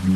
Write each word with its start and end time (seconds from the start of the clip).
Cruise 0.00 0.14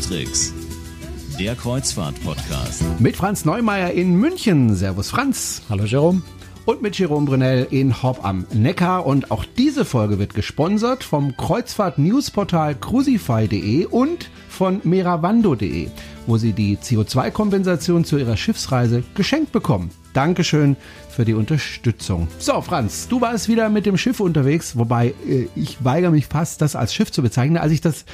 Tricks, 0.00 0.52
der 1.38 1.54
Kreuzfahrt-Podcast. 1.54 2.82
Mit 2.98 3.14
Franz 3.14 3.44
Neumeier 3.44 3.92
in 3.92 4.16
München. 4.16 4.74
Servus 4.74 5.10
Franz. 5.10 5.62
Hallo 5.70 5.84
Jerome. 5.84 6.22
Und 6.64 6.82
mit 6.82 6.98
Jerome 6.98 7.26
Brunel 7.26 7.68
in 7.70 8.02
Hopp 8.02 8.24
am 8.24 8.44
Neckar. 8.52 9.06
Und 9.06 9.30
auch 9.30 9.44
diese 9.56 9.84
Folge 9.84 10.18
wird 10.18 10.34
gesponsert 10.34 11.04
vom 11.04 11.36
Kreuzfahrt-Newsportal 11.36 12.74
crucify.de 12.74 13.86
und 13.86 14.28
von 14.60 14.82
meravando.de, 14.84 15.88
wo 16.26 16.36
Sie 16.36 16.52
die 16.52 16.76
CO2-Kompensation 16.76 18.04
zu 18.04 18.18
Ihrer 18.18 18.36
Schiffsreise 18.36 19.02
geschenkt 19.14 19.52
bekommen. 19.52 19.90
Dankeschön 20.12 20.76
für 21.08 21.24
die 21.24 21.32
Unterstützung. 21.32 22.28
So, 22.38 22.60
Franz, 22.60 23.08
du 23.08 23.22
warst 23.22 23.48
wieder 23.48 23.70
mit 23.70 23.86
dem 23.86 23.96
Schiff 23.96 24.20
unterwegs, 24.20 24.76
wobei 24.76 25.14
äh, 25.26 25.48
ich 25.56 25.82
weigere 25.82 26.10
mich 26.10 26.26
fast, 26.26 26.60
das 26.60 26.76
als 26.76 26.92
Schiff 26.92 27.10
zu 27.10 27.22
bezeichnen. 27.22 27.56
Als 27.56 27.72
ich 27.72 27.80
das 27.80 28.04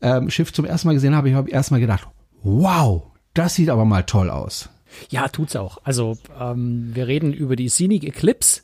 ähm, 0.00 0.28
Schiff 0.28 0.52
zum 0.52 0.64
ersten 0.64 0.88
Mal 0.88 0.94
gesehen 0.94 1.14
habe, 1.14 1.28
ich 1.28 1.36
habe 1.36 1.48
erstmal 1.48 1.78
gedacht, 1.78 2.08
wow, 2.42 3.04
das 3.32 3.54
sieht 3.54 3.70
aber 3.70 3.84
mal 3.84 4.02
toll 4.02 4.28
aus. 4.28 4.70
Ja, 5.08 5.28
tut's 5.28 5.54
auch. 5.54 5.78
Also 5.84 6.18
ähm, 6.36 6.90
wir 6.94 7.06
reden 7.06 7.32
über 7.32 7.54
die 7.54 7.68
Scenic 7.68 8.02
Eclipse. 8.02 8.62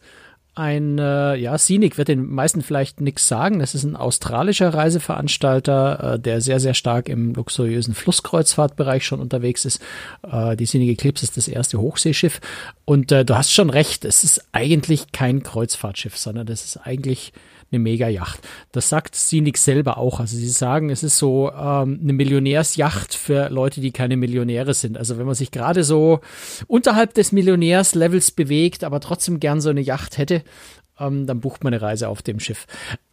Ein, 0.59 0.99
äh, 0.99 1.37
ja, 1.37 1.57
Scenic 1.57 1.99
wird 1.99 2.09
den 2.09 2.29
meisten 2.35 2.63
vielleicht 2.63 3.01
nichts 3.01 3.29
sagen. 3.29 3.61
Das 3.61 3.77
ist 3.77 3.85
ein 3.85 3.95
australischer 3.95 4.75
Reiseveranstalter, 4.75 6.15
äh, 6.15 6.19
der 6.19 6.41
sehr, 6.41 6.59
sehr 6.59 6.75
stark 6.75 7.09
im 7.09 7.33
luxuriösen 7.33 7.95
Flusskreuzfahrtbereich 7.95 9.07
schon 9.07 9.21
unterwegs 9.21 9.65
ist. 9.65 9.81
Äh, 10.29 10.57
die 10.57 10.67
Scenic 10.67 10.91
Eclipse 10.91 11.25
ist 11.25 11.37
das 11.37 11.47
erste 11.47 11.79
Hochseeschiff. 11.79 12.41
Und 12.85 13.13
äh, 13.13 13.25
du 13.25 13.37
hast 13.37 13.53
schon 13.53 13.71
recht, 13.71 14.05
es 14.05 14.25
ist 14.25 14.47
eigentlich 14.51 15.13
kein 15.13 15.45
Kreuzfahrtschiff, 15.45 16.19
sondern 16.19 16.49
das 16.49 16.65
ist 16.65 16.79
eigentlich 16.79 17.33
eine 17.71 17.79
Mega-Yacht. 17.79 18.41
Das 18.73 18.89
sagt 18.89 19.15
Scenic 19.15 19.59
selber 19.59 19.99
auch. 19.99 20.21
Also 20.21 20.37
sie 20.37 20.49
sagen, 20.49 20.91
es 20.91 21.03
ist 21.03 21.19
so 21.19 21.51
ähm, 21.51 22.01
eine 22.03 22.13
Millionärsjacht 22.13 23.15
für 23.15 23.49
Leute, 23.51 23.81
die 23.81 23.91
keine 23.91 24.17
Millionäre 24.17 24.75
sind. 24.75 24.97
Also 24.97 25.19
wenn 25.19 25.27
man 25.27 25.35
sich 25.35 25.51
gerade 25.51 25.85
so 25.85 26.21
unterhalb 26.67 27.15
des 27.15 27.33
Millionärslevels 27.33 28.31
bewegt, 28.31 28.85
aber 28.85 29.01
trotzdem 29.01 29.41
gern 29.41 29.61
so 29.61 29.71
eine 29.71 29.81
Yacht 29.81 30.19
hätte, 30.19 30.43
ähm, 30.99 31.27
dann 31.27 31.41
bucht 31.41 31.65
man 31.65 31.73
eine 31.73 31.83
Reise 31.83 32.09
auf 32.09 32.23
dem 32.23 32.41
Schiff. 32.41 32.67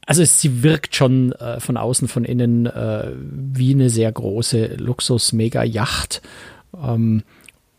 Also 0.05 0.23
sie 0.23 0.63
wirkt 0.63 0.95
schon 0.95 1.31
äh, 1.33 1.59
von 1.59 1.77
außen, 1.77 2.07
von 2.07 2.25
innen 2.25 2.65
äh, 2.65 3.11
wie 3.15 3.73
eine 3.73 3.89
sehr 3.89 4.11
große 4.11 4.75
Luxus-Mega-Yacht. 4.77 6.21
Ähm, 6.81 7.23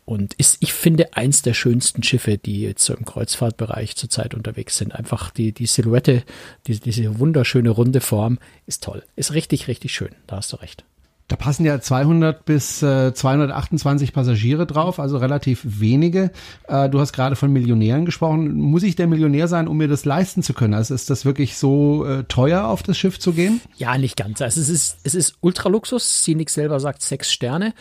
und 0.07 0.35
ist, 0.35 0.57
ich 0.61 0.71
finde, 0.71 1.17
eins 1.17 1.41
der 1.41 1.53
schönsten 1.53 2.01
Schiffe, 2.01 2.37
die 2.37 2.61
jetzt 2.61 2.85
so 2.85 2.93
im 2.93 3.03
Kreuzfahrtbereich 3.03 3.97
zurzeit 3.97 4.35
unterwegs 4.35 4.77
sind. 4.77 4.95
Einfach 4.95 5.31
die, 5.31 5.51
die 5.51 5.65
Silhouette, 5.65 6.23
die, 6.65 6.79
diese 6.79 7.19
wunderschöne 7.19 7.69
runde 7.69 7.99
Form 7.99 8.39
ist 8.67 8.85
toll. 8.85 9.03
Ist 9.17 9.33
richtig, 9.33 9.67
richtig 9.67 9.93
schön. 9.93 10.15
Da 10.25 10.37
hast 10.37 10.53
du 10.53 10.55
recht. 10.57 10.85
Da 11.27 11.35
passen 11.35 11.65
ja 11.65 11.81
200 11.81 12.45
bis 12.45 12.81
äh, 12.81 13.13
228 13.13 14.13
Passagiere 14.13 14.65
drauf, 14.65 14.97
also 14.97 15.17
relativ 15.17 15.59
wenige. 15.65 16.31
Äh, 16.69 16.87
du 16.87 17.01
hast 17.01 17.11
gerade 17.11 17.35
von 17.35 17.51
Millionären 17.51 18.05
gesprochen. 18.05 18.53
Muss 18.53 18.83
ich 18.83 18.95
der 18.95 19.07
Millionär 19.07 19.49
sein, 19.49 19.67
um 19.67 19.75
mir 19.75 19.89
das 19.89 20.05
leisten 20.05 20.41
zu 20.41 20.53
können? 20.53 20.73
Also 20.73 20.93
ist 20.93 21.09
das 21.09 21.25
wirklich 21.25 21.57
so 21.57 22.05
äh, 22.05 22.23
teuer, 22.23 22.67
auf 22.67 22.81
das 22.81 22.97
Schiff 22.97 23.19
zu 23.19 23.33
gehen? 23.33 23.59
Ja, 23.75 23.97
nicht 23.97 24.15
ganz. 24.15 24.41
Also 24.41 24.61
es 24.61 24.69
ist, 24.69 24.99
es 25.03 25.15
ist 25.15 25.35
Ultraluxus. 25.41 26.21
Scenic 26.21 26.49
selber 26.49 26.79
sagt 26.79 27.01
sechs 27.01 27.29
Sterne. 27.29 27.73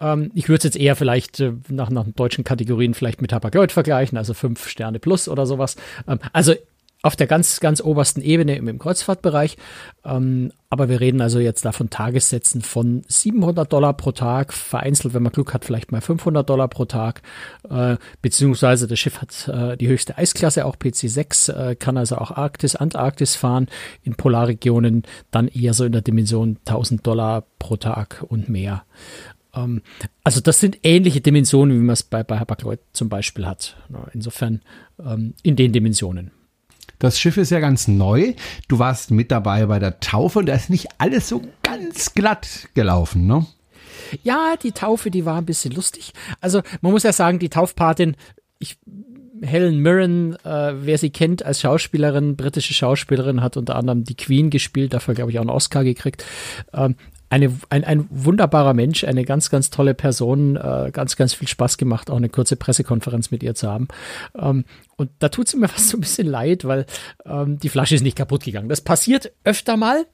Ähm, 0.00 0.30
ich 0.34 0.48
würde 0.48 0.58
es 0.58 0.64
jetzt 0.64 0.76
eher 0.76 0.96
vielleicht 0.96 1.40
äh, 1.40 1.52
nach, 1.68 1.90
nach 1.90 2.06
deutschen 2.14 2.44
Kategorien 2.44 2.94
vielleicht 2.94 3.22
mit 3.22 3.32
Hapag-Lloyd 3.32 3.72
vergleichen, 3.72 4.18
also 4.18 4.34
fünf 4.34 4.68
Sterne 4.68 4.98
plus 4.98 5.28
oder 5.28 5.46
sowas. 5.46 5.76
Ähm, 6.06 6.18
also 6.32 6.54
auf 7.02 7.14
der 7.14 7.28
ganz, 7.28 7.60
ganz 7.60 7.80
obersten 7.80 8.20
Ebene 8.20 8.56
im, 8.56 8.66
im 8.66 8.78
Kreuzfahrtbereich. 8.78 9.56
Ähm, 10.04 10.52
aber 10.68 10.88
wir 10.88 11.00
reden 11.00 11.20
also 11.20 11.38
jetzt 11.38 11.64
da 11.64 11.72
von 11.72 11.90
Tagessätzen 11.90 12.60
von 12.60 13.02
700 13.06 13.72
Dollar 13.72 13.94
pro 13.94 14.10
Tag, 14.10 14.52
vereinzelt, 14.52 15.14
wenn 15.14 15.22
man 15.22 15.32
Glück 15.32 15.54
hat, 15.54 15.64
vielleicht 15.64 15.92
mal 15.92 16.00
500 16.00 16.48
Dollar 16.48 16.66
pro 16.68 16.86
Tag, 16.86 17.22
äh, 17.70 17.96
beziehungsweise 18.20 18.88
das 18.88 18.98
Schiff 18.98 19.22
hat 19.22 19.48
äh, 19.48 19.76
die 19.76 19.88
höchste 19.88 20.18
Eisklasse, 20.18 20.66
auch 20.66 20.76
PC6, 20.76 21.52
äh, 21.52 21.76
kann 21.76 21.96
also 21.96 22.16
auch 22.16 22.32
Arktis, 22.32 22.74
Antarktis 22.74 23.36
fahren, 23.36 23.68
in 24.02 24.16
Polarregionen 24.16 25.04
dann 25.30 25.46
eher 25.46 25.74
so 25.74 25.84
in 25.84 25.92
der 25.92 26.02
Dimension 26.02 26.58
1000 26.66 27.06
Dollar 27.06 27.44
pro 27.60 27.76
Tag 27.76 28.24
und 28.28 28.48
mehr. 28.48 28.82
Ähm, 29.54 29.82
also 30.24 30.40
das 30.40 30.60
sind 30.60 30.78
ähnliche 30.82 31.20
Dimensionen, 31.20 31.78
wie 31.78 31.84
man 31.84 31.94
es 31.94 32.02
bei, 32.02 32.22
bei 32.22 32.38
Hapag-Lloyd 32.38 32.80
zum 32.92 33.08
Beispiel 33.08 33.46
hat. 33.46 33.76
Insofern 34.12 34.62
ähm, 35.04 35.34
in 35.42 35.56
den 35.56 35.72
Dimensionen. 35.72 36.30
Das 36.98 37.18
Schiff 37.18 37.36
ist 37.36 37.50
ja 37.50 37.60
ganz 37.60 37.86
neu. 37.86 38.34
Du 38.66 38.78
warst 38.78 39.10
mit 39.10 39.30
dabei 39.30 39.66
bei 39.66 39.78
der 39.78 40.00
Taufe 40.00 40.40
und 40.40 40.46
da 40.46 40.54
ist 40.54 40.70
nicht 40.70 40.88
alles 40.98 41.28
so 41.28 41.42
ganz 41.62 42.14
glatt 42.14 42.68
gelaufen, 42.74 43.26
ne? 43.26 43.46
Ja, 44.22 44.54
die 44.60 44.72
Taufe, 44.72 45.10
die 45.10 45.24
war 45.24 45.38
ein 45.38 45.46
bisschen 45.46 45.72
lustig. 45.74 46.12
Also 46.40 46.62
man 46.80 46.92
muss 46.92 47.02
ja 47.02 47.12
sagen, 47.12 47.38
die 47.38 47.50
Taufpatin, 47.50 48.16
ich 48.58 48.78
Helen 49.42 49.80
Mirren, 49.80 50.34
äh, 50.44 50.74
wer 50.74 50.98
sie 50.98 51.10
kennt 51.10 51.44
als 51.44 51.60
Schauspielerin, 51.60 52.36
britische 52.36 52.74
Schauspielerin, 52.74 53.40
hat 53.40 53.56
unter 53.56 53.76
anderem 53.76 54.02
die 54.02 54.16
Queen 54.16 54.50
gespielt, 54.50 54.92
dafür 54.92 55.14
glaube 55.14 55.30
ich 55.30 55.38
auch 55.38 55.42
einen 55.42 55.50
Oscar 55.50 55.84
gekriegt. 55.84 56.24
Ähm, 56.72 56.96
eine, 57.30 57.52
ein, 57.70 57.84
ein 57.84 58.06
wunderbarer 58.10 58.74
Mensch, 58.74 59.04
eine 59.04 59.24
ganz, 59.24 59.50
ganz 59.50 59.70
tolle 59.70 59.94
Person, 59.94 60.56
äh, 60.56 60.90
ganz, 60.92 61.16
ganz 61.16 61.34
viel 61.34 61.48
Spaß 61.48 61.76
gemacht, 61.78 62.10
auch 62.10 62.16
eine 62.16 62.28
kurze 62.28 62.56
Pressekonferenz 62.56 63.30
mit 63.30 63.42
ihr 63.42 63.54
zu 63.54 63.70
haben. 63.70 63.88
Ähm, 64.36 64.64
und 64.98 65.10
da 65.20 65.28
tut 65.30 65.46
es 65.46 65.54
mir 65.54 65.68
fast 65.68 65.88
so 65.88 65.96
ein 65.96 66.00
bisschen 66.00 66.26
leid, 66.26 66.64
weil 66.64 66.84
ähm, 67.24 67.58
die 67.58 67.70
Flasche 67.70 67.94
ist 67.94 68.02
nicht 68.02 68.16
kaputt 68.16 68.44
gegangen. 68.44 68.68
Das 68.68 68.82
passiert 68.82 69.32
öfter 69.44 69.76
mal. 69.76 70.06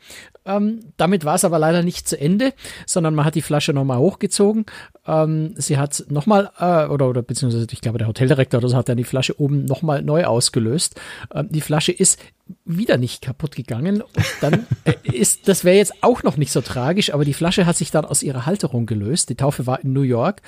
Ähm, 0.47 0.81
damit 0.99 1.25
war 1.25 1.37
es 1.37 1.45
aber 1.45 1.59
leider 1.59 1.83
nicht 1.83 2.07
zu 2.07 2.21
Ende, 2.21 2.53
sondern 2.87 3.15
man 3.15 3.25
hat 3.25 3.35
die 3.35 3.43
Flasche 3.43 3.73
nochmal 3.73 3.99
hochgezogen. 3.99 4.67
Ähm, 5.07 5.55
sie 5.57 5.79
hat 5.79 6.05
nochmal, 6.11 6.51
äh, 6.59 6.87
oder, 6.87 7.09
oder 7.09 7.23
beziehungsweise 7.23 7.67
ich 7.71 7.81
glaube 7.81 7.99
der 7.99 8.09
Hoteldirektor 8.09 8.59
oder 8.59 8.69
so 8.69 8.77
hat 8.77 8.89
dann 8.91 8.99
die 8.99 9.05
Flasche 9.05 9.41
oben 9.41 9.65
nochmal 9.65 10.03
neu 10.03 10.27
ausgelöst. 10.27 11.01
Ähm, 11.35 11.49
die 11.51 11.63
Flasche 11.63 11.93
ist 11.93 12.19
wieder 12.65 12.99
nicht 12.99 13.23
kaputt 13.23 13.57
gegangen. 13.57 14.03
Und 14.03 14.25
dann 14.41 14.67
äh, 14.85 14.95
ist, 15.05 15.49
das 15.49 15.65
wäre 15.65 15.77
jetzt 15.77 15.95
auch 16.03 16.23
noch 16.23 16.37
nicht 16.37 16.53
so 16.53 16.61
tragisch, 16.61 17.13
aber 17.13 17.25
die 17.25 17.35
Flasche 17.35 17.67
hat 17.67 17.77
sich 17.77 17.91
dann 17.91 18.05
aus 18.05 18.23
ihrer 18.23 18.47
Halterung 18.47 18.87
gelöst. 18.87 19.31
Die 19.31 19.35
Taufe 19.35 19.67
war 19.67 19.81
in 19.81 19.93
New 19.93 20.03
York, 20.03 20.43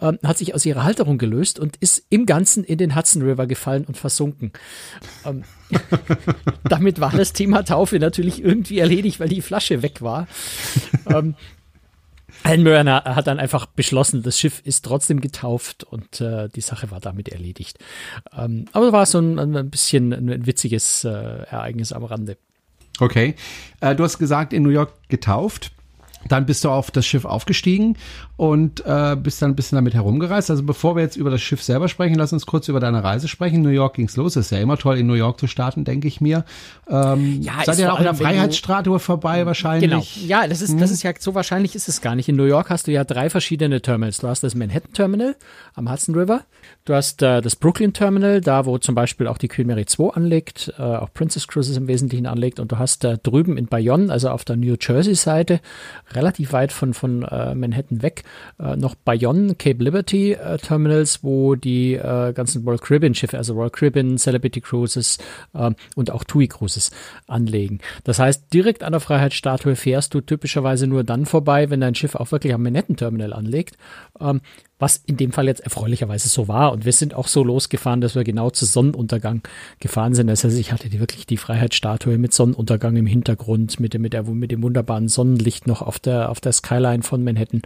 ähm, 0.00 0.18
hat 0.24 0.38
sich 0.38 0.54
aus 0.54 0.64
ihrer 0.64 0.84
Halterung 0.84 1.18
gelöst 1.18 1.58
und 1.58 1.76
ist 1.78 2.04
im 2.08 2.26
Ganzen 2.26 2.64
in 2.64 2.78
den 2.78 2.94
Hudson 2.94 3.22
River 3.22 3.46
gefallen 3.46 3.79
gefallen 3.80 3.84
und 3.86 3.96
versunken. 3.96 4.52
Ähm, 5.24 5.44
damit 6.68 7.00
war 7.00 7.12
das 7.12 7.32
Thema 7.32 7.64
Taufe 7.64 7.98
natürlich 7.98 8.42
irgendwie 8.42 8.78
erledigt, 8.78 9.20
weil 9.20 9.28
die 9.28 9.42
Flasche 9.42 9.82
weg 9.82 10.02
war. 10.02 10.26
ähm, 11.06 11.34
Alan 12.42 12.62
Murner 12.62 13.04
hat 13.04 13.26
dann 13.26 13.38
einfach 13.38 13.66
beschlossen, 13.66 14.22
das 14.22 14.38
Schiff 14.38 14.62
ist 14.64 14.84
trotzdem 14.84 15.20
getauft 15.20 15.84
und 15.84 16.20
äh, 16.20 16.48
die 16.48 16.62
Sache 16.62 16.90
war 16.90 17.00
damit 17.00 17.28
erledigt. 17.28 17.78
Ähm, 18.36 18.64
aber 18.72 18.92
war 18.92 19.04
so 19.04 19.18
ein, 19.18 19.38
ein 19.38 19.70
bisschen 19.70 20.12
ein 20.12 20.46
witziges 20.46 21.04
äh, 21.04 21.08
Ereignis 21.10 21.92
am 21.92 22.04
Rande. 22.04 22.38
Okay. 22.98 23.34
Äh, 23.80 23.94
du 23.94 24.04
hast 24.04 24.18
gesagt, 24.18 24.52
in 24.52 24.62
New 24.62 24.70
York 24.70 24.92
getauft. 25.08 25.72
Dann 26.28 26.46
bist 26.46 26.64
du 26.64 26.70
auf 26.70 26.90
das 26.90 27.06
Schiff 27.06 27.24
aufgestiegen 27.24 27.96
und 28.36 28.84
äh, 28.86 29.16
bist 29.16 29.40
dann 29.42 29.50
ein 29.50 29.56
bisschen 29.56 29.76
damit 29.76 29.94
herumgereist. 29.94 30.50
Also 30.50 30.62
bevor 30.62 30.96
wir 30.96 31.02
jetzt 31.02 31.16
über 31.16 31.30
das 31.30 31.40
Schiff 31.40 31.62
selber 31.62 31.88
sprechen, 31.88 32.14
lass 32.14 32.32
uns 32.32 32.46
kurz 32.46 32.68
über 32.68 32.78
deine 32.78 33.02
Reise 33.02 33.26
sprechen. 33.26 33.62
New 33.62 33.70
York 33.70 33.94
ging's 33.94 34.16
los. 34.16 34.36
Ist 34.36 34.50
ja 34.50 34.58
immer 34.58 34.76
toll, 34.76 34.98
in 34.98 35.06
New 35.06 35.14
York 35.14 35.40
zu 35.40 35.46
starten, 35.46 35.84
denke 35.84 36.08
ich 36.08 36.20
mir. 36.20 36.44
Ähm, 36.88 37.40
ja, 37.40 37.54
seid 37.64 37.78
ihr 37.78 37.92
auch 37.92 37.98
in 37.98 38.04
der 38.04 38.14
Freiheitsstatue 38.14 38.98
vorbei 38.98 39.46
wahrscheinlich? 39.46 39.90
Genau. 39.90 40.02
Ja, 40.26 40.46
das 40.46 40.62
ist, 40.62 40.74
das 40.80 40.90
hm? 40.90 40.94
ist 40.94 41.02
ja 41.02 41.12
so 41.18 41.34
wahrscheinlich 41.34 41.74
ist 41.74 41.88
es 41.88 42.00
gar 42.00 42.14
nicht. 42.14 42.28
In 42.28 42.36
New 42.36 42.44
York 42.44 42.70
hast 42.70 42.86
du 42.86 42.92
ja 42.92 43.04
drei 43.04 43.30
verschiedene 43.30 43.80
Terminals. 43.80 44.18
Du 44.18 44.28
hast 44.28 44.42
das 44.42 44.54
Manhattan 44.54 44.92
Terminal 44.92 45.36
am 45.74 45.90
Hudson 45.90 46.14
River. 46.14 46.42
Du 46.84 46.94
hast 46.94 47.22
äh, 47.22 47.40
das 47.40 47.56
Brooklyn 47.56 47.92
Terminal, 47.92 48.40
da 48.40 48.66
wo 48.66 48.78
zum 48.78 48.94
Beispiel 48.94 49.26
auch 49.26 49.38
die 49.38 49.48
Queen 49.48 49.66
Mary 49.66 49.86
2 49.86 50.14
anlegt, 50.14 50.72
äh, 50.78 50.82
auch 50.82 51.12
Princess 51.12 51.46
Cruises 51.46 51.76
im 51.76 51.88
Wesentlichen 51.88 52.26
anlegt. 52.26 52.58
Und 52.58 52.72
du 52.72 52.78
hast 52.78 53.04
äh, 53.04 53.18
drüben 53.18 53.56
in 53.56 53.66
Bayonne, 53.66 54.10
also 54.10 54.30
auf 54.30 54.44
der 54.44 54.56
New 54.56 54.76
Jersey 54.80 55.14
Seite, 55.14 55.60
relativ 56.12 56.52
weit 56.52 56.72
von, 56.72 56.94
von 56.94 57.22
äh, 57.22 57.54
Manhattan 57.54 58.02
weg, 58.02 58.24
äh, 58.58 58.76
noch 58.76 58.94
Bayonne, 58.94 59.54
Cape 59.54 59.82
Liberty 59.82 60.32
äh, 60.32 60.58
Terminals, 60.58 61.22
wo 61.22 61.54
die 61.54 61.94
äh, 61.94 62.32
ganzen 62.32 62.64
Royal 62.64 62.78
Caribbean 62.78 63.14
Schiffe, 63.14 63.38
also 63.38 63.54
Royal 63.54 63.70
Caribbean, 63.70 64.18
Celebrity 64.18 64.60
Cruises 64.60 65.18
äh, 65.54 65.70
und 65.94 66.10
auch 66.10 66.24
TUI 66.24 66.48
Cruises 66.48 66.90
anlegen. 67.26 67.80
Das 68.04 68.18
heißt, 68.18 68.52
direkt 68.52 68.82
an 68.82 68.92
der 68.92 69.00
Freiheitsstatue 69.00 69.76
fährst 69.76 70.14
du 70.14 70.20
typischerweise 70.20 70.86
nur 70.86 71.04
dann 71.04 71.26
vorbei, 71.26 71.70
wenn 71.70 71.80
dein 71.80 71.94
Schiff 71.94 72.14
auch 72.14 72.32
wirklich 72.32 72.54
am 72.54 72.62
Manhattan 72.62 72.96
Terminal 72.96 73.32
anlegt. 73.32 73.76
Ähm, 74.20 74.40
was 74.80 74.96
in 74.96 75.16
dem 75.18 75.30
Fall 75.30 75.46
jetzt 75.46 75.60
erfreulicherweise 75.60 76.28
so 76.28 76.48
war. 76.48 76.72
Und 76.72 76.84
wir 76.84 76.92
sind 76.92 77.14
auch 77.14 77.28
so 77.28 77.44
losgefahren, 77.44 78.00
dass 78.00 78.14
wir 78.14 78.24
genau 78.24 78.50
zu 78.50 78.64
Sonnenuntergang 78.64 79.42
gefahren 79.78 80.14
sind. 80.14 80.26
Das 80.26 80.42
heißt, 80.42 80.58
ich 80.58 80.72
hatte 80.72 80.90
wirklich 80.98 81.26
die 81.26 81.36
Freiheitsstatue 81.36 82.18
mit 82.18 82.32
Sonnenuntergang 82.32 82.96
im 82.96 83.06
Hintergrund, 83.06 83.78
mit, 83.78 83.94
dem, 83.94 84.02
mit, 84.02 84.14
der, 84.14 84.24
mit 84.24 84.50
dem 84.50 84.62
wunderbaren 84.62 85.08
Sonnenlicht 85.08 85.66
noch 85.66 85.82
auf 85.82 85.98
der, 85.98 86.30
auf 86.30 86.40
der 86.40 86.52
Skyline 86.52 87.02
von 87.02 87.22
Manhattan. 87.22 87.62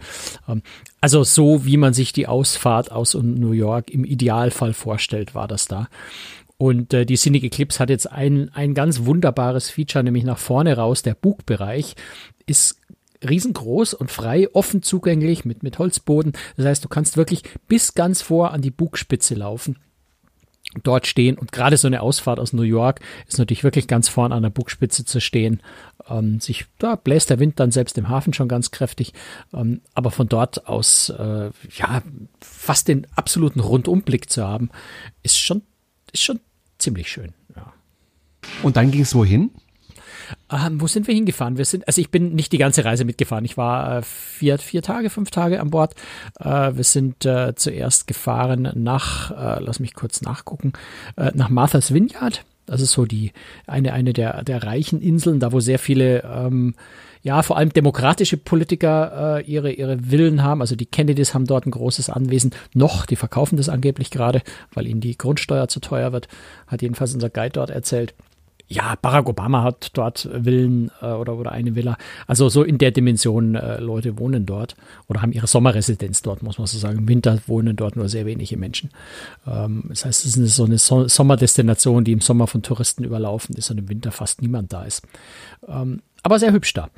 Ähm, 0.47 0.61
also 1.01 1.23
so, 1.23 1.65
wie 1.65 1.77
man 1.77 1.93
sich 1.93 2.11
die 2.13 2.27
Ausfahrt 2.27 2.91
aus 2.91 3.13
New 3.15 3.53
York 3.53 3.89
im 3.91 4.03
Idealfall 4.03 4.73
vorstellt, 4.73 5.33
war 5.33 5.47
das 5.47 5.67
da. 5.67 5.87
Und 6.57 6.93
äh, 6.93 7.05
die 7.05 7.17
Cynic 7.17 7.43
Eclipse 7.43 7.79
hat 7.79 7.89
jetzt 7.89 8.11
ein, 8.11 8.49
ein 8.53 8.73
ganz 8.73 9.05
wunderbares 9.05 9.69
Feature, 9.69 10.03
nämlich 10.03 10.23
nach 10.23 10.37
vorne 10.37 10.75
raus, 10.77 11.01
der 11.01 11.13
Bugbereich 11.13 11.95
ist 12.45 12.79
riesengroß 13.29 13.93
und 13.93 14.11
frei, 14.11 14.47
offen 14.53 14.81
zugänglich 14.83 15.45
mit, 15.45 15.63
mit 15.63 15.79
Holzboden. 15.79 16.33
Das 16.57 16.65
heißt, 16.65 16.83
du 16.83 16.89
kannst 16.89 17.17
wirklich 17.17 17.43
bis 17.67 17.93
ganz 17.93 18.21
vor 18.21 18.51
an 18.51 18.61
die 18.61 18.71
Bugspitze 18.71 19.35
laufen 19.35 19.77
dort 20.83 21.07
stehen. 21.07 21.37
Und 21.37 21.51
gerade 21.51 21.77
so 21.77 21.87
eine 21.87 22.01
Ausfahrt 22.01 22.39
aus 22.39 22.53
New 22.53 22.63
York 22.63 22.99
ist 23.27 23.39
natürlich 23.39 23.63
wirklich 23.63 23.87
ganz 23.87 24.09
vorn 24.09 24.31
an 24.31 24.43
der 24.43 24.49
Bugspitze 24.49 25.05
zu 25.05 25.21
stehen. 25.21 25.61
Ähm, 26.09 26.39
sich, 26.39 26.65
da 26.77 26.95
bläst 26.95 27.29
der 27.29 27.39
Wind 27.39 27.59
dann 27.59 27.71
selbst 27.71 27.97
im 27.97 28.09
Hafen 28.09 28.33
schon 28.33 28.47
ganz 28.47 28.71
kräftig. 28.71 29.13
Ähm, 29.53 29.81
aber 29.93 30.11
von 30.11 30.27
dort 30.27 30.67
aus, 30.67 31.09
äh, 31.09 31.51
ja, 31.75 32.01
fast 32.41 32.87
den 32.87 33.07
absoluten 33.15 33.59
Rundumblick 33.59 34.29
zu 34.29 34.45
haben, 34.45 34.69
ist 35.23 35.39
schon, 35.39 35.61
ist 36.11 36.23
schon 36.23 36.39
ziemlich 36.77 37.09
schön. 37.09 37.33
Ja. 37.55 37.73
Und 38.63 38.77
dann 38.77 38.91
ging 38.91 39.01
es 39.01 39.15
wohin? 39.15 39.51
Ähm, 40.51 40.79
wo 40.81 40.87
sind 40.87 41.07
wir 41.07 41.15
hingefahren? 41.15 41.57
Wir 41.57 41.65
sind, 41.65 41.87
also 41.87 42.01
ich 42.01 42.11
bin 42.11 42.35
nicht 42.35 42.51
die 42.51 42.57
ganze 42.57 42.85
Reise 42.85 43.05
mitgefahren. 43.05 43.45
Ich 43.45 43.57
war 43.57 43.97
äh, 43.97 44.01
vier, 44.03 44.57
vier 44.57 44.81
Tage, 44.81 45.09
fünf 45.09 45.31
Tage 45.31 45.59
an 45.59 45.69
Bord. 45.69 45.95
Äh, 46.39 46.75
wir 46.75 46.83
sind 46.83 47.25
äh, 47.25 47.55
zuerst 47.55 48.07
gefahren 48.07 48.71
nach, 48.75 49.31
äh, 49.31 49.63
lass 49.63 49.79
mich 49.79 49.93
kurz 49.93 50.21
nachgucken, 50.21 50.73
äh, 51.17 51.31
nach 51.33 51.49
Martha's 51.49 51.93
Vineyard. 51.93 52.43
Das 52.65 52.81
ist 52.81 52.91
so 52.91 53.05
die 53.05 53.31
eine 53.67 53.93
eine 53.93 54.13
der 54.13 54.43
der 54.43 54.63
reichen 54.63 55.01
Inseln, 55.01 55.39
da 55.39 55.51
wo 55.51 55.59
sehr 55.59 55.79
viele 55.79 56.23
ähm, 56.23 56.73
ja 57.21 57.41
vor 57.43 57.57
allem 57.57 57.69
demokratische 57.69 58.37
Politiker 58.37 59.37
äh, 59.37 59.43
ihre 59.43 59.71
ihre 59.71 59.99
Villen 59.99 60.41
haben. 60.41 60.61
Also 60.61 60.75
die 60.75 60.87
Kennedys 60.87 61.33
haben 61.33 61.45
dort 61.45 61.67
ein 61.67 61.71
großes 61.71 62.09
Anwesen. 62.09 62.51
Noch, 62.73 63.05
die 63.05 63.15
verkaufen 63.15 63.57
das 63.57 63.69
angeblich 63.69 64.09
gerade, 64.09 64.41
weil 64.73 64.87
ihnen 64.87 65.01
die 65.01 65.17
Grundsteuer 65.17 65.67
zu 65.67 65.79
teuer 65.79 66.11
wird. 66.11 66.27
Hat 66.67 66.81
jedenfalls 66.81 67.13
unser 67.13 67.29
Guide 67.29 67.53
dort 67.53 67.69
erzählt 67.69 68.15
ja, 68.67 68.95
Barack 68.99 69.29
Obama 69.29 69.63
hat 69.63 69.91
dort 69.93 70.27
Villen 70.31 70.89
äh, 71.01 71.05
oder, 71.05 71.35
oder 71.35 71.51
eine 71.51 71.75
Villa. 71.75 71.97
Also 72.25 72.49
so 72.49 72.63
in 72.63 72.77
der 72.77 72.91
Dimension 72.91 73.55
äh, 73.55 73.79
Leute 73.79 74.17
wohnen 74.17 74.45
dort 74.45 74.75
oder 75.07 75.21
haben 75.21 75.31
ihre 75.31 75.47
Sommerresidenz 75.47 76.23
dort, 76.23 76.41
muss 76.41 76.57
man 76.57 76.65
so 76.65 76.77
sagen. 76.77 76.99
Im 76.99 77.07
Winter 77.07 77.39
wohnen 77.45 77.75
dort 77.75 77.95
nur 77.95 78.09
sehr 78.09 78.25
wenige 78.25 78.57
Menschen. 78.57 78.89
Ähm, 79.45 79.85
das 79.89 80.05
heißt, 80.05 80.25
es 80.25 80.35
ist 80.35 80.55
so 80.55 80.65
eine 80.65 80.79
so 80.79 81.07
Sommerdestination, 81.07 82.03
die 82.03 82.11
im 82.11 82.21
Sommer 82.21 82.47
von 82.47 82.63
Touristen 82.63 83.03
überlaufen 83.03 83.55
ist 83.55 83.69
und 83.69 83.77
im 83.77 83.89
Winter 83.89 84.11
fast 84.11 84.41
niemand 84.41 84.73
da 84.73 84.83
ist. 84.83 85.03
Ähm, 85.67 86.01
aber 86.23 86.39
sehr 86.39 86.51
hübsch 86.51 86.73
da. 86.73 86.89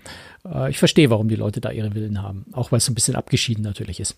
Äh, 0.45 0.69
ich 0.69 0.79
verstehe, 0.79 1.09
warum 1.09 1.27
die 1.27 1.35
Leute 1.35 1.59
da 1.59 1.71
ihre 1.71 1.91
Villen 1.91 2.21
haben, 2.21 2.45
auch 2.53 2.71
weil 2.71 2.77
es 2.77 2.85
so 2.85 2.93
ein 2.93 2.95
bisschen 2.95 3.15
abgeschieden 3.15 3.63
natürlich 3.63 3.99
ist. 3.99 4.15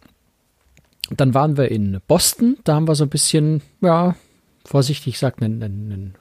Dann 1.10 1.34
waren 1.34 1.58
wir 1.58 1.72
in 1.72 2.00
Boston, 2.08 2.58
da 2.64 2.76
haben 2.76 2.88
wir 2.88 2.94
so 2.94 3.06
ein 3.06 3.10
bisschen, 3.10 3.64
ja, 3.82 4.16
vorsichtig 4.64 5.14
gesagt, 5.14 5.42
einen, 5.42 5.64
einen 5.64 6.16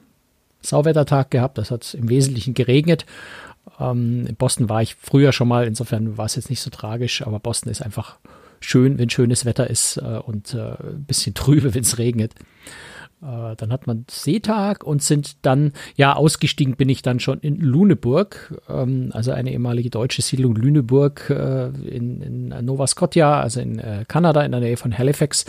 Sauwettertag 0.60 1.30
gehabt. 1.30 1.58
Das 1.58 1.70
hat 1.70 1.94
im 1.94 2.08
Wesentlichen 2.08 2.54
geregnet. 2.54 3.06
Ähm, 3.78 4.26
in 4.26 4.36
Boston 4.36 4.68
war 4.68 4.82
ich 4.82 4.94
früher 4.94 5.32
schon 5.32 5.48
mal, 5.48 5.66
insofern 5.66 6.16
war 6.16 6.26
es 6.26 6.36
jetzt 6.36 6.50
nicht 6.50 6.60
so 6.60 6.70
tragisch, 6.70 7.26
aber 7.26 7.38
Boston 7.38 7.70
ist 7.70 7.82
einfach 7.82 8.18
schön, 8.60 8.98
wenn 8.98 9.10
schönes 9.10 9.44
Wetter 9.44 9.68
ist 9.68 9.98
äh, 9.98 10.18
und 10.18 10.54
äh, 10.54 10.72
ein 10.72 11.04
bisschen 11.06 11.34
trübe, 11.34 11.74
wenn 11.74 11.82
es 11.82 11.98
regnet. 11.98 12.34
Äh, 13.20 13.56
dann 13.56 13.72
hat 13.72 13.86
man 13.86 14.04
Seetag 14.08 14.84
und 14.84 15.02
sind 15.02 15.44
dann, 15.44 15.72
ja, 15.96 16.14
ausgestiegen 16.14 16.76
bin 16.76 16.88
ich 16.88 17.02
dann 17.02 17.18
schon 17.18 17.40
in 17.40 17.56
Lüneburg, 17.56 18.60
ähm, 18.68 19.10
also 19.12 19.32
eine 19.32 19.52
ehemalige 19.52 19.90
deutsche 19.90 20.22
Siedlung 20.22 20.54
Lüneburg 20.54 21.28
äh, 21.30 21.66
in, 21.88 22.20
in 22.22 22.64
Nova 22.64 22.86
Scotia, 22.86 23.40
also 23.40 23.60
in 23.60 23.78
äh, 23.80 24.04
Kanada, 24.06 24.42
in 24.42 24.52
der 24.52 24.60
Nähe 24.60 24.76
von 24.76 24.96
Halifax. 24.96 25.46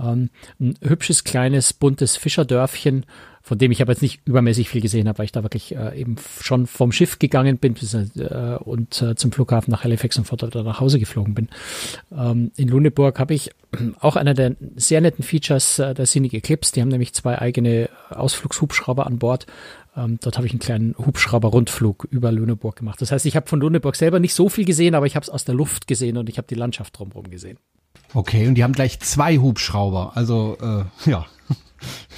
Ähm, 0.00 0.30
ein 0.60 0.74
hübsches, 0.82 1.24
kleines, 1.24 1.72
buntes 1.72 2.16
Fischerdörfchen 2.16 3.06
von 3.42 3.58
dem 3.58 3.72
ich 3.72 3.80
aber 3.80 3.92
jetzt 3.92 4.02
nicht 4.02 4.20
übermäßig 4.26 4.68
viel 4.68 4.80
gesehen 4.80 5.08
habe, 5.08 5.18
weil 5.18 5.24
ich 5.24 5.32
da 5.32 5.42
wirklich 5.42 5.74
äh, 5.74 5.98
eben 5.98 6.16
schon 6.40 6.66
vom 6.66 6.92
Schiff 6.92 7.18
gegangen 7.18 7.58
bin 7.58 7.74
bis, 7.74 7.94
äh, 7.94 8.58
und 8.60 9.00
äh, 9.02 9.14
zum 9.14 9.32
Flughafen 9.32 9.70
nach 9.70 9.84
Halifax 9.84 10.18
und 10.18 10.24
von 10.24 10.38
dort 10.38 10.54
nach 10.54 10.80
Hause 10.80 10.98
geflogen 10.98 11.34
bin. 11.34 11.48
Ähm, 12.16 12.52
in 12.56 12.68
Lüneburg 12.68 13.18
habe 13.18 13.34
ich 13.34 13.50
auch 14.00 14.16
einer 14.16 14.34
der 14.34 14.56
sehr 14.76 15.00
netten 15.00 15.24
Features 15.24 15.78
äh, 15.78 15.94
der 15.94 16.06
Scenic 16.06 16.34
Eclipse. 16.34 16.72
Die 16.72 16.82
haben 16.82 16.88
nämlich 16.88 17.14
zwei 17.14 17.38
eigene 17.38 17.88
Ausflugshubschrauber 18.10 19.06
an 19.06 19.18
Bord. 19.18 19.46
Ähm, 19.96 20.18
dort 20.20 20.36
habe 20.36 20.46
ich 20.46 20.52
einen 20.52 20.60
kleinen 20.60 20.94
Hubschrauber-Rundflug 20.98 22.06
über 22.10 22.30
Lüneburg 22.30 22.76
gemacht. 22.76 23.00
Das 23.00 23.10
heißt, 23.10 23.26
ich 23.26 23.36
habe 23.36 23.48
von 23.48 23.60
Lüneburg 23.60 23.96
selber 23.96 24.20
nicht 24.20 24.34
so 24.34 24.48
viel 24.48 24.64
gesehen, 24.64 24.94
aber 24.94 25.06
ich 25.06 25.16
habe 25.16 25.24
es 25.24 25.30
aus 25.30 25.44
der 25.44 25.54
Luft 25.54 25.86
gesehen 25.86 26.16
und 26.16 26.28
ich 26.28 26.38
habe 26.38 26.46
die 26.46 26.54
Landschaft 26.54 26.98
drumherum 26.98 27.30
gesehen. 27.30 27.58
Okay, 28.14 28.46
und 28.46 28.54
die 28.54 28.64
haben 28.64 28.72
gleich 28.72 29.00
zwei 29.00 29.38
Hubschrauber. 29.38 30.12
Also 30.14 30.56
äh, 30.60 30.84
ja, 31.10 31.26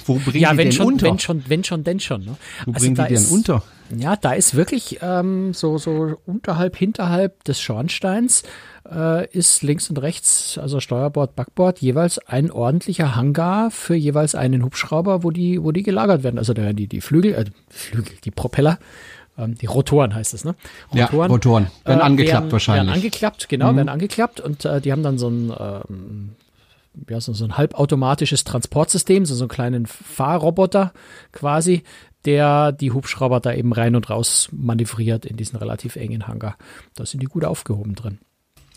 wo 0.05 0.15
bringen 0.15 0.39
ja, 0.41 0.51
die 0.51 0.57
wenn 0.57 0.65
denn 0.65 0.71
schon, 0.73 0.87
unter? 0.93 1.05
wenn 1.07 1.19
schon, 1.19 1.43
wenn 1.47 1.63
schon, 1.63 1.83
denn 1.83 1.99
schon. 1.99 2.21
Ne? 2.25 2.35
Wo 2.65 2.71
Also 2.73 2.83
bringen 2.83 2.95
da 2.95 3.03
die 3.03 3.13
denn 3.15 3.23
ist- 3.23 3.31
unter? 3.31 3.63
Ja, 3.95 4.15
da 4.15 4.31
ist 4.31 4.55
wirklich 4.55 4.99
ähm, 5.01 5.53
so, 5.53 5.77
so 5.77 6.15
unterhalb, 6.25 6.75
hinterhalb 6.77 7.43
des 7.43 7.61
Schornsteins 7.61 8.41
äh, 8.89 9.27
ist 9.29 9.61
links 9.61 9.89
und 9.89 9.97
rechts, 10.01 10.57
also 10.57 10.79
Steuerbord, 10.79 11.35
Backbord, 11.35 11.79
jeweils 11.79 12.17
ein 12.17 12.49
ordentlicher 12.49 13.15
Hangar 13.15 13.69
für 13.69 13.93
jeweils 13.93 14.33
einen 14.33 14.63
Hubschrauber, 14.63 15.23
wo 15.23 15.29
die, 15.29 15.61
wo 15.61 15.71
die 15.71 15.83
gelagert 15.83 16.23
werden. 16.23 16.39
Also 16.39 16.53
da 16.53 16.63
werden 16.63 16.77
die, 16.77 16.87
die 16.87 17.01
Flügel, 17.01 17.33
äh, 17.35 17.45
Flügel, 17.69 18.13
die 18.23 18.31
Propeller, 18.31 18.79
ähm, 19.37 19.55
die 19.55 19.67
Rotoren 19.67 20.15
heißt 20.15 20.33
es, 20.33 20.43
ne? 20.43 20.55
Ja, 20.93 21.05
Rotoren. 21.07 21.67
Werden 21.85 22.01
angeklappt 22.01 22.43
werden, 22.45 22.51
wahrscheinlich. 22.51 22.83
Mhm. 22.83 22.87
Werden 22.87 22.95
angeklappt, 23.03 23.49
genau, 23.49 23.75
werden 23.75 23.89
angeklappt 23.89 24.39
und 24.39 24.65
äh, 24.65 24.81
die 24.81 24.91
haben 24.91 25.03
dann 25.03 25.17
so 25.19 25.27
ein 25.29 25.53
ähm, 25.59 26.29
ja, 27.09 27.19
so, 27.19 27.33
so 27.33 27.45
ein 27.45 27.57
halbautomatisches 27.57 28.43
Transportsystem, 28.43 29.25
so, 29.25 29.35
so 29.35 29.45
einen 29.45 29.49
kleinen 29.49 29.85
Fahrroboter 29.85 30.93
quasi, 31.31 31.83
der 32.25 32.71
die 32.71 32.91
Hubschrauber 32.91 33.39
da 33.39 33.53
eben 33.53 33.73
rein 33.73 33.95
und 33.95 34.09
raus 34.09 34.49
manövriert 34.51 35.25
in 35.25 35.37
diesen 35.37 35.57
relativ 35.57 35.95
engen 35.95 36.27
Hangar. 36.27 36.57
Da 36.95 37.05
sind 37.05 37.21
die 37.21 37.27
gut 37.27 37.45
aufgehoben 37.45 37.95
drin. 37.95 38.19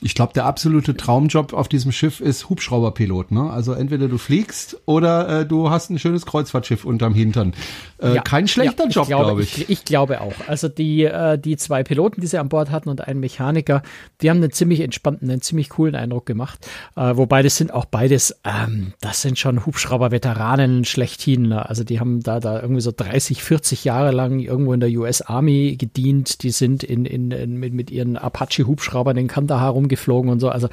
Ich 0.02 0.14
glaube, 0.14 0.34
der 0.34 0.44
absolute 0.44 0.94
Traumjob 0.96 1.54
auf 1.54 1.68
diesem 1.68 1.90
Schiff 1.90 2.20
ist 2.20 2.50
Hubschrauberpilot. 2.50 3.30
Ne? 3.32 3.50
Also 3.50 3.72
entweder 3.72 4.08
du 4.08 4.18
fliegst 4.18 4.76
oder 4.84 5.40
äh, 5.40 5.46
du 5.46 5.70
hast 5.70 5.88
ein 5.90 5.98
schönes 5.98 6.26
Kreuzfahrtschiff 6.26 6.84
unterm 6.84 7.14
Hintern. 7.14 7.54
Äh, 7.98 8.14
Ja, 8.16 8.22
kein 8.22 8.46
schlechter 8.46 8.84
ja, 8.84 8.90
Job, 8.90 9.06
glaube 9.06 9.24
glaube 9.24 9.42
ich. 9.42 9.58
ich. 9.62 9.70
Ich 9.70 9.84
glaube 9.86 10.20
auch. 10.20 10.34
Also 10.46 10.68
die, 10.68 11.04
äh, 11.04 11.38
die 11.38 11.56
zwei 11.56 11.82
Piloten, 11.82 12.20
die 12.20 12.26
sie 12.26 12.38
an 12.38 12.50
Bord 12.50 12.70
hatten 12.70 12.90
und 12.90 13.06
einen 13.06 13.20
Mechaniker, 13.20 13.82
die 14.20 14.28
haben 14.28 14.36
einen 14.36 14.52
ziemlich 14.52 14.80
entspannten, 14.80 15.30
einen 15.30 15.40
ziemlich 15.40 15.70
coolen 15.70 15.94
Eindruck 15.94 16.26
gemacht. 16.26 16.66
Äh, 16.94 17.16
wobei 17.16 17.42
das 17.42 17.56
sind 17.56 17.72
auch 17.72 17.86
beides, 17.86 18.38
ähm, 18.44 18.92
das 19.00 19.22
sind 19.22 19.38
schon 19.38 19.64
Hubschrauber-Veteranen 19.64 20.84
schlechthin. 20.84 21.48
Ne? 21.48 21.66
Also 21.66 21.84
die 21.84 22.00
haben 22.00 22.22
da, 22.22 22.38
da 22.40 22.60
irgendwie 22.60 22.82
so 22.82 22.92
30, 22.94 23.42
40 23.42 23.84
Jahre 23.84 24.10
lang 24.12 24.40
irgendwo 24.40 24.74
in 24.74 24.80
der 24.80 24.90
US 24.90 25.22
Army 25.22 25.76
gedient. 25.78 26.42
Die 26.42 26.50
sind 26.50 26.84
in, 26.84 27.06
in, 27.06 27.30
in 27.30 27.56
mit, 27.56 27.72
mit 27.72 27.90
ihren 27.90 28.16
Apache-Hubschraubern 28.16 29.16
in 29.16 29.26
Kandahar 29.28 29.74
rumgeflogen 29.86 30.30
und 30.30 30.40
so. 30.40 30.48
Also 30.48 30.68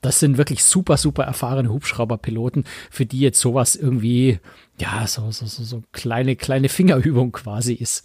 das 0.00 0.20
sind 0.20 0.38
wirklich 0.38 0.64
super, 0.64 0.96
super 0.96 1.24
erfahrene 1.24 1.70
Hubschrauberpiloten, 1.70 2.64
für 2.90 3.06
die 3.06 3.20
jetzt 3.20 3.40
sowas 3.40 3.76
irgendwie, 3.76 4.38
ja, 4.80 5.06
so, 5.06 5.30
so, 5.30 5.46
so, 5.46 5.62
so 5.62 5.82
kleine, 5.92 6.36
kleine 6.36 6.68
Fingerübung 6.68 7.32
quasi 7.32 7.74
ist. 7.74 8.04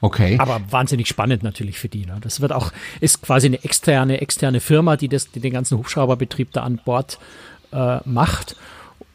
Okay. 0.00 0.36
Aber 0.38 0.60
wahnsinnig 0.70 1.08
spannend 1.08 1.42
natürlich 1.42 1.78
für 1.78 1.88
die. 1.88 2.04
Ne? 2.04 2.18
Das 2.20 2.40
wird 2.40 2.52
auch, 2.52 2.72
ist 3.00 3.22
quasi 3.22 3.46
eine 3.46 3.62
externe, 3.64 4.20
externe 4.20 4.60
Firma, 4.60 4.96
die 4.96 5.08
das, 5.08 5.30
die 5.30 5.40
den 5.40 5.52
ganzen 5.52 5.78
Hubschrauberbetrieb 5.78 6.52
da 6.52 6.62
an 6.62 6.80
Bord 6.84 7.18
äh, 7.72 7.98
macht. 8.04 8.56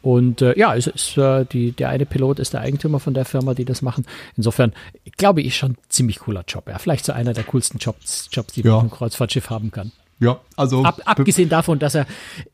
Und 0.02 0.40
äh, 0.40 0.58
ja, 0.58 0.74
es 0.74 0.86
ist, 0.86 1.16
äh, 1.18 1.44
die, 1.44 1.72
der 1.72 1.90
eine 1.90 2.06
Pilot 2.06 2.38
ist 2.40 2.54
der 2.54 2.62
Eigentümer 2.62 2.98
von 3.00 3.12
der 3.12 3.26
Firma, 3.26 3.52
die 3.54 3.66
das 3.66 3.82
machen. 3.82 4.06
Insofern 4.36 4.72
glaube 5.18 5.42
ich 5.42 5.56
schon 5.56 5.72
ein 5.72 5.78
ziemlich 5.90 6.20
cooler 6.20 6.42
Job. 6.48 6.68
Ja, 6.68 6.78
vielleicht 6.78 7.04
so 7.04 7.12
einer 7.12 7.34
der 7.34 7.44
coolsten 7.44 7.78
Jobs, 7.78 8.28
Jobs 8.32 8.54
die 8.54 8.62
Ja. 8.62 8.70
man 8.70 8.74
auf 8.76 8.80
einem 8.84 8.90
Kreuzfahrtschiff 8.90 9.50
haben 9.50 9.70
kann. 9.70 9.92
ja, 10.18 10.40
also 10.60 10.84
Ab, 10.84 11.00
abgesehen 11.04 11.48
davon, 11.48 11.78
dass 11.78 11.94
er, 11.94 12.06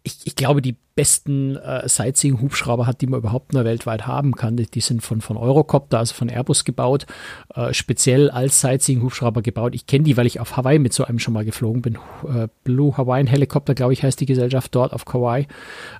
ich, 0.02 0.18
ich 0.24 0.36
glaube, 0.36 0.62
die 0.62 0.76
besten 0.96 1.56
äh, 1.56 1.86
Sightseeing-Hubschrauber 1.86 2.86
hat, 2.86 3.02
die 3.02 3.06
man 3.06 3.20
überhaupt 3.20 3.52
nur 3.52 3.64
weltweit 3.64 4.06
haben 4.06 4.32
kann. 4.34 4.56
Die, 4.56 4.66
die 4.66 4.80
sind 4.80 5.02
von, 5.02 5.20
von 5.20 5.36
Eurocopter, 5.36 5.98
also 5.98 6.14
von 6.14 6.30
Airbus 6.30 6.64
gebaut, 6.64 7.06
äh, 7.54 7.74
speziell 7.74 8.30
als 8.30 8.60
Sightseeing-Hubschrauber 8.62 9.42
gebaut. 9.42 9.74
Ich 9.74 9.86
kenne 9.86 10.04
die, 10.04 10.16
weil 10.16 10.26
ich 10.26 10.40
auf 10.40 10.56
Hawaii 10.56 10.78
mit 10.78 10.94
so 10.94 11.04
einem 11.04 11.18
schon 11.18 11.34
mal 11.34 11.44
geflogen 11.44 11.82
bin. 11.82 11.98
Äh, 12.26 12.48
Blue 12.64 12.96
Hawaiian 12.96 13.26
Helicopter, 13.26 13.74
glaube 13.74 13.92
ich, 13.92 14.02
heißt 14.02 14.20
die 14.20 14.26
Gesellschaft 14.26 14.74
dort 14.74 14.94
auf 14.94 15.04
Kauai. 15.04 15.46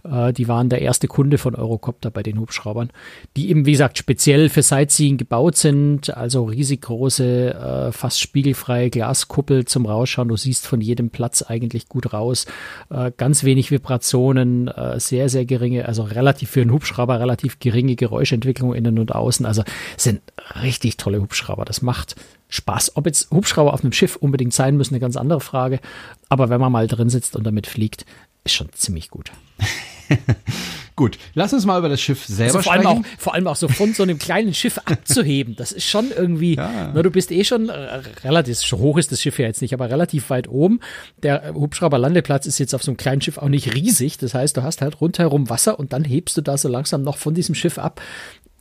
Äh, 0.05 0.33
die 0.33 0.49
waren 0.49 0.71
der 0.71 0.81
erste 0.81 1.09
Kunde 1.09 1.37
von 1.37 1.55
Eurocopter 1.55 2.11
bei 2.11 2.23
den 2.23 2.41
Hubschraubern, 2.41 2.91
die 3.37 3.51
eben, 3.51 3.67
wie 3.67 3.73
gesagt, 3.73 3.99
speziell 3.99 4.49
für 4.49 4.63
Sightseeing 4.63 5.19
gebaut 5.19 5.57
sind, 5.57 6.17
also 6.17 6.45
riesig 6.45 6.83
große, 6.83 7.55
äh, 7.55 7.93
fast 7.93 8.21
spiegelfreie 8.21 8.89
Glaskuppel 8.89 9.67
zum 9.67 9.85
Rausschauen. 9.85 10.29
Du 10.29 10.37
siehst 10.37 10.67
von 10.67 10.81
jedem 10.81 11.11
Platz 11.11 11.43
eigentlich 11.43 11.89
gut 11.89 11.96
raus. 12.13 12.47
Äh, 12.91 13.13
ganz 13.17 13.45
wenig 13.45 13.71
Vibrationen, 13.71 14.69
äh, 14.69 15.01
sehr, 15.01 15.29
sehr 15.29 15.47
geringe, 15.47 15.87
also 15.87 16.03
relativ 16.03 16.51
für 16.51 16.61
einen 16.61 16.73
Hubschrauber 16.73 17.19
relativ 17.21 17.59
geringe 17.59 17.97
Geräuschentwicklung 17.97 18.75
innen 18.75 18.99
und 18.99 19.15
außen. 19.15 19.47
Also 19.47 19.63
sind 19.97 20.21
richtig 20.63 20.99
tolle 20.99 21.21
Hubschrauber. 21.21 21.65
Das 21.65 21.81
macht 21.81 22.17
Spaß. 22.49 22.97
Ob 22.97 23.07
jetzt 23.07 23.31
Hubschrauber 23.31 23.73
auf 23.73 23.83
einem 23.83 23.93
Schiff 23.93 24.17
unbedingt 24.17 24.53
sein 24.53 24.77
müssen, 24.77 24.95
eine 24.95 25.01
ganz 25.01 25.17
andere 25.17 25.41
Frage. 25.41 25.81
Aber 26.29 26.51
wenn 26.51 26.61
man 26.61 26.73
mal 26.73 26.87
drin 26.87 27.09
sitzt 27.09 27.37
und 27.37 27.45
damit 27.45 27.67
fliegt, 27.67 28.05
ist 28.45 28.55
schon 28.55 28.69
ziemlich 28.73 29.11
gut. 29.11 29.33
Gut, 30.97 31.19
lass 31.35 31.53
uns 31.53 31.67
mal 31.67 31.79
über 31.79 31.91
das 31.91 32.01
Schiff 32.01 32.25
selber 32.25 32.59
also 32.59 32.63
vor 32.63 32.73
sprechen. 32.73 32.87
Allem 32.87 33.05
auch, 33.05 33.07
vor 33.19 33.35
allem 33.35 33.47
auch 33.49 33.57
so 33.57 33.69
von 33.69 33.93
so 33.93 34.03
einem 34.03 34.19
kleinen 34.19 34.55
Schiff 34.55 34.79
abzuheben, 34.85 35.55
das 35.55 35.73
ist 35.73 35.85
schon 35.85 36.11
irgendwie, 36.11 36.55
ja. 36.55 36.91
na, 36.95 37.03
du 37.03 37.11
bist 37.11 37.31
eh 37.31 37.45
schon 37.45 37.69
äh, 37.69 38.03
relativ, 38.25 38.57
so 38.57 38.79
hoch 38.79 38.97
ist 38.97 39.13
das 39.13 39.21
Schiff 39.21 39.39
ja 39.39 39.47
jetzt 39.47 39.61
nicht, 39.61 39.75
aber 39.75 39.91
relativ 39.91 40.31
weit 40.31 40.49
oben. 40.49 40.81
Der 41.23 41.53
Hubschrauberlandeplatz 41.55 42.47
ist 42.47 42.59
jetzt 42.59 42.75
auf 42.75 42.83
so 42.83 42.91
einem 42.91 42.97
kleinen 42.97 43.21
Schiff 43.21 43.37
auch 43.37 43.49
nicht 43.49 43.75
riesig, 43.75 44.17
das 44.17 44.33
heißt, 44.33 44.57
du 44.57 44.63
hast 44.63 44.81
halt 44.81 45.01
rundherum 45.01 45.51
Wasser 45.51 45.79
und 45.79 45.93
dann 45.93 46.05
hebst 46.05 46.37
du 46.37 46.41
da 46.41 46.57
so 46.57 46.69
langsam 46.69 47.03
noch 47.03 47.19
von 47.19 47.35
diesem 47.35 47.55
Schiff 47.55 47.79
ab. 47.79 48.01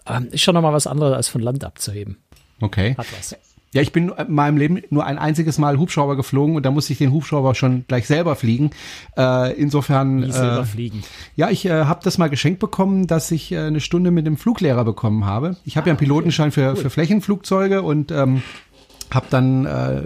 Ähm, 0.07 0.27
ist 0.31 0.41
schon 0.41 0.55
nochmal 0.55 0.73
was 0.73 0.87
anderes, 0.87 1.15
als 1.15 1.29
von 1.29 1.41
Land 1.41 1.63
abzuheben. 1.63 2.17
Okay. 2.59 2.95
Hat 2.97 3.07
was. 3.17 3.35
Ja, 3.75 3.81
ich 3.81 3.91
bin 3.91 4.07
in 4.07 4.33
meinem 4.33 4.55
Leben 4.55 4.81
nur 4.89 5.05
ein 5.05 5.17
einziges 5.17 5.57
Mal 5.57 5.77
Hubschrauber 5.77 6.15
geflogen 6.15 6.55
und 6.55 6.65
da 6.65 6.71
musste 6.71 6.93
ich 6.93 6.99
den 6.99 7.11
Hubschrauber 7.11 7.55
schon 7.55 7.83
gleich 7.89 8.07
selber 8.07 8.37
fliegen. 8.37 8.69
Äh, 9.17 9.53
insofern. 9.59 10.25
Wie 10.25 10.31
selber 10.31 10.61
äh, 10.61 10.65
fliegen. 10.65 11.03
Ja, 11.35 11.49
ich 11.49 11.65
äh, 11.65 11.83
habe 11.83 11.99
das 12.01 12.17
mal 12.17 12.29
geschenkt 12.29 12.61
bekommen, 12.61 13.05
dass 13.05 13.29
ich 13.31 13.51
äh, 13.51 13.59
eine 13.59 13.81
Stunde 13.81 14.11
mit 14.11 14.25
dem 14.25 14.37
Fluglehrer 14.37 14.85
bekommen 14.85 15.25
habe. 15.25 15.57
Ich 15.65 15.75
habe 15.75 15.83
ah, 15.83 15.87
ja 15.87 15.91
einen 15.91 15.99
Pilotenschein 15.99 16.51
okay. 16.51 16.61
für, 16.61 16.69
cool. 16.69 16.75
für 16.77 16.89
Flächenflugzeuge 16.89 17.81
und 17.81 18.13
ähm, 18.13 18.43
habe 19.13 19.25
dann 19.29 19.65
äh, 19.65 20.01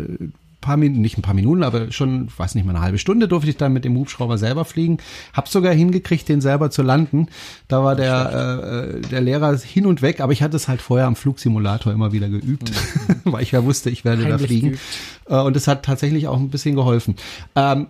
paar 0.62 0.78
Minuten, 0.78 1.02
nicht 1.02 1.18
ein 1.18 1.22
paar 1.22 1.34
Minuten, 1.34 1.64
aber 1.64 1.92
schon, 1.92 2.28
weiß 2.36 2.56
nicht 2.56 2.66
mal 2.66 2.76
eine 2.76 2.84
halbe 2.84 2.98
Stunde 2.98 3.28
durfte 3.28 3.50
ich 3.50 3.58
dann 3.58 3.74
mit 3.74 3.86
dem 3.86 3.96
Hubschrauber 3.96 4.38
selber 4.38 4.66
fliegen. 4.66 4.98
Hab 5.34 5.48
sogar 5.48 5.74
hingekriegt, 5.74 6.28
den 6.28 6.42
selber 6.42 6.70
zu 6.70 6.82
landen. 6.82 7.28
Da 7.68 7.84
war 7.84 7.96
der, 7.96 8.98
äh, 8.98 9.02
der 9.02 9.22
Lehrer 9.22 9.58
hin 9.58 9.86
und 9.86 10.02
weg, 10.02 10.20
aber 10.20 10.34
ich 10.34 10.44
hatte 10.44 10.58
es 10.58 10.68
halt 10.68 10.82
vorher 10.82 11.08
am 11.08 11.16
Flugsimulator 11.16 11.94
immer 11.94 12.12
wieder 12.12 12.30
geübt, 12.30 12.72
mhm. 12.72 13.16
weil 13.32 13.44
ich 13.44 13.52
ja 13.52 13.64
wusste, 13.64 13.90
ich 13.90 14.04
werde 14.04 14.24
Heimlich 14.24 14.42
da 14.42 14.48
fliegen. 14.48 14.68
Geübt. 14.70 14.84
Äh, 15.28 15.40
und 15.40 15.56
es 15.56 15.68
hat 15.68 15.84
tatsächlich 15.84 16.28
auch 16.28 16.38
ein 16.38 16.50
bisschen 16.50 16.76
geholfen. 16.76 17.16
Ähm, 17.56 17.88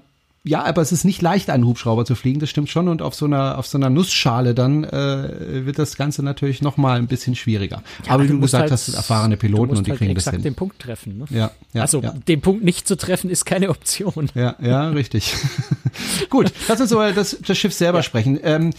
ja, 0.50 0.66
aber 0.66 0.82
es 0.82 0.92
ist 0.92 1.04
nicht 1.04 1.22
leicht, 1.22 1.52
einen 1.52 1.64
Hubschrauber 1.64 2.06
zu 2.06 2.16
fliegen, 2.16 2.40
das 2.40 2.50
stimmt 2.50 2.70
schon. 2.70 2.88
Und 2.88 3.04
auf 3.04 3.14
so 3.14 3.26
einer, 3.26 3.60
auf 3.60 3.68
so 3.68 3.78
einer 3.78 3.92
Nussschale 3.92 4.56
dann 4.56 4.84
äh, 4.84 5.64
wird 5.66 5.78
das 5.78 5.96
Ganze 5.96 6.24
natürlich 6.24 6.64
noch 6.64 6.76
mal 6.76 6.98
ein 6.98 7.06
bisschen 7.06 7.36
schwieriger. 7.36 7.84
Ja, 8.08 8.14
aber 8.14 8.24
wie 8.24 8.30
du 8.30 8.40
gesagt 8.40 8.64
halt, 8.64 8.72
hast, 8.72 8.90
erfahrene 8.90 9.38
Piloten 9.38 9.78
und 9.78 9.86
die 9.86 9.92
halt 9.92 10.00
kriegen 10.00 10.16
das 10.16 10.28
hin. 10.28 10.42
den 10.42 10.56
Punkt 10.56 10.80
treffen. 10.80 11.20
Ne? 11.20 11.26
Ja, 11.30 11.52
ja, 11.74 11.84
also 11.84 12.02
ja. 12.02 12.16
den 12.28 12.42
Punkt 12.42 12.64
nicht 12.64 12.88
zu 12.88 12.98
treffen 12.98 13.30
ist 13.30 13.46
keine 13.46 13.70
Option. 13.70 14.32
Ja, 14.34 14.56
ja, 14.60 14.90
richtig. 14.90 15.36
Gut, 16.32 16.52
lass 16.68 16.82
uns 16.82 16.92
über 16.92 17.14
das, 17.14 17.38
das 17.46 17.56
Schiff 17.56 17.74
selber 17.76 18.00
ja. 18.00 18.04
sprechen. 18.04 18.40
Ähm, 18.42 18.72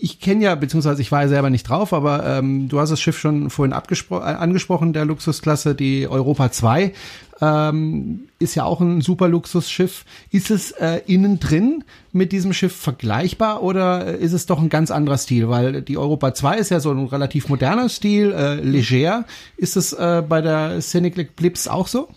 ich 0.00 0.20
kenne 0.20 0.44
ja, 0.44 0.54
beziehungsweise 0.54 1.02
ich 1.02 1.12
war 1.12 1.22
ja 1.22 1.28
selber 1.28 1.50
nicht 1.50 1.68
drauf, 1.68 1.92
aber 1.92 2.24
ähm, 2.24 2.68
du 2.68 2.80
hast 2.80 2.90
das 2.90 3.00
Schiff 3.00 3.18
schon 3.18 3.50
vorhin 3.50 3.72
äh, 3.72 4.14
angesprochen, 4.14 4.92
der 4.92 5.04
Luxusklasse, 5.04 5.74
die 5.74 6.08
Europa 6.08 6.50
2 6.50 6.92
ähm, 7.40 8.28
ist 8.38 8.54
ja 8.54 8.64
auch 8.64 8.80
ein 8.80 9.00
super 9.00 9.28
Luxusschiff. 9.28 10.04
Ist 10.30 10.50
es 10.50 10.72
äh, 10.72 11.00
innen 11.06 11.38
drin 11.38 11.84
mit 12.12 12.32
diesem 12.32 12.52
Schiff 12.52 12.74
vergleichbar 12.74 13.62
oder 13.62 14.16
ist 14.16 14.32
es 14.32 14.46
doch 14.46 14.60
ein 14.60 14.68
ganz 14.68 14.90
anderer 14.90 15.18
Stil? 15.18 15.48
Weil 15.48 15.82
die 15.82 15.98
Europa 15.98 16.34
2 16.34 16.58
ist 16.58 16.70
ja 16.70 16.80
so 16.80 16.90
ein 16.90 17.06
relativ 17.06 17.48
moderner 17.48 17.88
Stil, 17.88 18.32
äh, 18.32 18.54
leger. 18.56 19.24
Ist 19.56 19.76
es 19.76 19.92
äh, 19.92 20.22
bei 20.28 20.40
der 20.40 20.80
Scenic 20.80 21.16
Eclipse 21.16 21.72
auch 21.72 21.86
so? 21.86 22.08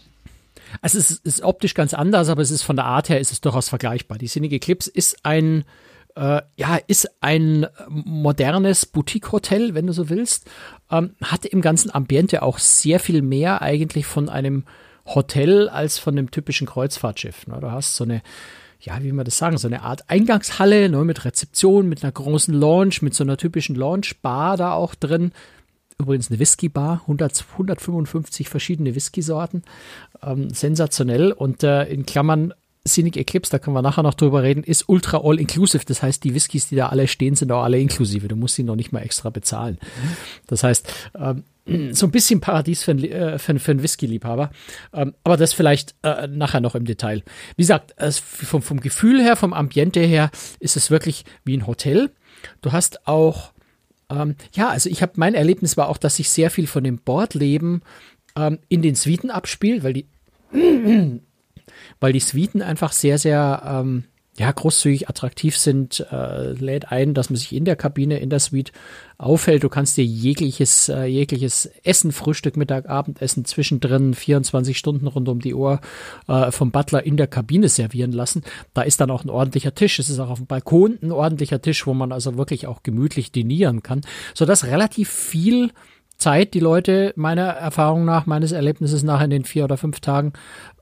Also 0.81 0.97
es 0.97 1.11
ist, 1.11 1.25
ist 1.25 1.41
optisch 1.41 1.73
ganz 1.73 1.93
anders, 1.93 2.29
aber 2.29 2.41
es 2.41 2.51
ist 2.51 2.63
von 2.63 2.77
der 2.77 2.85
Art 2.85 3.09
her 3.09 3.19
ist 3.19 3.31
es 3.31 3.41
durchaus 3.41 3.69
vergleichbar. 3.69 4.17
Die 4.17 4.27
Scenic 4.27 4.53
Eclipse 4.53 4.89
ist 4.89 5.25
ein 5.25 5.65
äh, 6.15 6.41
ja, 6.55 6.79
ist 6.87 7.09
ein 7.21 7.67
modernes 7.87 8.85
Boutique-Hotel, 8.85 9.73
wenn 9.73 9.87
du 9.87 9.93
so 9.93 10.09
willst. 10.09 10.49
Ähm, 10.89 11.15
hat 11.23 11.45
im 11.45 11.61
ganzen 11.61 11.93
Ambiente 11.93 12.43
auch 12.43 12.57
sehr 12.57 12.99
viel 12.99 13.21
mehr 13.21 13.61
eigentlich 13.61 14.05
von 14.05 14.29
einem 14.29 14.65
Hotel 15.05 15.69
als 15.69 15.97
von 15.97 16.15
dem 16.15 16.31
typischen 16.31 16.67
Kreuzfahrtschiff. 16.67 17.47
Ne? 17.47 17.57
Du 17.59 17.71
hast 17.71 17.95
so 17.95 18.03
eine, 18.03 18.21
ja, 18.79 19.01
wie 19.03 19.11
man 19.11 19.25
das 19.25 19.37
sagen, 19.37 19.57
so 19.57 19.67
eine 19.67 19.83
Art 19.83 20.09
Eingangshalle 20.09 20.89
ne, 20.89 21.03
mit 21.03 21.25
Rezeption, 21.25 21.87
mit 21.89 22.03
einer 22.03 22.11
großen 22.11 22.53
Lounge, 22.53 22.95
mit 23.01 23.13
so 23.13 23.23
einer 23.23 23.37
typischen 23.37 23.75
Lounge-Bar 23.75 24.57
da 24.57 24.73
auch 24.73 24.95
drin. 24.95 25.31
Übrigens 25.97 26.29
eine 26.29 26.39
Whisky-Bar, 26.39 27.01
100, 27.01 27.45
155 27.51 28.49
verschiedene 28.49 28.95
Whisky-Sorten. 28.95 29.63
Ähm, 30.23 30.49
sensationell. 30.49 31.31
Und 31.31 31.63
äh, 31.63 31.85
in 31.85 32.05
Klammern 32.05 32.53
Scenic 32.87 33.15
Eclipse, 33.15 33.51
da 33.51 33.59
können 33.59 33.75
wir 33.75 33.83
nachher 33.83 34.01
noch 34.01 34.15
drüber 34.15 34.41
reden, 34.41 34.63
ist 34.63 34.89
ultra 34.89 35.21
all-inclusive. 35.23 35.85
Das 35.85 36.01
heißt, 36.01 36.23
die 36.23 36.33
Whiskys, 36.33 36.69
die 36.69 36.75
da 36.75 36.89
alle 36.89 37.07
stehen, 37.07 37.35
sind 37.35 37.51
auch 37.51 37.63
alle 37.63 37.79
inklusive. 37.79 38.27
Du 38.27 38.35
musst 38.35 38.55
sie 38.55 38.63
noch 38.63 38.75
nicht 38.75 38.91
mal 38.91 39.01
extra 39.01 39.29
bezahlen. 39.29 39.77
Das 40.47 40.63
heißt, 40.63 40.91
ähm, 41.15 41.43
so 41.93 42.07
ein 42.07 42.11
bisschen 42.11 42.41
Paradies 42.41 42.83
für, 42.83 42.93
äh, 42.93 43.37
für, 43.37 43.59
für 43.59 43.71
einen 43.71 43.83
Whisky-Liebhaber. 43.83 44.49
Ähm, 44.93 45.13
aber 45.23 45.37
das 45.37 45.53
vielleicht 45.53 45.93
äh, 46.01 46.27
nachher 46.27 46.59
noch 46.59 46.73
im 46.73 46.85
Detail. 46.85 47.23
Wie 47.55 47.61
gesagt, 47.61 47.93
es, 47.97 48.17
vom, 48.17 48.63
vom 48.63 48.79
Gefühl 48.79 49.21
her, 49.21 49.35
vom 49.35 49.53
Ambiente 49.53 49.99
her, 49.99 50.31
ist 50.59 50.75
es 50.75 50.89
wirklich 50.89 51.23
wie 51.45 51.55
ein 51.55 51.67
Hotel. 51.67 52.09
Du 52.61 52.71
hast 52.71 53.07
auch, 53.07 53.51
ähm, 54.09 54.35
ja, 54.53 54.69
also 54.69 54.89
ich 54.89 55.03
habe, 55.03 55.13
mein 55.17 55.35
Erlebnis 55.35 55.77
war 55.77 55.87
auch, 55.87 55.97
dass 55.97 56.15
sich 56.15 56.31
sehr 56.31 56.49
viel 56.49 56.65
von 56.65 56.83
dem 56.83 56.97
Bordleben 56.97 57.83
ähm, 58.35 58.57
in 58.69 58.81
den 58.81 58.95
Suiten 58.95 59.29
abspielt, 59.29 59.83
weil 59.83 59.93
die 59.93 60.07
weil 61.99 62.13
die 62.13 62.19
Suiten 62.19 62.61
einfach 62.61 62.91
sehr, 62.91 63.17
sehr 63.17 63.63
ähm, 63.65 64.05
ja, 64.37 64.49
großzügig 64.49 65.09
attraktiv 65.09 65.57
sind, 65.57 66.07
äh, 66.09 66.53
lädt 66.53 66.91
ein, 66.91 67.13
dass 67.13 67.29
man 67.29 67.35
sich 67.35 67.53
in 67.53 67.65
der 67.65 67.75
Kabine, 67.75 68.19
in 68.19 68.29
der 68.29 68.39
Suite 68.39 68.71
aufhält. 69.17 69.63
Du 69.63 69.69
kannst 69.69 69.97
dir 69.97 70.05
jegliches, 70.05 70.87
äh, 70.87 71.03
jegliches 71.03 71.69
Essen, 71.83 72.13
Frühstück, 72.13 72.55
Mittag, 72.55 72.89
Abendessen 72.89 73.43
zwischendrin 73.43 74.13
24 74.13 74.77
Stunden 74.77 75.07
rund 75.07 75.27
um 75.27 75.41
die 75.41 75.53
Uhr 75.53 75.81
äh, 76.29 76.49
vom 76.51 76.71
Butler 76.71 77.05
in 77.05 77.17
der 77.17 77.27
Kabine 77.27 77.67
servieren 77.67 78.13
lassen. 78.13 78.43
Da 78.73 78.83
ist 78.83 79.01
dann 79.01 79.11
auch 79.11 79.25
ein 79.25 79.29
ordentlicher 79.29 79.75
Tisch. 79.75 79.99
Es 79.99 80.09
ist 80.09 80.19
auch 80.19 80.29
auf 80.29 80.39
dem 80.39 80.47
Balkon 80.47 80.97
ein 81.01 81.11
ordentlicher 81.11 81.61
Tisch, 81.61 81.85
wo 81.85 81.93
man 81.93 82.13
also 82.13 82.37
wirklich 82.37 82.67
auch 82.67 82.83
gemütlich 82.83 83.33
dinieren 83.33 83.83
kann, 83.83 84.01
sodass 84.33 84.65
relativ 84.65 85.09
viel 85.09 85.71
Zeit 86.17 86.53
die 86.53 86.59
Leute 86.61 87.11
meiner 87.17 87.47
Erfahrung 87.47 88.05
nach, 88.05 88.27
meines 88.27 88.53
Erlebnisses 88.53 89.03
nach 89.03 89.21
in 89.21 89.29
den 89.29 89.43
vier 89.43 89.65
oder 89.65 89.75
fünf 89.75 89.99
Tagen 89.99 90.31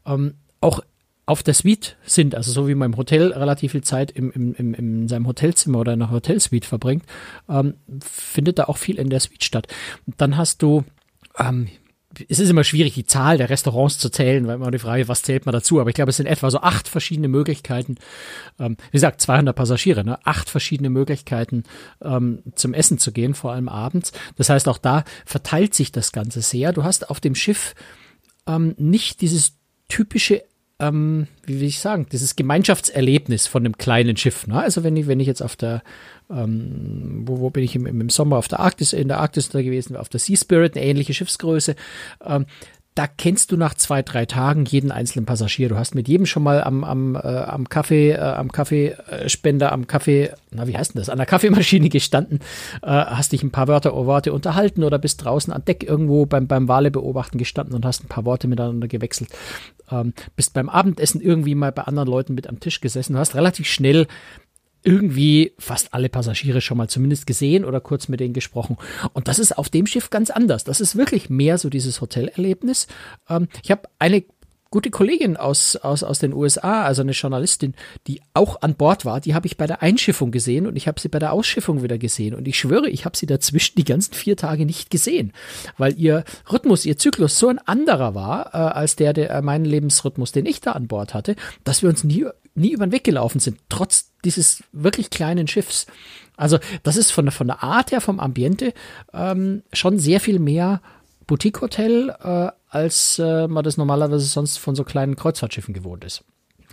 ähm, 0.06 0.36
auch 0.62 0.82
auf 1.30 1.44
der 1.44 1.54
Suite 1.54 1.96
sind, 2.06 2.34
also 2.34 2.52
so 2.52 2.68
wie 2.68 2.74
man 2.74 2.92
im 2.94 2.98
Hotel 2.98 3.32
relativ 3.32 3.74
viel 3.74 3.84
Zeit 3.84 4.10
im, 4.10 4.32
im, 4.32 4.56
im, 4.56 4.74
in 4.74 5.08
seinem 5.08 5.28
Hotelzimmer 5.28 5.80
oder 5.80 5.94
in 5.94 6.02
einer 6.02 6.12
Hotelsuite 6.12 6.68
verbringt, 6.68 7.04
ähm, 7.48 7.76
findet 8.02 8.58
da 8.58 8.64
auch 8.64 8.78
viel 8.78 8.98
in 8.98 9.12
der 9.12 9.20
Suite 9.20 9.44
statt. 9.44 9.68
Und 10.08 10.20
dann 10.20 10.38
hast 10.38 10.64
du, 10.64 10.86
ähm, 11.38 11.68
es 12.28 12.40
ist 12.40 12.50
immer 12.50 12.64
schwierig, 12.64 12.96
die 12.96 13.06
Zahl 13.06 13.38
der 13.38 13.52
Restaurants 13.52 14.00
zu 14.00 14.10
zählen, 14.10 14.48
weil 14.48 14.56
immer 14.56 14.72
die 14.72 14.80
Frage, 14.80 15.08
was 15.08 15.22
zählt 15.22 15.46
man 15.46 15.54
dazu? 15.54 15.80
Aber 15.80 15.92
ich 15.92 15.96
glaube, 15.96 16.10
es 16.10 16.18
sind 16.18 16.26
etwa 16.26 16.50
so 16.50 16.62
acht 16.62 16.88
verschiedene 16.88 17.28
Möglichkeiten. 17.28 17.98
Ähm, 18.58 18.78
wie 18.90 18.98
gesagt, 18.98 19.22
200 19.22 19.56
Passagiere, 19.56 20.04
ne? 20.04 20.18
acht 20.26 20.50
verschiedene 20.50 20.90
Möglichkeiten 20.90 21.64
ähm, 22.02 22.42
zum 22.56 22.74
Essen 22.74 22.98
zu 22.98 23.12
gehen, 23.12 23.36
vor 23.36 23.52
allem 23.52 23.70
abends. 23.70 24.14
Das 24.36 24.50
heißt, 24.50 24.68
auch 24.68 24.80
da 24.80 25.04
verteilt 25.28 25.76
sich 25.76 25.92
das 25.92 26.12
Ganze 26.12 26.42
sehr. 26.42 26.74
Du 26.74 26.84
hast 26.84 27.12
auf 27.12 27.20
dem 27.20 27.36
Schiff 27.36 27.76
ähm, 28.48 28.74
nicht 28.80 29.22
dieses 29.22 29.54
typische 29.90 30.44
ähm, 30.80 31.28
wie 31.46 31.60
will 31.60 31.68
ich 31.68 31.80
sagen, 31.80 32.08
dieses 32.12 32.36
Gemeinschaftserlebnis 32.36 33.48
von 33.48 33.66
einem 33.66 33.78
kleinen 33.78 34.16
Schiff. 34.18 34.48
Ne? 34.48 34.60
Also 34.60 34.84
wenn 34.84 34.96
ich, 34.96 35.08
wenn 35.08 35.20
ich 35.20 35.28
jetzt 35.28 35.42
auf 35.42 35.56
der, 35.56 35.84
ähm, 36.30 37.24
wo, 37.26 37.40
wo 37.40 37.50
bin 37.50 37.64
ich 37.64 37.76
im, 37.76 37.86
im 37.86 38.10
Sommer 38.10 38.38
auf 38.38 38.48
der 38.48 38.60
Arktis, 38.60 38.94
in 38.94 39.10
der 39.10 39.20
Arktis 39.20 39.50
da 39.50 39.62
gewesen, 39.62 39.98
auf 39.98 40.10
der 40.10 40.20
Sea 40.20 40.38
Spirit, 40.38 40.76
eine 40.76 40.86
ähnliche 40.86 41.14
Schiffsgröße, 41.14 41.76
ähm, 42.26 42.46
da 43.00 43.08
kennst 43.08 43.54
du 43.54 43.56
nach 43.56 43.76
zwei, 43.76 44.02
drei 44.02 44.26
Tagen 44.26 44.66
jeden 44.66 44.92
einzelnen 44.92 45.26
Passagier. 45.26 45.70
Du 45.70 45.78
hast 45.78 45.96
mit 45.96 46.10
jedem 46.10 46.26
schon 46.26 46.44
mal 46.44 46.62
am, 46.62 46.84
am, 46.84 47.16
äh, 47.16 47.20
am 47.20 47.70
Kaffee, 47.70 48.12
äh, 48.12 48.20
am 48.20 48.52
Kaffeespender, 48.52 49.72
am 49.72 49.88
Kaffee, 49.88 50.32
na, 50.52 50.68
wie 50.68 50.76
heißt 50.76 50.96
denn 50.96 51.00
das, 51.00 51.08
an 51.08 51.18
der 51.18 51.26
Kaffeemaschine 51.26 51.88
gestanden, 51.88 52.40
äh, 52.82 52.88
hast 52.88 53.32
dich 53.32 53.42
ein 53.42 53.52
paar 53.52 53.70
Wörter, 53.70 53.94
Worte 53.94 54.34
unterhalten 54.34 54.84
oder 54.84 55.00
bist 55.00 55.24
draußen 55.24 55.54
an 55.54 55.64
Deck 55.64 55.84
irgendwo 55.84 56.26
beim, 56.26 56.48
beim 56.48 56.68
Wale 56.68 56.92
beobachten 56.92 57.38
gestanden 57.38 57.74
und 57.74 57.86
hast 57.86 58.04
ein 58.04 58.10
paar 58.10 58.26
Worte 58.26 58.50
miteinander 58.50 58.90
gewechselt. 58.90 59.30
Ähm, 59.92 60.14
bist 60.36 60.54
beim 60.54 60.70
Abendessen 60.70 61.22
irgendwie 61.22 61.56
mal 61.56 61.72
bei 61.72 61.84
anderen 61.84 62.10
Leuten 62.10 62.34
mit 62.36 62.48
am 62.48 62.60
Tisch 62.60 62.82
gesessen. 62.82 63.18
Hast 63.18 63.36
relativ 63.36 63.68
schnell 63.68 64.08
irgendwie 64.84 65.54
fast 65.60 65.94
alle 65.94 66.10
Passagiere 66.10 66.62
schon 66.62 66.78
mal 66.78 66.88
zumindest 66.88 67.28
gesehen 67.28 67.66
oder 67.66 67.82
kurz 67.82 68.08
mit 68.08 68.20
denen 68.20 68.34
gesprochen. 68.34 68.78
Und 69.14 69.28
das 69.28 69.40
ist 69.40 69.58
auf 69.58 69.70
dem 69.70 69.86
Schiff 69.86 70.10
ganz 70.10 70.30
anders. 70.30 70.64
Das 70.64 70.80
ist 70.80 70.96
wirklich 70.96 71.30
mehr 71.30 71.58
so 71.58 71.70
dieses 71.70 72.00
Hotelerlebnis. 72.02 72.88
Ähm, 73.30 73.48
ich 73.62 73.72
habe 73.72 73.84
eine 74.00 74.24
gute 74.72 74.92
Kollegin 74.92 75.36
aus, 75.36 75.76
aus, 75.76 76.04
aus 76.04 76.20
den 76.20 76.34
USA, 76.34 76.84
also 76.84 77.02
eine 77.02 77.14
Journalistin, 77.14 77.74
die 78.08 78.22
auch 78.34 78.62
an 78.62 78.76
Bord 78.76 79.04
war, 79.04 79.20
die 79.20 79.34
habe 79.34 79.48
ich 79.48 79.58
bei 79.58 79.66
der 79.66 79.82
Einschiffung 79.82 80.32
gesehen 80.32 80.68
und 80.68 80.76
ich 80.76 80.88
habe 80.88 81.00
sie 81.00 81.10
bei 81.10 81.20
der 81.20 81.34
Ausschiffung 81.34 81.82
wieder 81.82 81.98
gesehen. 81.98 82.36
Und 82.36 82.48
ich 82.48 82.60
schwöre, 82.60 82.90
ich 82.90 83.06
habe 83.06 83.18
sie 83.18 83.26
dazwischen 83.26 83.76
die 83.78 83.84
ganzen 83.84 84.14
vier 84.14 84.38
Tage 84.38 84.66
nicht 84.66 84.92
gesehen, 84.92 85.34
weil 85.78 86.00
ihr 86.00 86.24
Rhythmus, 86.52 86.86
ihr 86.86 86.98
Zyklus 86.98 87.40
so 87.40 87.48
ein 87.48 87.60
anderer 87.60 88.14
war 88.14 88.54
äh, 88.54 88.58
als 88.58 88.96
der, 88.96 89.14
der 89.14 89.32
äh, 89.32 89.42
mein 89.42 89.66
Lebensrhythmus, 89.66 90.32
den 90.32 90.46
ich 90.46 90.62
da 90.62 90.74
an 90.74 90.88
Bord 90.88 91.14
hatte, 91.14 91.36
dass 91.64 91.82
wir 91.82 91.90
uns 91.90 92.04
nie, 92.04 92.26
nie 92.54 92.72
über 92.72 92.86
den 92.86 92.92
Weg 92.92 93.04
gelaufen 93.04 93.40
sind, 93.40 93.58
trotz 93.70 94.12
dieses 94.24 94.64
wirklich 94.72 95.10
kleinen 95.10 95.48
Schiffs. 95.48 95.88
Also 96.38 96.60
das 96.84 96.96
ist 96.96 97.12
von, 97.12 97.32
von 97.32 97.48
der 97.48 97.64
Art 97.64 97.92
her, 97.92 98.02
vom 98.02 98.20
Ambiente 98.20 98.74
ähm, 99.14 99.64
schon 99.74 100.00
sehr 100.00 100.20
viel 100.20 100.40
mehr 100.40 100.82
Boutique-Hotel, 101.30 102.10
äh, 102.24 102.50
als 102.70 103.20
äh, 103.20 103.48
man 103.48 103.64
das 103.64 103.78
normalerweise 103.78 104.26
sonst 104.26 104.58
von 104.58 104.76
so 104.76 104.84
kleinen 104.84 105.16
Kreuzfahrtschiffen 105.16 105.76
gewohnt 105.76 106.04
ist. 106.04 106.24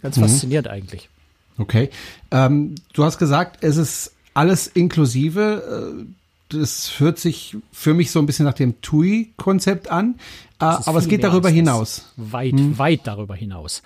Ganz 0.01 0.17
mhm. 0.17 0.23
faszinierend 0.23 0.69
eigentlich. 0.69 1.11
Okay. 1.59 1.91
Ähm, 2.31 2.75
du 2.95 3.05
hast 3.05 3.19
gesagt, 3.19 3.63
es 3.63 3.77
ist 3.77 4.13
alles 4.33 4.67
inklusive. 4.67 6.07
Das 6.49 7.01
hört 7.01 7.19
sich 7.19 7.57
für 7.73 7.93
mich 7.93 8.13
so 8.13 8.21
ein 8.21 8.27
bisschen 8.27 8.45
nach 8.45 8.55
dem 8.55 8.81
TUI-Konzept 8.81 9.91
an. 9.91 10.15
Äh, 10.61 10.65
aber 10.65 10.99
es 10.99 11.09
geht 11.09 11.25
darüber 11.25 11.51
hinaus. 11.51 12.13
Weit, 12.17 12.53
hm. 12.53 12.79
weit 12.79 13.01
darüber 13.05 13.35
hinaus. 13.35 13.83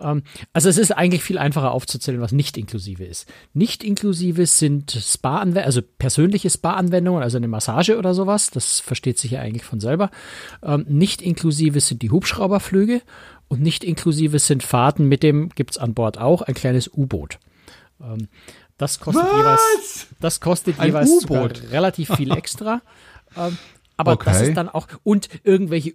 Ähm, 0.00 0.22
also 0.52 0.68
es 0.68 0.78
ist 0.78 0.92
eigentlich 0.92 1.22
viel 1.22 1.38
einfacher 1.38 1.72
aufzuzählen, 1.72 2.20
was 2.20 2.32
nicht 2.32 2.56
inklusive 2.56 3.04
ist. 3.04 3.28
Nicht 3.52 3.84
inklusive 3.84 4.46
sind 4.46 4.92
Spa-Anwendungen, 4.92 5.66
also 5.66 5.82
persönliche 5.82 6.48
Spa-Anwendungen, 6.48 7.22
also 7.22 7.36
eine 7.36 7.48
Massage 7.48 7.98
oder 7.98 8.14
sowas. 8.14 8.50
Das 8.50 8.80
versteht 8.80 9.18
sich 9.18 9.32
ja 9.32 9.40
eigentlich 9.40 9.64
von 9.64 9.80
selber. 9.80 10.10
Ähm, 10.62 10.86
nicht 10.88 11.20
inklusive 11.20 11.80
sind 11.80 12.00
die 12.00 12.10
Hubschrauberflüge 12.10 13.02
und 13.48 13.60
nicht 13.60 13.84
inklusive 13.84 14.38
sind 14.38 14.62
Fahrten 14.62 15.08
mit 15.08 15.22
dem, 15.22 15.50
gibt's 15.50 15.78
an 15.78 15.94
Bord 15.94 16.18
auch, 16.18 16.42
ein 16.42 16.54
kleines 16.54 16.88
U-Boot. 16.88 17.38
Ähm, 18.00 18.28
das 18.78 18.98
kostet 19.00 19.24
was? 19.24 19.38
jeweils, 19.38 20.06
das 20.20 20.40
kostet 20.40 20.80
ein 20.80 20.88
jeweils 20.88 21.10
relativ 21.70 22.14
viel 22.14 22.32
extra. 22.36 22.82
aber 23.96 24.12
okay. 24.12 24.24
das 24.26 24.40
ist 24.42 24.56
dann 24.56 24.68
auch, 24.68 24.88
und 25.02 25.28
irgendwelche 25.44 25.94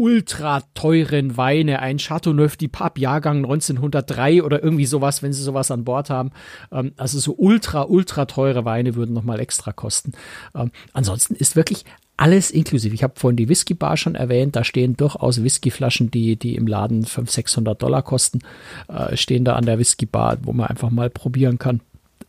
ultra 0.00 0.62
teuren 0.72 1.36
Weine, 1.36 1.80
ein 1.80 1.98
Chateauneuf 1.98 2.56
du 2.56 2.68
Pape 2.68 2.98
Jahrgang 3.00 3.44
1903 3.44 4.42
oder 4.42 4.62
irgendwie 4.62 4.86
sowas, 4.86 5.22
wenn 5.22 5.34
sie 5.34 5.42
sowas 5.42 5.70
an 5.70 5.84
Bord 5.84 6.08
haben. 6.08 6.30
Ähm, 6.72 6.92
also 6.96 7.18
so 7.18 7.34
ultra, 7.36 7.82
ultra 7.82 8.24
teure 8.24 8.64
Weine 8.64 8.94
würden 8.94 9.12
nochmal 9.12 9.40
extra 9.40 9.72
kosten. 9.72 10.12
Ähm, 10.54 10.70
ansonsten 10.94 11.34
ist 11.34 11.54
wirklich 11.54 11.84
alles 12.16 12.50
inklusive. 12.50 12.94
Ich 12.94 13.02
habe 13.02 13.14
vorhin 13.16 13.36
die 13.36 13.48
Whisky-Bar 13.50 13.98
schon 13.98 14.14
erwähnt. 14.14 14.56
Da 14.56 14.64
stehen 14.64 14.96
durchaus 14.96 15.42
Whiskyflaschen, 15.42 16.10
die, 16.10 16.36
die 16.36 16.54
im 16.54 16.66
Laden 16.66 17.04
500, 17.04 17.30
600 17.30 17.82
Dollar 17.82 18.02
kosten, 18.02 18.40
äh, 18.88 19.16
stehen 19.18 19.44
da 19.44 19.56
an 19.56 19.66
der 19.66 19.78
Whisky-Bar, 19.78 20.38
wo 20.42 20.52
man 20.52 20.68
einfach 20.68 20.90
mal 20.90 21.10
probieren 21.10 21.58
kann. 21.58 21.80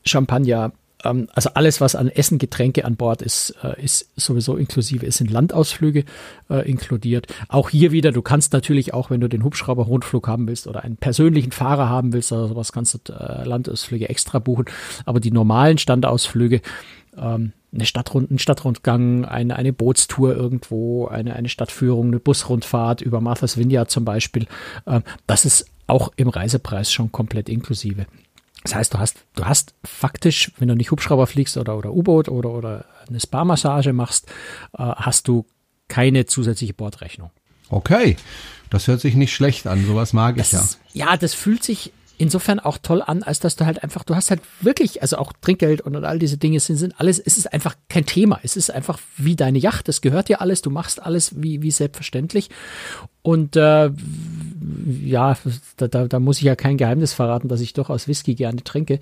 Champagner, 0.03 0.72
ähm, 1.03 1.27
also 1.34 1.51
alles, 1.53 1.81
was 1.81 1.96
an 1.96 2.10
Essen, 2.10 2.38
Getränke 2.38 2.86
an 2.86 2.96
Bord 2.96 3.22
ist, 3.22 3.55
äh, 3.63 3.81
ist 3.84 4.10
sowieso 4.15 4.55
inklusive. 4.58 5.05
Es 5.05 5.17
sind 5.17 5.31
Landausflüge 5.31 6.05
äh, 6.50 6.70
inkludiert. 6.70 7.27
Auch 7.48 7.70
hier 7.70 7.91
wieder, 7.91 8.12
du 8.12 8.22
kannst 8.22 8.53
natürlich 8.53 8.93
auch, 8.93 9.10
wenn 9.10 9.22
du 9.22 9.27
den 9.27 9.43
Hubschrauber-Rundflug 9.43 10.27
haben 10.27 10.48
willst 10.48 10.67
oder 10.67 10.84
einen 10.84 10.98
persönlichen 10.98 11.51
Fahrer 11.51 11.89
haben 11.89 12.13
willst 12.13 12.31
oder 12.31 12.48
sowas, 12.48 12.72
kannst 12.72 13.10
du 13.10 13.13
äh, 13.13 13.43
Landausflüge 13.46 14.10
extra 14.10 14.39
buchen. 14.39 14.65
Aber 15.05 15.20
die 15.20 15.31
normalen 15.31 15.77
Standausflüge, 15.77 16.62
ähm, 17.17 17.53
eine 17.74 17.86
Stadtrund, 17.86 18.31
ein 18.31 18.39
Stadtrundgang, 18.39 19.25
eine, 19.25 19.55
eine 19.55 19.72
Bootstour 19.72 20.36
irgendwo, 20.36 21.08
eine, 21.08 21.36
eine 21.36 21.48
Stadtführung, 21.48 22.08
eine 22.08 22.20
Busrundfahrt 22.20 23.01
über 23.01 23.22
Martha's 23.22 23.58
Vineyard 23.58 23.89
zum 23.89 24.03
Beispiel, 24.03 24.48
äh, 24.86 25.01
das 25.25 25.46
ist 25.46 25.65
auch 25.88 26.12
im 26.15 26.29
Reisepreis 26.29 26.91
schon 26.91 27.12
komplett 27.12 27.50
inklusive. 27.50 28.05
Das 28.63 28.75
heißt, 28.75 28.93
du 28.93 28.99
hast, 28.99 29.25
du 29.35 29.45
hast 29.45 29.73
faktisch, 29.83 30.51
wenn 30.57 30.67
du 30.67 30.75
nicht 30.75 30.91
Hubschrauber 30.91 31.27
fliegst 31.27 31.57
oder, 31.57 31.77
oder 31.77 31.93
U-Boot 31.93 32.29
oder, 32.29 32.51
oder 32.51 32.85
eine 33.07 33.19
Spa-Massage 33.19 33.93
machst, 33.93 34.27
äh, 34.77 34.83
hast 34.83 35.27
du 35.27 35.45
keine 35.87 36.25
zusätzliche 36.25 36.73
Bordrechnung. 36.73 37.31
Okay, 37.69 38.17
das 38.69 38.87
hört 38.87 39.01
sich 39.01 39.15
nicht 39.15 39.33
schlecht 39.33 39.67
an. 39.67 39.85
Sowas 39.85 40.13
mag 40.13 40.37
das, 40.37 40.47
ich 40.47 40.53
ja. 40.93 41.11
Ja, 41.11 41.17
das 41.17 41.33
fühlt 41.33 41.63
sich 41.63 41.91
insofern 42.21 42.59
auch 42.59 42.77
toll 42.77 43.01
an, 43.01 43.23
als 43.23 43.39
dass 43.39 43.55
du 43.55 43.65
halt 43.65 43.83
einfach, 43.83 44.03
du 44.03 44.15
hast 44.15 44.29
halt 44.29 44.41
wirklich, 44.61 45.01
also 45.01 45.17
auch 45.17 45.33
Trinkgeld 45.41 45.81
und, 45.81 45.95
und 45.95 46.05
all 46.05 46.19
diese 46.19 46.37
Dinge 46.37 46.59
sind, 46.59 46.77
sind 46.77 46.99
alles, 46.99 47.17
es 47.17 47.37
ist 47.37 47.51
einfach 47.51 47.75
kein 47.89 48.05
Thema. 48.05 48.39
Es 48.43 48.55
ist 48.55 48.69
einfach 48.69 48.99
wie 49.17 49.35
deine 49.35 49.57
Yacht, 49.57 49.87
das 49.87 50.01
gehört 50.01 50.29
dir 50.29 50.39
alles, 50.39 50.61
du 50.61 50.69
machst 50.69 51.01
alles 51.01 51.41
wie, 51.41 51.63
wie 51.63 51.71
selbstverständlich. 51.71 52.49
Und 53.23 53.55
äh, 53.55 53.91
ja, 55.03 55.37
da, 55.77 55.87
da, 55.87 56.07
da 56.07 56.19
muss 56.19 56.37
ich 56.37 56.43
ja 56.43 56.55
kein 56.55 56.77
Geheimnis 56.77 57.13
verraten, 57.13 57.47
dass 57.47 57.61
ich 57.61 57.73
durchaus 57.73 58.07
Whisky 58.07 58.35
gerne 58.35 58.63
trinke. 58.63 58.99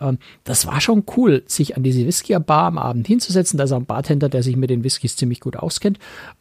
Ähm, 0.00 0.18
das 0.44 0.66
war 0.66 0.80
schon 0.80 1.04
cool, 1.16 1.42
sich 1.46 1.76
an 1.76 1.82
diese 1.82 2.06
Whisky-Bar 2.06 2.66
am 2.66 2.78
Abend 2.78 3.06
hinzusetzen. 3.06 3.58
Da 3.58 3.64
ist 3.64 3.72
ein 3.72 3.86
Bartender, 3.86 4.28
der 4.28 4.42
sich 4.42 4.56
mit 4.56 4.70
den 4.70 4.84
Whiskys 4.84 5.16
ziemlich 5.16 5.40
gut 5.40 5.56
auskennt. 5.56 5.98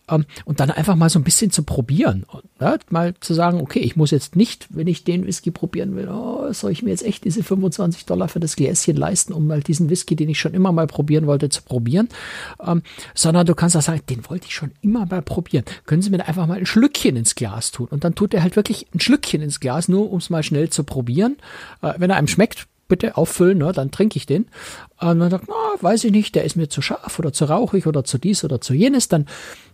Ähm, 0.09 0.25
und 0.45 0.59
dann 0.59 0.71
einfach 0.71 0.95
mal 0.95 1.09
so 1.09 1.19
ein 1.19 1.23
bisschen 1.23 1.51
zu 1.51 1.63
probieren. 1.63 2.25
Ja, 2.59 2.77
mal 2.89 3.13
zu 3.19 3.33
sagen, 3.33 3.61
okay, 3.61 3.79
ich 3.79 3.95
muss 3.95 4.11
jetzt 4.11 4.35
nicht, 4.35 4.67
wenn 4.69 4.87
ich 4.87 5.03
den 5.03 5.25
Whisky 5.25 5.51
probieren 5.51 5.95
will, 5.95 6.09
oh, 6.09 6.51
soll 6.51 6.71
ich 6.71 6.83
mir 6.83 6.89
jetzt 6.89 7.05
echt 7.05 7.25
diese 7.25 7.43
25 7.43 8.05
Dollar 8.05 8.27
für 8.27 8.39
das 8.39 8.55
Gläschen 8.55 8.95
leisten, 8.95 9.33
um 9.33 9.47
mal 9.47 9.61
diesen 9.61 9.89
Whisky, 9.89 10.15
den 10.15 10.29
ich 10.29 10.39
schon 10.39 10.53
immer 10.53 10.71
mal 10.71 10.87
probieren 10.87 11.27
wollte, 11.27 11.49
zu 11.49 11.61
probieren. 11.63 12.09
Ähm, 12.65 12.81
sondern 13.13 13.45
du 13.45 13.55
kannst 13.55 13.75
auch 13.77 13.81
sagen, 13.81 14.01
den 14.09 14.27
wollte 14.29 14.47
ich 14.47 14.55
schon 14.55 14.71
immer 14.81 15.05
mal 15.05 15.21
probieren. 15.21 15.65
Können 15.85 16.01
Sie 16.01 16.09
mir 16.09 16.17
da 16.17 16.25
einfach 16.25 16.47
mal 16.47 16.57
ein 16.57 16.65
Schlückchen 16.65 17.17
ins 17.19 17.35
Glas 17.35 17.71
tun. 17.71 17.87
Und 17.91 18.03
dann 18.03 18.15
tut 18.15 18.33
er 18.33 18.41
halt 18.41 18.55
wirklich 18.55 18.87
ein 18.93 18.99
Schlückchen 18.99 19.41
ins 19.41 19.59
Glas, 19.59 19.87
nur 19.87 20.11
um 20.11 20.17
es 20.17 20.29
mal 20.29 20.43
schnell 20.43 20.69
zu 20.69 20.83
probieren. 20.83 21.37
Äh, 21.81 21.93
wenn 21.97 22.09
er 22.09 22.17
einem 22.17 22.27
schmeckt, 22.27 22.67
bitte 22.87 23.15
auffüllen, 23.15 23.59
ne, 23.59 23.71
dann 23.71 23.91
trinke 23.91 24.17
ich 24.17 24.25
den. 24.25 24.47
Und 24.99 25.19
dann 25.19 25.29
sagt, 25.29 25.45
na, 25.47 25.81
weiß 25.81 26.03
ich 26.05 26.11
nicht, 26.11 26.35
der 26.35 26.43
ist 26.43 26.55
mir 26.55 26.69
zu 26.69 26.81
scharf 26.81 27.19
oder 27.19 27.31
zu 27.31 27.45
rauchig 27.45 27.87
oder 27.87 28.03
zu 28.03 28.17
dies 28.17 28.43
oder 28.43 28.59
zu 28.59 28.73
jenes. 28.73 29.07
Dann 29.07 29.27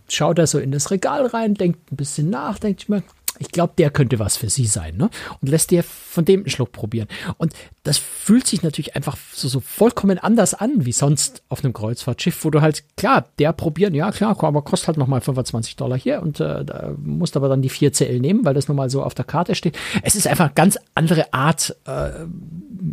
schaut 0.08 0.38
er 0.38 0.46
so 0.46 0.58
in 0.58 0.70
das 0.70 0.90
Regal 0.90 1.26
rein, 1.26 1.54
denkt 1.54 1.90
ein 1.90 1.96
bisschen 1.96 2.30
nach, 2.30 2.58
denkt 2.58 2.82
ich 2.82 2.88
mir, 2.88 3.02
ich 3.38 3.48
glaube, 3.48 3.74
der 3.76 3.90
könnte 3.90 4.18
was 4.18 4.36
für 4.36 4.48
sie 4.48 4.66
sein, 4.66 4.96
ne? 4.96 5.10
Und 5.40 5.48
lässt 5.48 5.70
dir 5.70 5.82
von 5.82 6.24
dem 6.24 6.40
einen 6.40 6.50
Schluck 6.50 6.72
probieren. 6.72 7.08
Und 7.38 7.52
das 7.82 7.98
fühlt 7.98 8.46
sich 8.46 8.62
natürlich 8.62 8.96
einfach 8.96 9.16
so, 9.32 9.48
so 9.48 9.60
vollkommen 9.60 10.18
anders 10.18 10.54
an 10.54 10.86
wie 10.86 10.92
sonst 10.92 11.42
auf 11.48 11.62
einem 11.62 11.72
Kreuzfahrtschiff, 11.72 12.44
wo 12.44 12.50
du 12.50 12.60
halt, 12.60 12.84
klar, 12.96 13.26
der 13.38 13.52
probieren, 13.52 13.94
ja 13.94 14.10
klar, 14.10 14.36
aber 14.42 14.62
kostet 14.62 14.88
halt 14.88 14.96
nochmal 14.96 15.20
25 15.20 15.76
Dollar 15.76 15.98
hier 15.98 16.22
und 16.22 16.40
äh, 16.40 16.64
da 16.64 16.92
musst 16.98 17.36
aber 17.36 17.48
dann 17.48 17.62
die 17.62 17.68
4 17.68 17.92
CL 17.92 18.20
nehmen, 18.20 18.44
weil 18.44 18.54
das 18.54 18.68
nun 18.68 18.76
mal 18.76 18.90
so 18.90 19.02
auf 19.02 19.14
der 19.14 19.24
Karte 19.24 19.54
steht. 19.54 19.76
Es 20.02 20.14
ist 20.14 20.26
einfach 20.26 20.46
eine 20.46 20.54
ganz 20.54 20.78
andere 20.94 21.32
Art, 21.32 21.76
äh, 21.86 22.10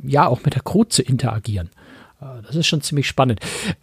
ja, 0.03 0.27
auch 0.27 0.43
mit 0.43 0.55
der 0.55 0.61
Crew 0.61 0.83
zu 0.83 1.01
interagieren. 1.01 1.69
Äh, 2.21 2.41
das 2.45 2.55
ist 2.55 2.67
schon 2.67 2.81
ziemlich 2.81 3.07
spannend. 3.07 3.39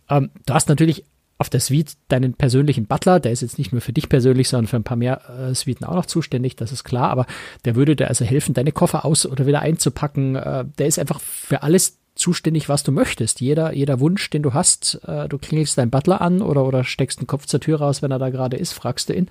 Ähm, 0.08 0.30
du 0.46 0.54
hast 0.54 0.68
natürlich 0.68 1.04
auf 1.40 1.48
der 1.48 1.60
Suite 1.60 1.94
deinen 2.08 2.34
persönlichen 2.34 2.84
Butler, 2.84 3.18
der 3.18 3.32
ist 3.32 3.40
jetzt 3.40 3.56
nicht 3.56 3.72
nur 3.72 3.80
für 3.80 3.94
dich 3.94 4.10
persönlich, 4.10 4.50
sondern 4.50 4.66
für 4.66 4.76
ein 4.76 4.84
paar 4.84 4.98
mehr 4.98 5.22
äh, 5.30 5.54
Suiten 5.54 5.86
auch 5.86 5.94
noch 5.94 6.04
zuständig, 6.04 6.54
das 6.54 6.70
ist 6.70 6.84
klar, 6.84 7.08
aber 7.08 7.26
der 7.64 7.76
würde 7.76 7.96
dir 7.96 8.08
also 8.08 8.26
helfen, 8.26 8.52
deine 8.52 8.72
Koffer 8.72 9.06
aus 9.06 9.24
oder 9.24 9.46
wieder 9.46 9.60
einzupacken. 9.60 10.36
Äh, 10.36 10.66
der 10.78 10.86
ist 10.86 10.98
einfach 10.98 11.18
für 11.18 11.62
alles 11.62 11.99
zuständig, 12.14 12.68
was 12.68 12.82
du 12.82 12.92
möchtest. 12.92 13.40
Jeder, 13.40 13.72
jeder 13.72 14.00
Wunsch, 14.00 14.28
den 14.30 14.42
du 14.42 14.52
hast, 14.52 15.00
äh, 15.06 15.28
du 15.28 15.38
klingelst 15.38 15.78
deinen 15.78 15.90
Butler 15.90 16.20
an 16.20 16.42
oder, 16.42 16.64
oder 16.64 16.84
steckst 16.84 17.20
den 17.20 17.26
Kopf 17.26 17.46
zur 17.46 17.60
Tür 17.60 17.80
raus, 17.80 18.02
wenn 18.02 18.10
er 18.10 18.18
da 18.18 18.30
gerade 18.30 18.56
ist, 18.56 18.72
fragst 18.72 19.08
du 19.08 19.14
ihn. 19.14 19.28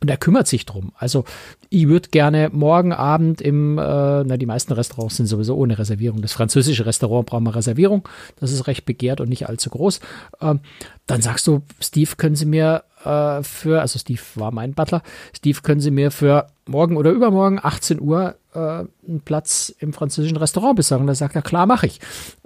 Und 0.00 0.10
er 0.10 0.16
kümmert 0.16 0.46
sich 0.46 0.66
drum. 0.66 0.92
Also 0.96 1.24
ich 1.70 1.88
würde 1.88 2.10
gerne 2.10 2.50
morgen 2.52 2.92
Abend 2.92 3.40
im, 3.40 3.78
äh, 3.78 3.82
na 3.82 4.36
die 4.36 4.46
meisten 4.46 4.72
Restaurants 4.72 5.16
sind 5.16 5.26
sowieso 5.26 5.56
ohne 5.56 5.78
Reservierung. 5.78 6.20
Das 6.20 6.32
französische 6.32 6.86
Restaurant 6.86 7.26
braucht 7.26 7.42
mal 7.42 7.50
Reservierung. 7.50 8.06
Das 8.40 8.52
ist 8.52 8.66
recht 8.66 8.84
begehrt 8.84 9.20
und 9.20 9.28
nicht 9.28 9.48
allzu 9.48 9.70
groß. 9.70 10.00
Ähm, 10.40 10.60
dann 11.06 11.22
sagst 11.22 11.46
du, 11.46 11.62
Steve, 11.80 12.10
können 12.16 12.36
Sie 12.36 12.46
mir 12.46 12.82
äh, 13.04 13.42
für, 13.42 13.80
also 13.80 13.98
Steve 13.98 14.20
war 14.34 14.50
mein 14.50 14.74
Butler, 14.74 15.02
Steve, 15.34 15.60
können 15.62 15.80
Sie 15.80 15.90
mir 15.90 16.10
für 16.10 16.48
morgen 16.66 16.96
oder 16.96 17.10
übermorgen 17.12 17.60
18 17.62 18.00
Uhr 18.00 18.34
äh, 18.56 19.08
einen 19.08 19.20
Platz 19.24 19.74
im 19.78 19.92
französischen 19.92 20.36
Restaurant 20.36 20.76
besorgen? 20.76 21.06
Da 21.06 21.14
sagt 21.14 21.36
er, 21.36 21.42
klar, 21.42 21.66
mache 21.66 21.86
ich. 21.86 22.00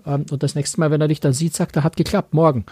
Ähm, 0.04 0.26
und 0.30 0.42
das 0.42 0.54
nächste 0.54 0.80
Mal, 0.80 0.90
wenn 0.90 1.00
er 1.00 1.08
dich 1.08 1.20
dann 1.20 1.32
sieht, 1.32 1.54
sagt 1.54 1.76
er, 1.76 1.84
hat 1.84 1.96
geklappt, 1.96 2.34
morgen. 2.34 2.66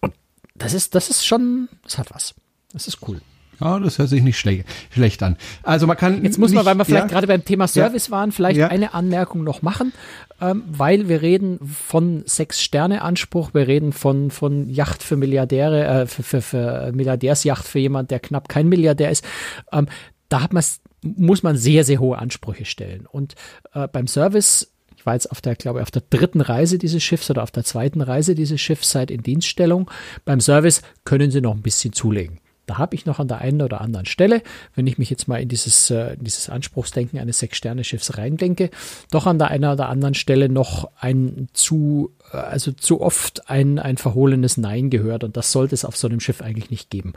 Und 0.00 0.14
das 0.54 0.74
ist, 0.74 0.94
das 0.94 1.10
ist 1.10 1.26
schon, 1.26 1.68
das 1.84 1.98
hat 1.98 2.12
was. 2.12 2.34
Das 2.72 2.88
ist 2.88 2.98
cool. 3.08 3.20
Ja, 3.60 3.80
das 3.80 3.98
hört 3.98 4.08
sich 4.08 4.22
nicht 4.22 4.38
schle 4.38 4.64
schlecht 4.90 5.22
an. 5.22 5.36
Also 5.62 5.86
man 5.86 5.96
kann. 5.96 6.22
Jetzt 6.22 6.38
muss 6.38 6.52
man, 6.52 6.64
weil 6.64 6.76
wir 6.76 6.84
vielleicht 6.84 7.06
ja, 7.06 7.08
gerade 7.08 7.26
beim 7.26 7.44
Thema 7.44 7.66
Service 7.66 8.06
ja, 8.06 8.12
waren, 8.12 8.30
vielleicht 8.30 8.58
ja. 8.58 8.68
eine 8.68 8.94
Anmerkung 8.94 9.42
noch 9.42 9.62
machen, 9.62 9.92
ähm, 10.40 10.62
weil 10.68 11.08
wir 11.08 11.22
reden 11.22 11.58
von 11.66 12.22
Sechs-Sterne-Anspruch, 12.24 13.54
wir 13.54 13.66
reden 13.66 13.92
von, 13.92 14.30
von 14.30 14.68
Yacht 14.68 15.02
für 15.02 15.16
Milliardäre, 15.16 15.84
äh, 15.84 16.06
für, 16.06 16.22
für, 16.22 16.40
für 16.40 16.92
Milliardärsjacht 16.92 17.66
für 17.66 17.80
jemand, 17.80 18.12
der 18.12 18.20
knapp 18.20 18.48
kein 18.48 18.68
Milliardär 18.68 19.10
ist. 19.10 19.24
Ähm, 19.72 19.88
da 20.28 20.42
hat 20.42 20.52
man 20.52 20.62
muss 21.02 21.42
man 21.42 21.56
sehr, 21.56 21.84
sehr 21.84 22.00
hohe 22.00 22.18
Ansprüche 22.18 22.64
stellen. 22.64 23.06
Und 23.06 23.34
äh, 23.72 23.86
beim 23.88 24.06
Service 24.06 24.72
war 25.04 25.14
jetzt 25.14 25.30
auf 25.30 25.40
der, 25.40 25.54
glaube 25.54 25.78
ich, 25.78 25.82
auf 25.82 25.90
der 25.90 26.02
dritten 26.10 26.40
Reise 26.40 26.78
dieses 26.78 27.02
Schiffs 27.02 27.30
oder 27.30 27.42
auf 27.42 27.50
der 27.50 27.64
zweiten 27.64 28.00
Reise 28.00 28.34
dieses 28.34 28.60
Schiffs 28.60 28.90
seit 28.90 29.10
in 29.10 29.22
Dienststellung. 29.22 29.90
Beim 30.24 30.40
Service 30.40 30.82
können 31.04 31.30
sie 31.30 31.40
noch 31.40 31.54
ein 31.54 31.62
bisschen 31.62 31.92
zulegen. 31.92 32.40
Da 32.68 32.78
habe 32.78 32.94
ich 32.94 33.06
noch 33.06 33.18
an 33.18 33.28
der 33.28 33.38
einen 33.38 33.62
oder 33.62 33.80
anderen 33.80 34.06
Stelle, 34.06 34.42
wenn 34.74 34.86
ich 34.86 34.98
mich 34.98 35.10
jetzt 35.10 35.26
mal 35.26 35.40
in 35.40 35.48
dieses, 35.48 35.90
äh, 35.90 36.14
in 36.14 36.24
dieses 36.24 36.48
Anspruchsdenken 36.48 37.18
eines 37.18 37.38
Sechs-Sterne-Schiffs 37.38 38.18
reindenke, 38.18 38.70
doch 39.10 39.26
an 39.26 39.38
der 39.38 39.48
einen 39.48 39.64
oder 39.64 39.88
anderen 39.88 40.14
Stelle 40.14 40.48
noch 40.48 40.90
ein 41.00 41.48
zu, 41.54 42.12
äh, 42.32 42.36
also 42.36 42.72
zu 42.72 43.00
oft 43.00 43.48
ein, 43.48 43.78
ein 43.78 43.96
verhohlenes 43.96 44.58
Nein 44.58 44.90
gehört 44.90 45.24
und 45.24 45.36
das 45.36 45.50
sollte 45.50 45.74
es 45.74 45.84
auf 45.84 45.96
so 45.96 46.08
einem 46.08 46.20
Schiff 46.20 46.42
eigentlich 46.42 46.70
nicht 46.70 46.90
geben. 46.90 47.14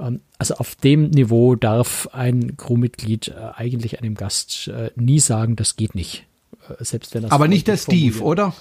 Ähm, 0.00 0.20
also 0.38 0.54
auf 0.54 0.74
dem 0.74 1.10
Niveau 1.10 1.54
darf 1.54 2.08
ein 2.12 2.56
Crewmitglied 2.56 3.28
äh, 3.28 3.32
eigentlich 3.54 4.00
einem 4.00 4.14
Gast 4.14 4.68
äh, 4.68 4.90
nie 4.96 5.20
sagen, 5.20 5.56
das 5.56 5.76
geht 5.76 5.94
nicht. 5.94 6.24
Äh, 6.68 6.82
selbst 6.84 7.14
wenn 7.14 7.22
das 7.22 7.30
Aber 7.30 7.46
nicht 7.46 7.68
der 7.68 7.76
Steve, 7.76 8.22
oder? 8.22 8.54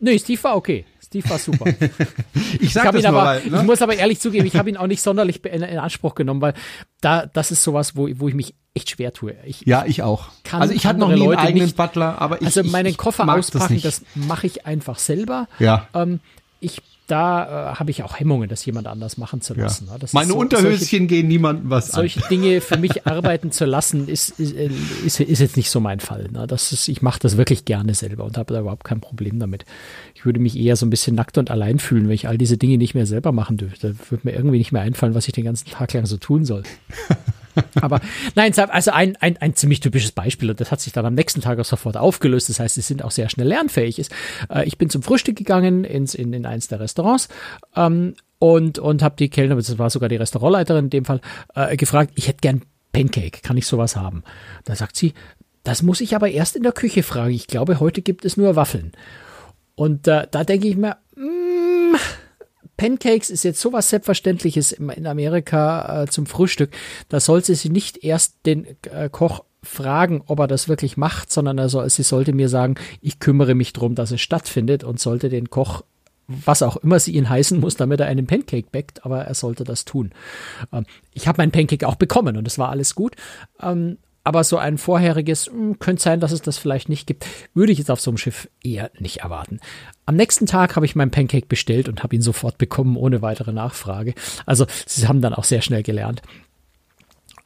Nee, 0.00 0.18
Steve 0.18 0.42
war 0.44 0.56
okay. 0.56 0.84
Steve 1.08 1.30
war 1.30 1.38
super. 1.38 1.64
ich 2.60 2.74
sag 2.74 2.94
ich 2.94 3.02
das 3.02 3.04
aber, 3.06 3.24
mal, 3.24 3.42
ne? 3.42 3.56
Ich 3.56 3.62
muss 3.62 3.80
aber 3.80 3.96
ehrlich 3.96 4.20
zugeben, 4.20 4.46
ich 4.46 4.56
habe 4.56 4.68
ihn 4.68 4.76
auch 4.76 4.86
nicht 4.86 5.00
sonderlich 5.00 5.42
in, 5.46 5.62
in, 5.62 5.78
Anspruch 5.78 6.14
genommen, 6.14 6.42
weil 6.42 6.52
da 7.00 7.24
das 7.24 7.50
ist 7.50 7.62
sowas, 7.62 7.96
wo, 7.96 8.08
wo 8.16 8.28
ich 8.28 8.34
mich 8.34 8.54
echt 8.74 8.90
schwer 8.90 9.14
tue. 9.14 9.34
Ich, 9.46 9.62
ja, 9.62 9.86
ich 9.86 10.02
auch. 10.02 10.28
also 10.52 10.74
ich 10.74 10.84
hatte 10.84 11.00
noch 11.00 11.08
nie 11.08 11.14
Leute 11.14 11.38
einen 11.38 11.48
eigenen 11.48 11.64
nicht, 11.64 11.76
Butler, 11.76 12.20
aber 12.20 12.42
ich 12.42 12.46
Also 12.46 12.62
meinen 12.62 12.94
Koffer 12.96 13.24
ich 13.24 13.30
auspacken, 13.30 13.80
das, 13.80 14.00
das 14.00 14.02
mache 14.14 14.46
ich 14.46 14.66
einfach 14.66 14.98
selber. 14.98 15.48
Ja. 15.58 15.88
Ähm, 15.94 16.20
ich 16.60 16.82
da 17.08 17.72
äh, 17.72 17.74
habe 17.76 17.90
ich 17.90 18.02
auch 18.02 18.20
Hemmungen, 18.20 18.48
das 18.48 18.64
jemand 18.64 18.86
anders 18.86 19.16
machen 19.16 19.40
zu 19.40 19.54
lassen. 19.54 19.88
Ja. 19.88 19.96
Meine 20.12 20.32
so, 20.32 20.38
Unterhöschen 20.38 20.78
solche, 20.78 21.06
gehen 21.06 21.26
niemandem 21.26 21.70
was 21.70 21.88
solche 21.88 22.20
an. 22.20 22.28
Solche 22.28 22.42
Dinge 22.42 22.60
für 22.60 22.76
mich 22.76 23.06
arbeiten 23.06 23.50
zu 23.50 23.64
lassen, 23.64 24.08
ist, 24.08 24.38
ist, 24.38 24.52
ist, 24.52 25.20
ist 25.20 25.38
jetzt 25.40 25.56
nicht 25.56 25.70
so 25.70 25.80
mein 25.80 26.00
Fall. 26.00 26.28
Ne? 26.30 26.46
Das 26.46 26.70
ist, 26.72 26.86
ich 26.86 27.00
mache 27.00 27.18
das 27.20 27.36
wirklich 27.36 27.64
gerne 27.64 27.94
selber 27.94 28.24
und 28.24 28.36
habe 28.36 28.52
da 28.52 28.60
überhaupt 28.60 28.84
kein 28.84 29.00
Problem 29.00 29.38
damit. 29.38 29.64
Ich 30.14 30.26
würde 30.26 30.38
mich 30.38 30.56
eher 30.56 30.76
so 30.76 30.84
ein 30.84 30.90
bisschen 30.90 31.16
nackt 31.16 31.38
und 31.38 31.50
allein 31.50 31.78
fühlen, 31.78 32.04
wenn 32.04 32.14
ich 32.14 32.28
all 32.28 32.36
diese 32.36 32.58
Dinge 32.58 32.76
nicht 32.76 32.94
mehr 32.94 33.06
selber 33.06 33.32
machen 33.32 33.56
dürfte. 33.56 33.94
Da 33.94 34.10
würde 34.10 34.28
mir 34.28 34.34
irgendwie 34.34 34.58
nicht 34.58 34.72
mehr 34.72 34.82
einfallen, 34.82 35.14
was 35.14 35.26
ich 35.26 35.32
den 35.32 35.44
ganzen 35.44 35.70
Tag 35.70 35.92
lang 35.94 36.04
so 36.04 36.18
tun 36.18 36.44
soll. 36.44 36.62
Aber 37.80 38.00
nein, 38.34 38.52
also 38.56 38.90
ein, 38.90 39.16
ein, 39.16 39.36
ein 39.38 39.54
ziemlich 39.54 39.80
typisches 39.80 40.12
Beispiel 40.12 40.50
und 40.50 40.60
das 40.60 40.70
hat 40.70 40.80
sich 40.80 40.92
dann 40.92 41.06
am 41.06 41.14
nächsten 41.14 41.40
Tag 41.40 41.58
auch 41.58 41.64
sofort 41.64 41.96
aufgelöst. 41.96 42.48
Das 42.48 42.60
heißt, 42.60 42.74
sie 42.74 42.80
sind 42.80 43.04
auch 43.04 43.10
sehr 43.10 43.28
schnell 43.28 43.48
lernfähig. 43.48 44.08
Äh, 44.50 44.66
ich 44.66 44.78
bin 44.78 44.90
zum 44.90 45.02
Frühstück 45.02 45.36
gegangen 45.36 45.84
ins, 45.84 46.14
in, 46.14 46.32
in 46.32 46.46
eins 46.46 46.68
der 46.68 46.80
Restaurants 46.80 47.28
ähm, 47.76 48.14
und, 48.38 48.78
und 48.78 49.02
habe 49.02 49.16
die 49.16 49.28
Kellner, 49.28 49.56
das 49.56 49.78
war 49.78 49.90
sogar 49.90 50.08
die 50.08 50.16
Restaurantleiterin 50.16 50.86
in 50.86 50.90
dem 50.90 51.04
Fall, 51.04 51.20
äh, 51.54 51.76
gefragt, 51.76 52.12
ich 52.14 52.28
hätte 52.28 52.40
gern 52.40 52.62
Pancake, 52.92 53.40
kann 53.42 53.56
ich 53.56 53.66
sowas 53.66 53.96
haben? 53.96 54.22
Da 54.64 54.74
sagt 54.74 54.96
sie, 54.96 55.12
das 55.64 55.82
muss 55.82 56.00
ich 56.00 56.14
aber 56.14 56.30
erst 56.30 56.56
in 56.56 56.62
der 56.62 56.72
Küche 56.72 57.02
fragen. 57.02 57.34
Ich 57.34 57.46
glaube, 57.46 57.80
heute 57.80 58.02
gibt 58.02 58.24
es 58.24 58.36
nur 58.36 58.56
Waffeln. 58.56 58.92
Und 59.74 60.08
äh, 60.08 60.26
da 60.30 60.44
denke 60.44 60.66
ich 60.66 60.76
mir, 60.76 60.96
mm, 61.14 61.47
Pancakes 62.78 63.28
ist 63.28 63.42
jetzt 63.42 63.60
sowas 63.60 63.90
Selbstverständliches 63.90 64.72
in 64.72 65.06
Amerika 65.06 66.04
äh, 66.04 66.06
zum 66.06 66.24
Frühstück. 66.24 66.70
Da 67.10 67.20
sollte 67.20 67.54
sie 67.54 67.68
nicht 67.68 68.02
erst 68.02 68.36
den 68.46 68.66
äh, 68.90 69.10
Koch 69.10 69.44
fragen, 69.62 70.22
ob 70.26 70.38
er 70.38 70.46
das 70.46 70.68
wirklich 70.68 70.96
macht, 70.96 71.30
sondern 71.30 71.58
also, 71.58 71.86
sie 71.88 72.04
sollte 72.04 72.32
mir 72.32 72.48
sagen, 72.48 72.76
ich 73.02 73.18
kümmere 73.18 73.54
mich 73.54 73.72
darum, 73.74 73.94
dass 73.94 74.12
es 74.12 74.20
stattfindet 74.20 74.84
und 74.84 75.00
sollte 75.00 75.28
den 75.28 75.50
Koch 75.50 75.82
was 76.28 76.62
auch 76.62 76.76
immer 76.76 77.00
sie 77.00 77.12
ihn 77.12 77.30
heißen 77.30 77.58
muss, 77.58 77.76
damit 77.76 78.00
er 78.00 78.06
einen 78.06 78.26
Pancake 78.26 78.68
backt, 78.70 79.06
aber 79.06 79.24
er 79.24 79.32
sollte 79.34 79.64
das 79.64 79.86
tun. 79.86 80.12
Ähm, 80.72 80.84
ich 81.14 81.26
habe 81.26 81.40
meinen 81.40 81.52
Pancake 81.52 81.88
auch 81.88 81.94
bekommen 81.94 82.36
und 82.36 82.46
es 82.46 82.58
war 82.58 82.68
alles 82.68 82.94
gut. 82.94 83.16
Ähm, 83.60 83.96
aber 84.24 84.44
so 84.44 84.58
ein 84.58 84.78
vorheriges, 84.78 85.46
hm, 85.46 85.78
könnte 85.78 86.02
sein, 86.02 86.20
dass 86.20 86.32
es 86.32 86.42
das 86.42 86.58
vielleicht 86.58 86.88
nicht 86.88 87.06
gibt, 87.06 87.26
würde 87.54 87.72
ich 87.72 87.78
jetzt 87.78 87.90
auf 87.90 88.00
so 88.00 88.10
einem 88.10 88.18
Schiff 88.18 88.48
eher 88.62 88.90
nicht 88.98 89.18
erwarten. 89.18 89.60
Am 90.06 90.16
nächsten 90.16 90.46
Tag 90.46 90.76
habe 90.76 90.86
ich 90.86 90.96
meinen 90.96 91.10
Pancake 91.10 91.46
bestellt 91.46 91.88
und 91.88 92.02
habe 92.02 92.16
ihn 92.16 92.22
sofort 92.22 92.58
bekommen, 92.58 92.96
ohne 92.96 93.22
weitere 93.22 93.52
Nachfrage. 93.52 94.14
Also 94.46 94.66
sie 94.86 95.08
haben 95.08 95.20
dann 95.20 95.34
auch 95.34 95.44
sehr 95.44 95.62
schnell 95.62 95.82
gelernt. 95.82 96.22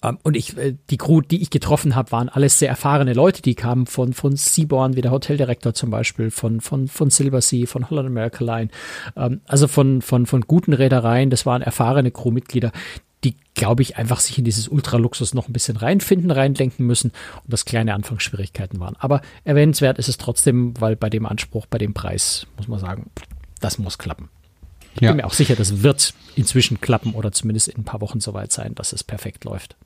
Ähm, 0.02 0.18
und 0.22 0.36
ich, 0.36 0.56
äh, 0.56 0.74
die 0.90 0.98
Crew, 0.98 1.20
die 1.20 1.40
ich 1.40 1.50
getroffen 1.50 1.94
habe, 1.94 2.12
waren 2.12 2.28
alles 2.28 2.58
sehr 2.58 2.68
erfahrene 2.68 3.12
Leute. 3.12 3.42
Die 3.42 3.54
kamen 3.54 3.86
von, 3.86 4.12
von 4.12 4.36
Seaborn, 4.36 4.96
wie 4.96 5.00
der 5.00 5.12
Hoteldirektor 5.12 5.74
zum 5.74 5.90
Beispiel, 5.90 6.30
von, 6.30 6.60
von, 6.60 6.88
von 6.88 7.10
Silversea, 7.10 7.66
von 7.66 7.88
Holland 7.88 8.08
America 8.08 8.44
Line. 8.44 8.70
Ähm, 9.16 9.40
also 9.46 9.68
von, 9.68 10.02
von, 10.02 10.26
von 10.26 10.42
guten 10.42 10.72
Reedereien. 10.72 11.30
Das 11.30 11.46
waren 11.46 11.62
erfahrene 11.62 12.10
Crewmitglieder, 12.10 12.72
glaube 13.54 13.82
ich, 13.82 13.96
einfach 13.96 14.20
sich 14.20 14.38
in 14.38 14.44
dieses 14.44 14.68
Ultraluxus 14.68 15.34
noch 15.34 15.48
ein 15.48 15.52
bisschen 15.52 15.76
reinfinden, 15.76 16.30
reindenken 16.30 16.86
müssen 16.86 17.10
und 17.44 17.52
das 17.52 17.64
kleine 17.64 17.94
Anfangsschwierigkeiten 17.94 18.80
waren. 18.80 18.96
Aber 18.98 19.20
erwähnenswert 19.44 19.98
ist 19.98 20.08
es 20.08 20.16
trotzdem, 20.16 20.74
weil 20.80 20.96
bei 20.96 21.10
dem 21.10 21.26
Anspruch, 21.26 21.66
bei 21.66 21.78
dem 21.78 21.92
Preis, 21.92 22.46
muss 22.56 22.68
man 22.68 22.78
sagen, 22.78 23.10
das 23.60 23.78
muss 23.78 23.98
klappen. 23.98 24.28
Ich 24.94 25.02
ja. 25.02 25.10
bin 25.10 25.18
mir 25.18 25.26
auch 25.26 25.32
sicher, 25.32 25.54
das 25.54 25.82
wird 25.82 26.14
inzwischen 26.34 26.80
klappen 26.80 27.14
oder 27.14 27.32
zumindest 27.32 27.68
in 27.68 27.80
ein 27.80 27.84
paar 27.84 28.00
Wochen 28.00 28.20
soweit 28.20 28.52
sein, 28.52 28.74
dass 28.74 28.92
es 28.92 29.04
perfekt 29.04 29.44
läuft. 29.44 29.76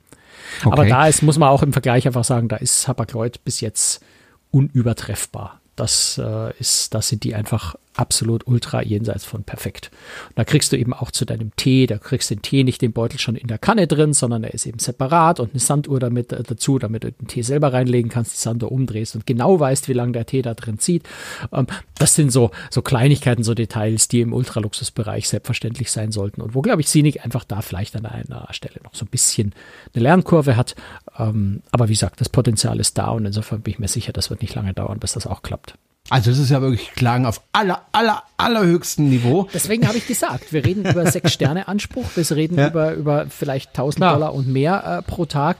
Okay. 0.61 0.73
Aber 0.73 0.87
da 0.87 1.07
ist, 1.07 1.23
muss 1.23 1.39
man 1.39 1.49
auch 1.49 1.63
im 1.63 1.73
Vergleich 1.73 2.07
einfach 2.07 2.25
sagen, 2.25 2.49
da 2.49 2.57
ist 2.57 2.87
Hapag-Lloyd 2.89 3.45
bis 3.45 3.61
jetzt 3.61 4.03
unübertreffbar. 4.51 5.61
Das 5.75 6.19
äh, 6.19 6.57
ist, 6.59 6.95
das 6.95 7.09
sind 7.09 7.25
die 7.25 7.35
einfach 7.35 7.77
absolut 7.99 8.47
ultra 8.47 8.83
jenseits 8.83 9.25
von 9.25 9.45
perfekt. 9.45 9.91
Und 10.29 10.39
da 10.39 10.45
kriegst 10.45 10.73
du 10.73 10.77
eben 10.77 10.93
auch 10.93 11.11
zu 11.11 11.25
deinem 11.25 11.55
Tee, 11.57 11.87
da 11.87 11.99
kriegst 11.99 12.31
du 12.31 12.37
den 12.37 12.43
Tee 12.43 12.65
nicht 12.65 12.83
den 12.83 12.93
Beutel 12.93 13.19
schon 13.19 13.37
in 13.37 13.49
der 13.49 13.59
Kanne 13.59 13.87
drin, 13.87 14.13
sondern 14.13 14.45
er 14.45 14.55
ist 14.55 14.67
eben 14.67 14.79
separat 14.79 15.41
und 15.41 15.51
eine 15.53 15.61
Sanduhr 15.61 16.01
damit 16.01 16.33
äh, 16.33 16.43
dazu, 16.43 16.79
damit 16.79 17.05
du 17.05 17.13
den 17.13 17.29
Tee 17.29 17.43
selber 17.43 17.73
reinlegen 17.73 18.11
kannst, 18.11 18.35
die 18.35 18.41
Sanduhr 18.41 18.73
umdrehst 18.73 19.15
und 19.15 19.27
genau 19.27 19.59
weißt, 19.59 19.89
wie 19.89 19.95
lange 19.95 20.13
der 20.13 20.27
Tee 20.27 20.43
da 20.43 20.55
drin 20.55 20.79
zieht. 20.79 21.05
Ähm, 21.53 21.67
das 21.99 22.15
sind 22.15 22.31
so, 22.31 22.51
so 22.71 22.83
Kleinigkeiten, 22.83 23.43
so 23.43 23.55
Details, 23.55 24.09
die 24.09 24.21
im 24.21 24.33
Ultraluxusbereich 24.33 25.29
selbstverständlich 25.29 25.91
sein 25.91 26.13
sollten 26.13 26.41
und 26.41 26.55
wo, 26.55 26.63
glaube 26.63 26.81
ich, 26.81 26.89
Sinig 26.89 27.25
einfach 27.25 27.45
da 27.45 27.63
vielleicht 27.63 27.97
an 27.97 28.07
einer 28.07 28.47
Stelle 28.51 28.81
noch 28.85 28.95
so 28.95 29.05
ein 29.05 29.09
bisschen 29.09 29.55
eine 29.95 30.03
Lernkurve 30.03 30.57
hat. 30.57 30.77
Ähm, 31.19 31.63
aber 31.71 31.89
wie 31.89 31.95
gesagt, 31.95 32.21
das 32.21 32.29
Potenzial 32.29 32.81
ist 32.81 32.97
da 32.99 33.09
und 33.09 33.27
insofern 33.27 33.63
bin 33.63 33.73
ich 33.73 33.79
mir 33.79 33.89
sicher, 33.89 34.13
das 34.13 34.31
wird 34.31 34.43
nicht 34.43 34.55
lange 34.55 34.73
dauern, 34.75 34.99
bis 34.99 35.13
das 35.13 35.27
auch 35.27 35.43
klappt. 35.43 35.75
Also 36.09 36.31
das 36.31 36.39
ist 36.39 36.51
ja 36.51 36.61
wirklich 36.61 36.93
Klagen 36.93 37.27
auf 37.27 37.43
aller, 37.53 37.83
aller, 37.93 38.23
allerhöchstem 38.37 39.09
Niveau. 39.09 39.49
Deswegen 39.53 39.89
habe 39.89 39.99
ich 39.99 40.07
gesagt, 40.07 40.53
wir 40.53 40.65
reden 40.65 40.85
über 40.85 41.11
sechs 41.11 41.33
Sterne 41.33 41.69
Anspruch, 41.69 42.05
wir 42.15 42.31
reden 42.37 42.59
ja. 42.59 42.69
über, 42.69 42.93
über 42.95 43.27
vielleicht 43.29 43.71
1000 43.71 43.97
Klar. 43.97 44.15
Dollar 44.15 44.35
und 44.35 44.49
mehr 44.49 44.85
äh, 44.85 45.03
pro 45.03 45.27
Tag. 45.27 45.59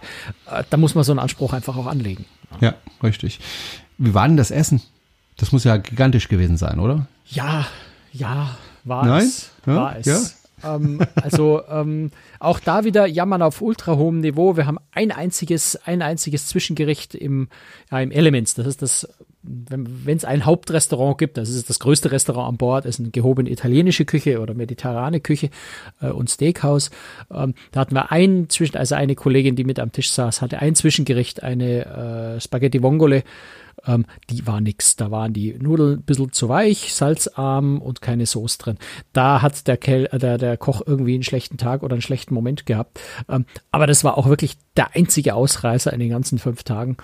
Äh, 0.51 0.63
da 0.71 0.77
muss 0.77 0.95
man 0.95 1.05
so 1.05 1.13
einen 1.13 1.19
Anspruch 1.19 1.53
einfach 1.53 1.77
auch 1.77 1.87
anlegen. 1.87 2.25
Ja, 2.61 2.75
richtig. 3.03 3.41
Wie 3.99 4.15
war 4.15 4.29
denn 4.29 4.37
das 4.37 4.51
Essen? 4.51 4.83
Das 5.37 5.53
muss 5.53 5.65
ja 5.65 5.77
gigantisch 5.77 6.29
gewesen 6.29 6.57
sein, 6.57 6.79
oder? 6.79 7.07
Ja, 7.27 7.67
ja, 8.13 8.57
war 8.85 9.05
Nein? 9.05 9.25
es. 9.25 9.51
War 9.65 9.97
es. 9.99 10.07
Ja? 10.07 10.21
Ähm, 10.77 11.01
also 11.17 11.63
ähm, 11.69 12.11
auch 12.39 12.61
da 12.61 12.85
wieder 12.85 13.07
jammern 13.07 13.43
auf 13.43 13.61
ultra 13.61 13.97
hohem 13.97 14.21
Niveau. 14.21 14.57
Wir 14.57 14.67
haben 14.67 14.79
ein 14.93 15.13
einziges, 15.13 15.77
ein 15.85 16.03
einziges 16.03 16.47
Zwischengericht 16.47 17.15
im, 17.15 17.49
ja, 17.91 18.01
im 18.01 18.11
Elements. 18.11 18.55
Das 18.55 18.67
ist 18.67 18.81
das 18.81 19.09
wenn 19.47 20.17
es 20.17 20.25
ein 20.25 20.45
Hauptrestaurant 20.45 21.19
gibt, 21.19 21.37
das 21.37 21.49
ist 21.49 21.71
das 21.71 21.79
größte 21.79 22.11
Restaurant 22.11 22.49
an 22.49 22.57
Bord, 22.57 22.85
ist 22.85 23.01
eine 23.01 23.11
gehobene 23.11 23.51
italienische 23.51 24.05
Küche 24.05 24.41
oder 24.41 24.55
mediterrane 24.55 25.21
Küche 25.21 25.51
äh, 26.01 26.09
und 26.09 26.31
Steakhouse. 26.31 26.91
Ähm, 27.31 27.55
da 27.73 27.81
hatten 27.81 27.95
wir 27.95 28.11
ein 28.13 28.49
zwischen, 28.49 28.77
also 28.77 28.95
eine 28.95 29.15
Kollegin, 29.15 29.57
die 29.57 29.65
mit 29.65 29.79
am 29.79 29.93
Tisch 29.93 30.11
saß, 30.11 30.43
hatte 30.43 30.61
ein 30.61 30.75
Zwischengericht, 30.75 31.43
eine 31.43 32.37
äh, 32.37 32.41
Spaghetti 32.41 32.83
Vongole 32.83 33.23
ähm, 33.87 34.05
die 34.31 34.47
war 34.47 34.61
nix. 34.61 34.97
Da 34.97 35.11
waren 35.11 35.33
die 35.33 35.55
Nudeln 35.55 35.99
ein 35.99 36.03
bisschen 36.03 36.33
zu 36.33 36.49
weich, 36.49 36.95
salzarm 36.95 37.81
und 37.81 38.01
keine 38.01 38.27
Soße 38.27 38.59
drin. 38.59 38.79
Da 39.13 39.43
hat 39.43 39.67
der, 39.67 39.77
Kel 39.77 40.09
äh, 40.13 40.19
der, 40.19 40.39
der 40.39 40.57
Koch 40.57 40.83
irgendwie 40.85 41.15
einen 41.15 41.23
schlechten 41.23 41.59
Tag 41.59 41.83
oder 41.83 41.95
einen 41.95 42.03
schlechten 42.03 42.35
Moment 42.35 42.67
gehabt. 42.67 43.01
Ähm, 43.29 43.45
aber 43.71 43.87
das 43.87 44.05
war 44.05 44.19
auch 44.19 44.29
wirklich 44.29 44.57
der 44.77 44.95
einzige 44.95 45.35
Ausreißer 45.35 45.93
in 45.93 46.01
den 46.01 46.11
ganzen 46.11 46.39
fünf 46.39 46.63
Tagen, 46.63 46.97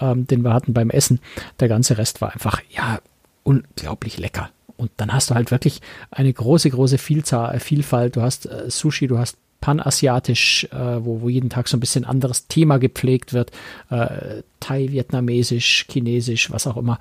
ähm, 0.00 0.26
den 0.26 0.42
wir 0.42 0.52
hatten 0.52 0.72
beim 0.72 0.90
Essen. 0.90 1.20
Der 1.60 1.68
ganze 1.68 1.87
Rest 1.96 2.20
war 2.20 2.32
einfach, 2.32 2.60
ja, 2.68 2.98
unglaublich 3.44 4.18
lecker. 4.18 4.50
Und 4.76 4.90
dann 4.98 5.12
hast 5.12 5.30
du 5.30 5.34
halt 5.34 5.50
wirklich 5.50 5.80
eine 6.10 6.32
große, 6.32 6.70
große 6.70 6.98
Vielzahl, 6.98 7.54
äh, 7.54 7.60
Vielfalt. 7.60 8.16
Du 8.16 8.22
hast 8.22 8.46
äh, 8.46 8.70
Sushi, 8.70 9.06
du 9.06 9.18
hast 9.18 9.38
panasiatisch, 9.60 10.68
äh, 10.70 11.04
wo, 11.04 11.22
wo 11.22 11.28
jeden 11.28 11.50
Tag 11.50 11.68
so 11.68 11.76
ein 11.76 11.80
bisschen 11.80 12.04
anderes 12.04 12.46
Thema 12.46 12.78
gepflegt 12.78 13.32
wird. 13.32 13.50
Äh, 13.90 14.42
Thai, 14.60 14.88
Vietnamesisch, 14.90 15.86
Chinesisch, 15.90 16.50
was 16.50 16.66
auch 16.66 16.76
immer. 16.76 17.00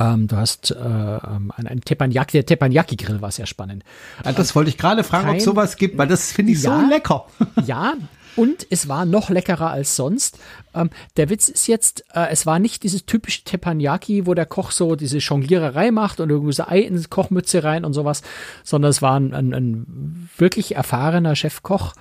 Ähm, 0.00 0.26
du 0.26 0.36
hast 0.36 0.70
äh, 0.70 0.74
ähm, 0.74 1.52
ein, 1.54 1.82
Teppanyaki, 1.82 2.32
der 2.32 2.46
Teppanyaki-Grill 2.46 3.20
war 3.20 3.30
sehr 3.30 3.46
spannend. 3.46 3.84
Das 4.24 4.56
wollte 4.56 4.70
ich 4.70 4.78
gerade 4.78 5.04
fragen, 5.04 5.28
ob 5.28 5.36
es 5.36 5.44
sowas 5.44 5.76
gibt, 5.76 5.98
weil 5.98 6.08
das 6.08 6.32
finde 6.32 6.52
ich 6.52 6.62
ja, 6.62 6.80
so 6.80 6.88
lecker. 6.88 7.26
Ja, 7.66 7.94
und 8.36 8.66
es 8.70 8.88
war 8.88 9.04
noch 9.04 9.30
leckerer 9.30 9.70
als 9.70 9.96
sonst. 9.96 10.38
Ähm, 10.74 10.90
der 11.16 11.30
Witz 11.30 11.48
ist 11.48 11.66
jetzt, 11.66 12.04
äh, 12.14 12.28
es 12.30 12.46
war 12.46 12.58
nicht 12.58 12.82
dieses 12.82 13.06
typische 13.06 13.44
Teppanyaki, 13.44 14.26
wo 14.26 14.34
der 14.34 14.46
Koch 14.46 14.70
so 14.70 14.96
diese 14.96 15.18
Jongliererei 15.18 15.90
macht 15.90 16.20
und 16.20 16.30
irgendwie 16.30 16.52
so 16.52 16.64
Ei 16.64 16.80
in 16.80 16.96
die 16.96 17.04
Kochmütze 17.04 17.64
rein 17.64 17.84
und 17.84 17.92
sowas, 17.92 18.22
sondern 18.64 18.90
es 18.90 19.02
war 19.02 19.18
ein, 19.18 19.34
ein, 19.34 19.52
ein 19.52 20.30
wirklich 20.36 20.76
erfahrener 20.76 21.36
Chefkoch, 21.36 21.94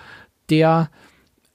der 0.50 0.90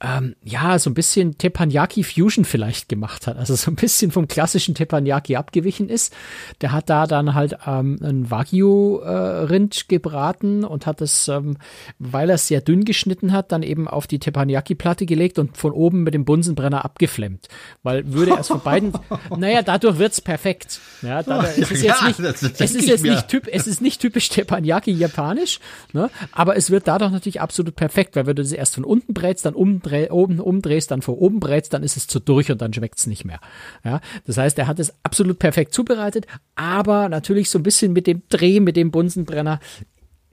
ähm, 0.01 0.35
ja, 0.43 0.77
so 0.77 0.89
ein 0.89 0.93
bisschen 0.93 1.37
Teppanyaki 1.37 2.03
Fusion 2.03 2.43
vielleicht 2.43 2.89
gemacht 2.89 3.27
hat. 3.27 3.37
Also 3.37 3.55
so 3.55 3.71
ein 3.71 3.75
bisschen 3.75 4.11
vom 4.11 4.27
klassischen 4.27 4.75
Teppanyaki 4.75 5.37
abgewichen 5.37 5.87
ist. 5.87 6.13
Der 6.59 6.73
hat 6.73 6.89
da 6.89 7.07
dann 7.07 7.33
halt 7.33 7.55
ähm, 7.65 7.97
ein 8.03 8.29
Wagyu-Rind 8.29 9.75
äh, 9.77 9.83
gebraten 9.87 10.65
und 10.65 10.85
hat 10.85 10.99
es, 10.99 11.29
ähm, 11.29 11.57
weil 11.97 12.29
er 12.29 12.35
es 12.35 12.49
sehr 12.49 12.59
dünn 12.59 12.83
geschnitten 12.83 13.31
hat, 13.31 13.53
dann 13.53 13.63
eben 13.63 13.87
auf 13.87 14.05
die 14.05 14.19
Teppanyaki-Platte 14.19 15.05
gelegt 15.05 15.39
und 15.39 15.57
von 15.57 15.71
oben 15.71 16.03
mit 16.03 16.13
dem 16.13 16.25
Bunsenbrenner 16.25 16.83
abgeflemmt. 16.83 17.47
Weil 17.81 18.11
würde 18.11 18.31
er 18.31 18.41
es 18.41 18.47
von 18.49 18.59
beiden, 18.59 18.91
naja, 19.37 19.61
dadurch 19.61 19.97
wird's 19.97 20.19
perfekt. 20.19 20.81
Ja, 21.03 21.23
dadurch, 21.23 21.57
es 21.57 21.71
ist 21.71 21.83
jetzt 21.83 22.03
nicht, 22.03 22.19
es 22.19 22.75
ist 22.75 22.85
jetzt 22.85 23.03
nicht, 23.05 23.29
typ, 23.29 23.47
es 23.49 23.65
ist 23.65 23.81
nicht 23.81 24.01
typisch 24.01 24.27
Teppanyaki 24.27 24.91
japanisch, 24.91 25.61
ne? 25.93 26.09
aber 26.33 26.57
es 26.57 26.69
wird 26.69 26.85
dadurch 26.89 27.11
natürlich 27.11 27.39
absolut 27.39 27.77
perfekt, 27.77 28.17
weil 28.17 28.25
wenn 28.25 28.35
du 28.35 28.43
das 28.43 28.51
erst 28.51 28.75
von 28.75 28.83
unten 28.83 29.13
brätst, 29.13 29.45
dann 29.45 29.53
um 29.53 29.79
umdreh, 29.85 30.09
oben 30.09 30.39
umdrehst, 30.39 30.91
dann 30.91 31.01
vor 31.01 31.21
oben 31.21 31.39
brätst, 31.39 31.73
dann 31.73 31.83
ist 31.83 31.97
es 31.97 32.07
zu 32.07 32.19
durch 32.19 32.51
und 32.51 32.61
dann 32.61 32.73
schmeckt's 32.73 33.07
nicht 33.07 33.25
mehr. 33.25 33.39
Ja, 33.83 34.01
das 34.25 34.37
heißt, 34.37 34.57
er 34.59 34.67
hat 34.67 34.79
es 34.79 34.93
absolut 35.03 35.39
perfekt 35.39 35.73
zubereitet, 35.73 36.25
aber 36.55 37.09
natürlich 37.09 37.49
so 37.49 37.59
ein 37.59 37.63
bisschen 37.63 37.93
mit 37.93 38.07
dem 38.07 38.23
Dreh, 38.29 38.59
mit 38.59 38.75
dem 38.75 38.91
Bunsenbrenner. 38.91 39.59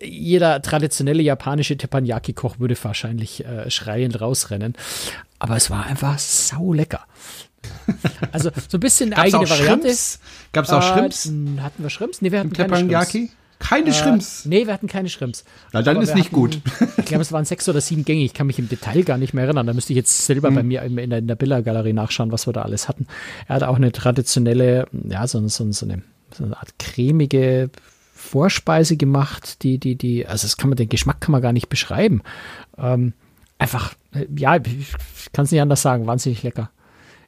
Jeder 0.00 0.60
traditionelle 0.62 1.22
japanische 1.22 1.76
Teppanyaki-Koch 1.76 2.58
würde 2.58 2.76
wahrscheinlich 2.82 3.44
äh, 3.44 3.70
schreiend 3.70 4.20
rausrennen. 4.20 4.74
Aber 5.38 5.56
es 5.56 5.70
war 5.70 5.86
einfach 5.86 6.18
sau 6.18 6.72
lecker. 6.72 7.06
Also 8.32 8.50
so 8.68 8.78
ein 8.78 8.80
bisschen 8.80 9.10
Gab's 9.10 9.34
eigene 9.34 9.48
Variante. 9.48 9.86
Shrimps? 9.88 10.18
Gab's 10.52 10.70
auch 10.70 10.82
Shrimps? 10.82 11.26
Äh, 11.26 11.60
hatten 11.60 11.82
wir 11.82 11.90
Shrimps? 11.90 12.20
Nee, 12.20 12.32
wir 12.32 12.40
hatten 12.40 12.48
Im 12.48 12.54
keine. 12.54 12.70
Teppanyaki? 12.70 13.30
Keine. 13.62 13.90
Äh, 13.90 14.18
nee, 14.44 14.66
wir 14.66 14.72
hatten 14.74 14.88
keine 14.88 15.08
Shrimps. 15.08 15.44
Na, 15.72 15.82
dann 15.82 15.96
Aber 15.96 16.02
ist 16.04 16.14
nicht 16.16 16.26
hatten, 16.26 16.34
gut. 16.34 16.60
Ich 16.98 17.04
glaube, 17.04 17.22
es 17.22 17.30
waren 17.32 17.44
sechs 17.44 17.68
oder 17.68 17.80
sieben 17.80 18.04
Gänge. 18.04 18.24
Ich 18.24 18.34
kann 18.34 18.46
mich 18.48 18.58
im 18.58 18.68
Detail 18.68 19.02
gar 19.04 19.18
nicht 19.18 19.34
mehr 19.34 19.44
erinnern. 19.44 19.66
Da 19.66 19.72
müsste 19.72 19.92
ich 19.92 19.96
jetzt 19.96 20.26
selber 20.26 20.50
Mhm. 20.50 20.54
bei 20.56 20.62
mir 20.64 20.82
in 20.82 21.10
der, 21.10 21.18
in 21.20 21.26
der 21.28 21.36
Billa-Galerie 21.36 21.92
nachschauen, 21.92 22.32
was 22.32 22.46
wir 22.46 22.52
da 22.52 22.62
alles 22.62 22.88
hatten. 22.88 23.06
Er 23.46 23.56
hat 23.56 23.62
auch 23.62 23.76
eine 23.76 23.92
traditionelle, 23.92 24.86
ja, 25.08 25.26
so, 25.26 25.46
so, 25.48 25.70
so, 25.70 25.86
eine, 25.86 26.02
so 26.34 26.44
eine 26.44 26.56
Art 26.56 26.78
cremige 26.78 27.70
Vorspeise 28.14 28.96
gemacht, 28.96 29.62
die, 29.62 29.78
die, 29.78 29.96
die, 29.96 30.26
also 30.26 30.46
das 30.46 30.56
kann 30.56 30.68
man, 30.70 30.76
den 30.76 30.88
Geschmack 30.88 31.20
kann 31.20 31.32
man 31.32 31.42
gar 31.42 31.52
nicht 31.52 31.68
beschreiben. 31.68 32.22
Ähm, 32.78 33.12
einfach, 33.58 33.94
äh, 34.12 34.26
ja, 34.36 34.56
ich 34.56 34.92
kann 35.32 35.44
es 35.44 35.50
nicht 35.52 35.60
anders 35.60 35.82
sagen, 35.82 36.06
wahnsinnig 36.06 36.42
lecker. 36.42 36.70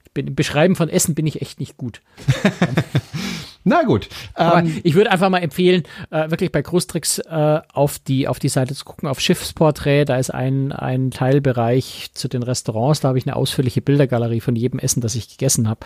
Ich 0.05 0.12
bin, 0.12 0.29
im 0.29 0.35
Beschreiben 0.35 0.77
von 0.77 0.88
Essen 0.88 1.14
bin 1.14 1.27
ich 1.27 1.42
echt 1.42 1.61
nicht 1.61 1.77
gut. 1.77 2.01
Na 3.64 3.83
gut. 3.83 4.09
Aber 4.35 4.61
Ähm, 4.61 4.81
ich 4.85 4.94
würde 4.94 5.11
einfach 5.11 5.31
mal 5.31 5.38
empfehlen, 5.38 5.85
äh, 6.11 6.31
wirklich 6.31 6.53
bei 6.53 6.61
Großtricks 6.62 7.18
äh, 7.20 7.61
auf 7.72 7.98
die 7.98 8.29
auf 8.29 8.38
die 8.38 8.48
Seite 8.50 8.74
zu 8.74 8.85
gucken, 8.85 9.09
auf 9.09 9.20
Schiffsporträt. 9.20 10.05
Da 10.05 10.16
ist 10.18 10.31
ein 10.33 10.70
ein 10.72 11.11
Teilbereich 11.11 12.11
zu 12.14 12.29
den 12.29 12.42
Restaurants. 12.42 13.00
Da 13.00 13.09
habe 13.09 13.18
ich 13.18 13.27
eine 13.27 13.37
ausführliche 13.37 13.81
Bildergalerie 13.81 14.40
von 14.40 14.55
jedem 14.57 14.79
Essen, 14.79 15.00
das 15.00 15.14
ich 15.14 15.29
gegessen 15.31 15.68
habe. 15.68 15.81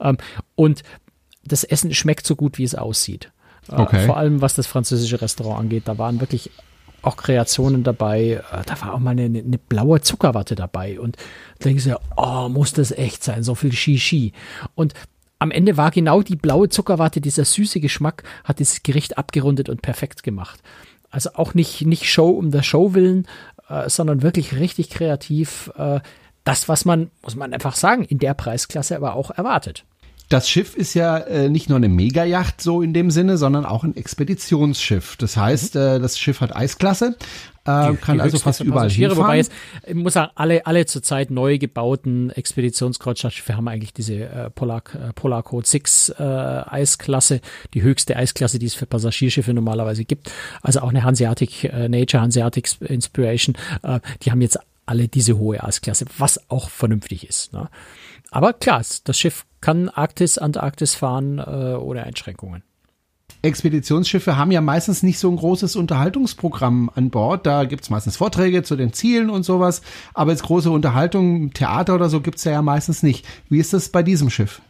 Ähm, 0.00 0.16
und 0.54 0.82
das 1.44 1.64
Essen 1.64 1.92
schmeckt 1.94 2.26
so 2.26 2.34
gut, 2.36 2.58
wie 2.58 2.64
es 2.64 2.74
aussieht. 2.74 3.30
Äh, 3.70 3.74
Okay. 3.76 4.06
Vor 4.06 4.16
allem 4.16 4.40
was 4.40 4.54
das 4.54 4.66
französische 4.66 5.20
Restaurant 5.20 5.60
angeht. 5.60 5.82
Da 5.86 5.98
waren 5.98 6.20
wirklich 6.20 6.50
auch 7.02 7.16
Kreationen 7.16 7.84
dabei. 7.84 8.42
Äh, 8.50 8.62
Da 8.64 8.80
war 8.80 8.94
auch 8.94 8.98
mal 8.98 9.10
eine, 9.10 9.24
eine 9.24 9.58
blaue 9.58 10.00
Zuckerwatte 10.00 10.54
dabei. 10.54 10.98
Und 10.98 11.16
da 11.58 11.64
denke 11.64 11.78
ich 11.78 11.84
so, 11.84 11.96
oh, 12.16 12.48
muss 12.48 12.72
das 12.72 12.90
echt 12.90 13.22
sein? 13.22 13.42
So 13.42 13.54
viel 13.54 13.72
Shishi. 13.72 14.32
Und 14.74 14.94
am 15.38 15.50
Ende 15.50 15.76
war 15.76 15.90
genau 15.90 16.22
die 16.22 16.36
blaue 16.36 16.68
Zuckerwatte, 16.68 17.20
dieser 17.20 17.44
süße 17.44 17.80
Geschmack, 17.80 18.24
hat 18.44 18.58
dieses 18.58 18.82
Gericht 18.82 19.18
abgerundet 19.18 19.68
und 19.68 19.82
perfekt 19.82 20.22
gemacht. 20.22 20.60
Also 21.10 21.30
auch 21.34 21.54
nicht, 21.54 21.82
nicht 21.82 22.10
Show 22.10 22.30
um 22.30 22.50
der 22.50 22.62
Show 22.62 22.94
willen, 22.94 23.26
äh, 23.68 23.88
sondern 23.88 24.22
wirklich 24.22 24.54
richtig 24.54 24.90
kreativ. 24.90 25.70
Äh, 25.76 26.00
das, 26.44 26.68
was 26.68 26.84
man, 26.84 27.10
muss 27.22 27.36
man 27.36 27.52
einfach 27.52 27.76
sagen, 27.76 28.04
in 28.04 28.18
der 28.18 28.34
Preisklasse 28.34 28.96
aber 28.96 29.14
auch 29.14 29.30
erwartet. 29.30 29.84
Das 30.28 30.48
Schiff 30.48 30.76
ist 30.76 30.94
ja 30.94 31.16
äh, 31.18 31.48
nicht 31.48 31.68
nur 31.68 31.76
eine 31.76 31.88
Megayacht 31.88 32.60
so 32.60 32.82
in 32.82 32.92
dem 32.92 33.10
Sinne, 33.10 33.38
sondern 33.38 33.64
auch 33.64 33.84
ein 33.84 33.96
Expeditionsschiff. 33.96 35.16
Das 35.16 35.36
heißt, 35.36 35.76
äh, 35.76 35.98
das 36.00 36.18
Schiff 36.18 36.40
hat 36.40 36.54
Eisklasse, 36.54 37.16
äh, 37.64 37.94
kann 37.94 38.16
Die 38.16 38.20
also 38.20 38.38
fast 38.38 38.60
überall 38.60 38.84
Passagiere, 38.84 39.10
hinfahren. 39.10 39.26
Wobei 39.26 39.36
jetzt, 39.38 39.52
ich 39.86 39.94
muss 39.94 40.12
sagen, 40.14 40.30
alle, 40.34 40.66
alle 40.66 40.86
zurzeit 40.86 41.30
neu 41.30 41.58
gebauten 41.58 42.30
Expeditionskreuzfahrtschiffe 42.30 43.56
haben 43.56 43.68
eigentlich 43.68 43.92
diese 43.92 44.14
äh, 44.14 44.50
Polar, 44.50 44.82
äh, 44.94 45.12
Polar 45.14 45.42
Code 45.42 45.66
6 45.66 46.10
äh, 46.10 46.22
Eisklasse, 46.22 47.40
die 47.74 47.82
höchste 47.82 48.16
Eisklasse, 48.16 48.58
die 48.58 48.66
es 48.66 48.74
für 48.74 48.86
Passagierschiffe 48.86 49.54
normalerweise 49.54 50.04
gibt. 50.04 50.30
Also 50.62 50.80
auch 50.80 50.90
eine 50.90 51.04
Hanseatic 51.04 51.64
äh, 51.64 51.88
Nature, 51.88 52.22
Hanseatic 52.22 52.68
Inspiration, 52.80 53.56
äh, 53.82 54.00
die 54.22 54.30
haben 54.30 54.42
jetzt 54.42 54.58
alle 54.86 55.08
diese 55.08 55.38
hohe 55.38 55.62
Eisklasse, 55.62 56.06
was 56.16 56.50
auch 56.50 56.70
vernünftig 56.70 57.28
ist. 57.28 57.52
Ne? 57.52 57.68
Aber 58.30 58.52
klar, 58.52 58.82
das 59.04 59.18
Schiff 59.18 59.46
kann 59.60 59.88
Arktis, 59.88 60.38
Antarktis 60.38 60.94
fahren 60.94 61.38
äh, 61.38 61.76
ohne 61.76 62.04
Einschränkungen. 62.04 62.62
Expeditionsschiffe 63.42 64.36
haben 64.36 64.50
ja 64.50 64.60
meistens 64.60 65.02
nicht 65.02 65.18
so 65.18 65.30
ein 65.30 65.36
großes 65.36 65.76
Unterhaltungsprogramm 65.76 66.90
an 66.94 67.10
Bord. 67.10 67.46
Da 67.46 67.64
gibt's 67.64 67.88
meistens 67.88 68.16
Vorträge 68.16 68.64
zu 68.64 68.74
den 68.74 68.92
Zielen 68.92 69.30
und 69.30 69.44
sowas. 69.44 69.82
Aber 70.12 70.32
jetzt 70.32 70.42
große 70.42 70.70
Unterhaltung, 70.70 71.52
Theater 71.52 71.94
oder 71.94 72.08
so 72.08 72.20
gibt's 72.20 72.44
ja, 72.44 72.52
ja 72.52 72.62
meistens 72.62 73.02
nicht. 73.02 73.26
Wie 73.48 73.58
ist 73.58 73.72
das 73.72 73.90
bei 73.90 74.02
diesem 74.02 74.28
Schiff? 74.28 74.60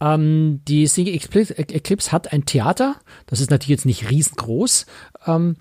Ähm, 0.00 0.60
die 0.66 0.86
Sea 0.88 1.06
Eclipse, 1.06 1.56
Eclipse 1.56 2.10
hat 2.10 2.32
ein 2.32 2.46
Theater. 2.46 2.96
Das 3.26 3.40
ist 3.40 3.50
natürlich 3.50 3.78
jetzt 3.78 3.86
nicht 3.86 4.10
riesengroß. 4.10 4.86
Ähm, 5.26 5.56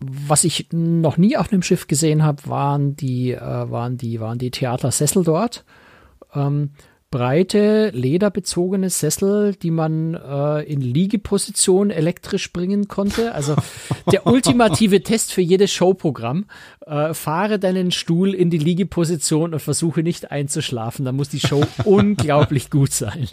was 0.00 0.44
ich 0.44 0.68
noch 0.70 1.16
nie 1.16 1.36
auf 1.36 1.52
einem 1.52 1.62
Schiff 1.62 1.88
gesehen 1.88 2.22
habe, 2.22 2.46
waren 2.46 2.94
die, 2.94 3.32
äh, 3.32 3.40
waren 3.40 3.98
die, 3.98 4.20
waren 4.20 4.38
die 4.38 4.52
Theatersessel 4.52 5.24
dort. 5.24 5.64
Ähm, 6.34 6.70
breite, 7.10 7.90
lederbezogene 7.94 8.90
Sessel, 8.90 9.54
die 9.54 9.70
man 9.70 10.14
äh, 10.14 10.62
in 10.62 10.80
Liegeposition 10.80 11.90
elektrisch 11.90 12.52
bringen 12.52 12.88
konnte. 12.88 13.34
Also 13.34 13.56
der 14.12 14.26
ultimative 14.26 15.02
Test 15.02 15.32
für 15.32 15.40
jedes 15.40 15.72
Showprogramm. 15.72 16.46
Äh, 16.86 17.14
fahre 17.14 17.58
deinen 17.58 17.92
Stuhl 17.92 18.34
in 18.34 18.50
die 18.50 18.58
Liegeposition 18.58 19.54
und 19.54 19.60
versuche 19.60 20.02
nicht 20.02 20.30
einzuschlafen. 20.30 21.04
Da 21.04 21.12
muss 21.12 21.30
die 21.30 21.40
Show 21.40 21.64
unglaublich 21.84 22.70
gut 22.70 22.92
sein. 22.92 23.28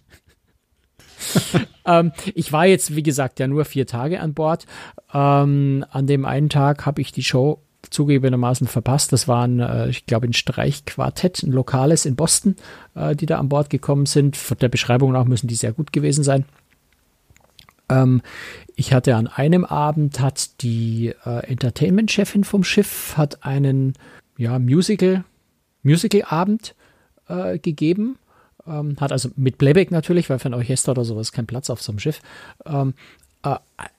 ähm, 1.86 2.14
ich 2.34 2.54
war 2.54 2.66
jetzt, 2.66 2.96
wie 2.96 3.04
gesagt, 3.04 3.40
ja 3.40 3.48
nur 3.48 3.66
vier 3.66 3.88
Tage 3.88 4.22
an 4.22 4.34
Bord. 4.34 4.66
Ähm, 5.14 5.86
an 5.90 6.08
dem 6.08 6.24
einen 6.24 6.50
Tag 6.50 6.86
habe 6.86 7.02
ich 7.02 7.12
die 7.12 7.24
Show 7.24 7.62
zugegebenermaßen 7.96 8.68
verpasst. 8.68 9.12
Das 9.12 9.28
waren, 9.28 9.60
äh, 9.60 9.90
ich 9.90 10.06
glaube, 10.06 10.28
ein 10.28 10.34
Streichquartett, 10.34 11.42
ein 11.44 11.52
lokales 11.52 12.06
in 12.06 12.16
Boston, 12.16 12.56
äh, 12.94 13.16
die 13.16 13.26
da 13.26 13.40
an 13.40 13.50
Bord 13.50 13.70
gekommen 13.70 14.06
sind. 14.06 14.38
Von 14.38 14.58
der 14.60 14.70
Beschreibung 14.70 15.12
nach 15.12 15.26
müssen 15.26 15.48
die 15.48 15.56
sehr 15.56 15.74
gut 15.74 15.92
gewesen 15.92 16.24
sein. 16.24 16.46
Ähm, 17.90 18.22
ich 18.76 18.94
hatte 18.94 19.16
an 19.16 19.28
einem 19.28 19.66
Abend 19.66 20.20
hat 20.20 20.62
die 20.62 21.14
äh, 21.26 21.48
Entertainment-Chefin 21.48 22.44
vom 22.44 22.64
Schiff 22.64 23.16
hat 23.18 23.44
einen 23.44 23.94
ja, 24.38 24.60
Musical, 24.60 25.24
Musical-Abend 25.84 26.76
äh, 27.28 27.58
gegeben. 27.60 28.18
Ähm, 28.68 28.96
hat 29.00 29.12
also 29.12 29.30
mit 29.36 29.58
Playback 29.58 29.92
natürlich, 29.92 30.30
weil 30.30 30.40
für 30.40 30.50
ein 30.50 30.56
Orchester 30.56 30.92
oder 30.92 31.06
sowas 31.06 31.32
kein 31.32 31.46
Platz 31.46 31.70
auf 31.70 31.82
so 31.82 31.92
einem 31.92 32.00
Schiff. 32.00 32.22
Ähm, 32.66 32.90
äh, 32.90 33.25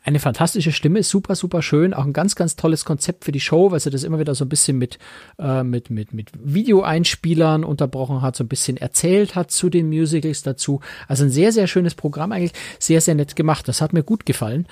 eine 0.04 0.20
fantastische 0.20 0.72
Stimme, 0.72 1.02
super, 1.02 1.34
super 1.34 1.62
schön. 1.62 1.92
Auch 1.92 2.04
ein 2.04 2.12
ganz, 2.12 2.34
ganz 2.34 2.56
tolles 2.56 2.84
Konzept 2.84 3.24
für 3.24 3.32
die 3.32 3.40
Show, 3.40 3.70
weil 3.70 3.80
sie 3.80 3.90
das 3.90 4.04
immer 4.04 4.18
wieder 4.18 4.34
so 4.34 4.44
ein 4.44 4.48
bisschen 4.48 4.78
mit, 4.78 4.98
äh, 5.38 5.62
mit, 5.62 5.90
mit, 5.90 6.12
mit 6.14 6.30
Videoeinspielern 6.42 7.64
unterbrochen 7.64 8.22
hat, 8.22 8.36
so 8.36 8.44
ein 8.44 8.48
bisschen 8.48 8.76
erzählt 8.76 9.34
hat 9.34 9.50
zu 9.50 9.68
den 9.68 9.88
Musicals 9.88 10.42
dazu. 10.42 10.80
Also 11.08 11.24
ein 11.24 11.30
sehr, 11.30 11.52
sehr 11.52 11.66
schönes 11.66 11.94
Programm 11.94 12.32
eigentlich, 12.32 12.52
sehr, 12.78 13.00
sehr 13.00 13.14
nett 13.14 13.36
gemacht. 13.36 13.68
Das 13.68 13.80
hat 13.80 13.92
mir 13.92 14.02
gut 14.02 14.26
gefallen. 14.26 14.66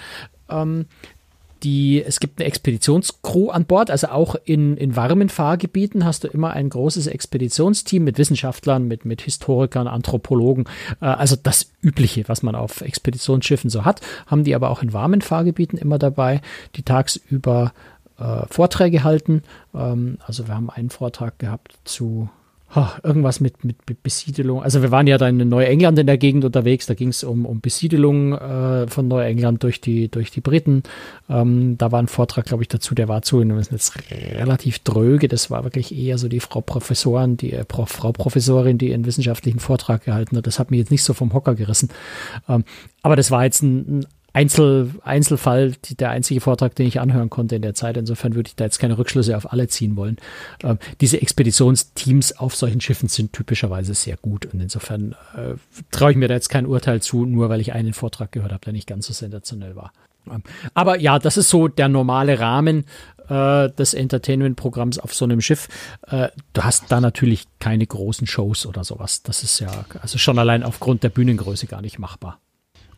Ähm, 0.48 0.86
die, 1.64 2.02
es 2.04 2.20
gibt 2.20 2.38
eine 2.38 2.46
Expeditionscrew 2.46 3.50
an 3.50 3.64
Bord, 3.64 3.90
also 3.90 4.08
auch 4.08 4.36
in, 4.44 4.76
in 4.76 4.94
warmen 4.96 5.28
Fahrgebieten 5.28 6.04
hast 6.04 6.24
du 6.24 6.28
immer 6.28 6.50
ein 6.50 6.68
großes 6.68 7.06
Expeditionsteam 7.06 8.04
mit 8.04 8.18
Wissenschaftlern, 8.18 8.86
mit, 8.86 9.04
mit 9.04 9.22
Historikern, 9.22 9.88
Anthropologen, 9.88 10.66
äh, 11.00 11.06
also 11.06 11.36
das 11.42 11.72
Übliche, 11.82 12.24
was 12.28 12.42
man 12.42 12.54
auf 12.54 12.82
Expeditionsschiffen 12.82 13.70
so 13.70 13.84
hat, 13.84 14.00
haben 14.26 14.44
die 14.44 14.54
aber 14.54 14.70
auch 14.70 14.82
in 14.82 14.92
warmen 14.92 15.22
Fahrgebieten 15.22 15.78
immer 15.78 15.98
dabei, 15.98 16.42
die 16.76 16.82
tagsüber 16.82 17.72
äh, 18.18 18.46
Vorträge 18.50 19.02
halten. 19.02 19.42
Ähm, 19.74 20.18
also 20.26 20.46
wir 20.46 20.54
haben 20.54 20.70
einen 20.70 20.90
Vortrag 20.90 21.38
gehabt 21.38 21.78
zu 21.84 22.28
ha, 22.74 22.98
irgendwas 23.02 23.40
mit, 23.40 23.64
mit, 23.64 23.76
Besiedelung. 24.02 24.62
Also 24.62 24.82
wir 24.82 24.90
waren 24.90 25.06
ja 25.06 25.18
da 25.18 25.28
in 25.28 25.36
Neuengland 25.48 25.98
in 25.98 26.06
der 26.06 26.18
Gegend 26.18 26.44
unterwegs, 26.44 26.86
da 26.86 26.94
ging 26.94 27.08
es 27.08 27.22
um, 27.22 27.46
um 27.46 27.60
Besiedelung 27.60 28.32
äh, 28.32 28.86
von 28.88 29.08
Neuengland 29.08 29.62
durch 29.62 29.80
die, 29.80 30.08
durch 30.08 30.30
die 30.30 30.40
Briten. 30.40 30.82
Ähm, 31.28 31.78
da 31.78 31.92
war 31.92 32.00
ein 32.00 32.08
Vortrag, 32.08 32.46
glaube 32.46 32.62
ich, 32.62 32.68
dazu, 32.68 32.94
der 32.94 33.08
war 33.08 33.22
zu, 33.22 33.42
das 33.44 33.68
ist 33.68 33.72
jetzt 33.72 34.10
relativ 34.10 34.80
dröge, 34.80 35.28
das 35.28 35.50
war 35.50 35.64
wirklich 35.64 35.96
eher 35.96 36.18
so 36.18 36.28
die 36.28 36.40
Frau 36.40 36.60
Professorin, 36.60 37.36
die 37.36 37.52
äh, 37.52 37.64
Prof, 37.64 37.88
Frau 37.88 38.12
Professorin, 38.12 38.78
die 38.78 38.92
einen 38.92 39.06
wissenschaftlichen 39.06 39.60
Vortrag 39.60 40.04
gehalten 40.04 40.36
hat. 40.36 40.46
Das 40.46 40.58
hat 40.58 40.70
mich 40.70 40.78
jetzt 40.78 40.90
nicht 40.90 41.04
so 41.04 41.14
vom 41.14 41.32
Hocker 41.32 41.54
gerissen. 41.54 41.90
Ähm, 42.48 42.64
aber 43.02 43.16
das 43.16 43.30
war 43.30 43.44
jetzt 43.44 43.62
ein, 43.62 44.00
ein 44.00 44.06
Einzel, 44.34 44.90
Einzelfall 45.04 45.72
die, 45.84 45.94
der 45.94 46.10
einzige 46.10 46.40
Vortrag, 46.40 46.74
den 46.74 46.88
ich 46.88 47.00
anhören 47.00 47.30
konnte 47.30 47.54
in 47.54 47.62
der 47.62 47.74
Zeit. 47.74 47.96
Insofern 47.96 48.34
würde 48.34 48.48
ich 48.48 48.56
da 48.56 48.64
jetzt 48.64 48.80
keine 48.80 48.98
Rückschlüsse 48.98 49.36
auf 49.36 49.52
alle 49.52 49.68
ziehen 49.68 49.96
wollen. 49.96 50.16
Ähm, 50.62 50.78
diese 51.00 51.22
Expeditionsteams 51.22 52.36
auf 52.36 52.56
solchen 52.56 52.80
Schiffen 52.80 53.08
sind 53.08 53.32
typischerweise 53.32 53.94
sehr 53.94 54.16
gut 54.16 54.46
und 54.52 54.60
insofern 54.60 55.14
äh, 55.36 55.54
traue 55.92 56.10
ich 56.10 56.16
mir 56.16 56.26
da 56.26 56.34
jetzt 56.34 56.48
kein 56.48 56.66
Urteil 56.66 57.00
zu, 57.00 57.24
nur 57.24 57.48
weil 57.48 57.60
ich 57.60 57.72
einen 57.72 57.94
Vortrag 57.94 58.32
gehört 58.32 58.52
habe, 58.52 58.64
der 58.64 58.72
nicht 58.72 58.88
ganz 58.88 59.06
so 59.06 59.12
sensationell 59.12 59.76
war. 59.76 59.92
Ähm, 60.28 60.42
aber 60.74 60.98
ja, 60.98 61.20
das 61.20 61.36
ist 61.36 61.48
so 61.48 61.68
der 61.68 61.88
normale 61.88 62.40
Rahmen 62.40 62.86
äh, 63.28 63.70
des 63.70 63.94
Entertainment-Programms 63.94 64.98
auf 64.98 65.14
so 65.14 65.24
einem 65.26 65.42
Schiff. 65.42 65.68
Äh, 66.08 66.30
du 66.52 66.64
hast 66.64 66.90
da 66.90 67.00
natürlich 67.00 67.46
keine 67.60 67.86
großen 67.86 68.26
Shows 68.26 68.66
oder 68.66 68.82
sowas. 68.82 69.22
Das 69.22 69.44
ist 69.44 69.60
ja 69.60 69.84
also 70.02 70.18
schon 70.18 70.40
allein 70.40 70.64
aufgrund 70.64 71.04
der 71.04 71.10
Bühnengröße 71.10 71.68
gar 71.68 71.82
nicht 71.82 72.00
machbar. 72.00 72.40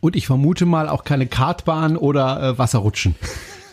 Und 0.01 0.17
ich 0.17 0.27
vermute 0.27 0.67
mal 0.67 0.89
auch 0.89 1.05
keine 1.05 1.27
Kartbahn 1.27 1.97
oder 1.97 2.43
äh, 2.43 2.59
Wasserrutschen. 2.59 3.15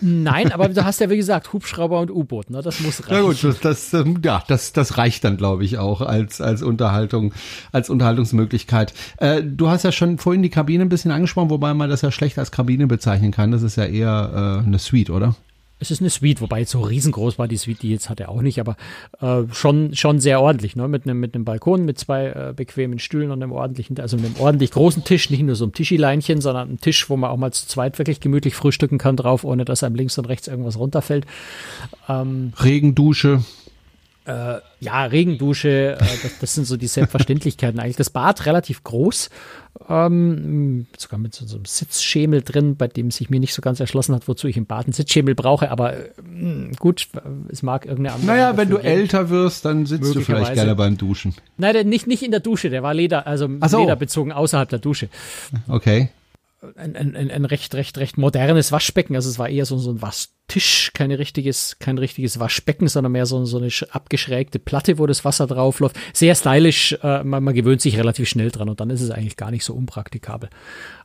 Nein, 0.06 0.52
aber 0.52 0.68
du 0.68 0.84
hast 0.84 1.00
ja 1.00 1.10
wie 1.10 1.16
gesagt 1.16 1.54
Hubschrauber 1.54 2.02
und 2.02 2.12
U-Boot, 2.12 2.50
ne? 2.50 2.62
Das 2.62 2.82
muss 2.82 3.02
reichen. 3.08 3.16
Na 3.16 3.22
gut, 3.22 3.42
das, 3.42 3.60
das, 3.62 3.94
ähm, 3.94 4.20
ja, 4.24 4.44
das, 4.48 4.74
das 4.74 4.98
reicht 4.98 5.24
dann, 5.24 5.38
glaube 5.38 5.64
ich, 5.64 5.78
auch 5.78 6.02
als 6.02 6.42
als 6.42 6.62
Unterhaltung, 6.62 7.34
als 7.72 7.90
Unterhaltungsmöglichkeit. 7.90 8.94
Äh, 9.18 9.44
du 9.44 9.70
hast 9.70 9.84
ja 9.84 9.94
schon 9.94 10.18
vorhin 10.18 10.44
die 10.44 10.50
Kabine 10.50 10.84
ein 10.84 10.90
bisschen 10.90 11.12
angesprochen, 11.12 11.50
wobei 11.50 11.74
man 11.74 11.90
das 11.90 12.02
ja 12.02 12.12
schlecht 12.12 12.38
als 12.38 12.52
Kabine 12.52 12.88
bezeichnen 12.88 13.32
kann. 13.32 13.52
Das 13.52 13.62
ist 13.62 13.78
ja 13.78 13.86
eher 13.86 14.62
äh, 14.62 14.68
eine 14.68 14.78
Suite, 14.78 15.10
oder? 15.10 15.36
Es 15.84 15.92
ist 15.92 16.00
eine 16.00 16.10
Suite, 16.10 16.40
wobei 16.40 16.60
jetzt 16.60 16.72
so 16.72 16.80
riesengroß 16.80 17.38
war 17.38 17.50
die 17.50 17.58
Suite, 17.58 17.82
die 17.82 17.90
jetzt 17.90 18.10
hat 18.10 18.22
er 18.22 18.30
auch 18.30 18.42
nicht, 18.42 18.62
aber 18.62 18.78
äh, 19.20 19.44
schon, 19.52 19.94
schon 19.96 20.22
sehr 20.22 20.40
ordentlich, 20.40 20.78
ne? 20.78 20.88
Mit 20.88 21.06
einem 21.06 21.20
mit 21.20 21.36
einem 21.36 21.44
Balkon, 21.44 21.84
mit 21.84 22.00
zwei 22.00 22.28
äh, 22.28 22.54
bequemen 22.56 23.00
Stühlen 23.00 23.32
und 23.32 23.44
einem 23.44 23.52
ordentlichen, 23.52 24.00
also 24.00 24.16
einem 24.16 24.34
ordentlich 24.40 24.72
großen 24.72 25.04
Tisch, 25.04 25.30
nicht 25.30 25.44
nur 25.44 25.56
so 25.56 25.66
ein 25.66 25.74
Tischileinchen, 25.74 26.40
sondern 26.40 26.72
ein 26.72 26.80
Tisch, 26.80 27.10
wo 27.10 27.18
man 27.18 27.30
auch 27.30 27.36
mal 27.36 27.52
zu 27.52 27.68
zweit 27.68 27.98
wirklich 27.98 28.22
gemütlich 28.22 28.56
frühstücken 28.56 28.98
kann 28.98 29.18
drauf, 29.18 29.44
ohne 29.44 29.66
dass 29.66 29.84
einem 29.84 29.96
links 29.96 30.18
und 30.18 30.30
rechts 30.30 30.48
irgendwas 30.48 30.80
runterfällt. 30.80 31.26
Ähm, 32.08 32.54
Regendusche. 32.64 33.44
Äh, 34.26 34.60
ja, 34.80 35.04
Regendusche, 35.04 35.98
äh, 35.98 35.98
das, 35.98 36.40
das, 36.40 36.56
sind 36.56 36.66
so 36.66 36.78
die 36.78 36.88
Selbstverständlichkeiten 36.88 37.78
eigentlich. 37.80 37.98
Das 37.98 38.10
Bad 38.10 38.46
relativ 38.46 38.82
groß, 38.84 39.30
ähm, 39.90 40.88
sogar 40.98 41.20
mit 41.20 41.36
so, 41.36 41.46
so, 41.46 41.58
einem 41.58 41.66
Sitzschemel 41.66 42.42
drin, 42.42 42.78
bei 42.78 42.88
dem 42.88 43.12
sich 43.12 43.30
mir 43.30 43.42
nicht 43.42 43.54
so 43.54 43.62
ganz 43.62 43.82
erschlossen 43.82 44.16
hat, 44.16 44.30
wozu 44.30 44.48
ich 44.48 44.56
im 44.56 44.66
Bad 44.66 44.86
einen 44.86 44.94
Sitzschemel 44.94 45.36
brauche, 45.36 45.70
aber 45.72 45.98
äh, 45.98 46.10
gut, 46.80 47.10
es 47.50 47.64
mag 47.64 47.86
irgendeine 47.86 48.16
andere. 48.16 48.32
Naja, 48.32 48.58
wenn 48.58 48.70
du 48.70 48.78
geben. 48.78 48.88
älter 48.88 49.30
wirst, 49.30 49.66
dann 49.66 49.86
sitzt 49.86 50.16
du 50.16 50.22
vielleicht 50.22 50.54
gerne 50.54 50.76
beim 50.76 50.98
Duschen. 50.98 51.36
Nein, 51.58 51.90
nicht, 51.90 52.08
nicht 52.08 52.24
in 52.24 52.32
der 52.32 52.40
Dusche, 52.40 52.70
der 52.70 52.82
war 52.82 52.94
Leder, 52.94 53.28
also 53.28 53.50
so. 53.68 53.82
lederbezogen 53.82 54.32
außerhalb 54.32 54.70
der 54.70 54.80
Dusche. 54.80 55.10
Okay 55.68 56.10
ein, 56.76 56.96
ein, 56.96 57.32
ein 57.32 57.46
recht, 57.46 57.76
recht, 57.76 57.98
recht 57.98 58.18
modernes 58.18 58.72
Waschbecken. 58.72 59.16
Also 59.16 59.30
es 59.30 59.40
war 59.40 59.50
eher 59.50 59.66
so, 59.66 59.78
so 59.78 59.92
ein 59.92 60.02
Waschtisch, 60.02 60.92
kein 60.94 61.12
richtiges, 61.12 61.78
kein 61.80 61.98
richtiges 61.98 62.40
Waschbecken, 62.40 62.88
sondern 62.88 63.12
mehr 63.12 63.26
so, 63.26 63.44
so 63.46 63.58
eine 63.58 63.70
abgeschrägte 63.92 64.60
Platte, 64.60 64.98
wo 64.98 65.06
das 65.06 65.26
Wasser 65.26 65.48
drauf 65.48 65.80
läuft. 65.80 65.98
Sehr 66.14 66.36
stylisch, 66.36 66.98
äh, 67.04 67.24
man, 67.24 67.44
man 67.44 67.54
gewöhnt 67.54 67.82
sich 67.82 67.98
relativ 67.98 68.30
schnell 68.30 68.52
dran 68.52 68.70
und 68.70 68.80
dann 68.80 68.90
ist 68.90 69.02
es 69.02 69.12
eigentlich 69.12 69.38
gar 69.38 69.52
nicht 69.52 69.66
so 69.66 69.74
unpraktikabel. 69.74 70.50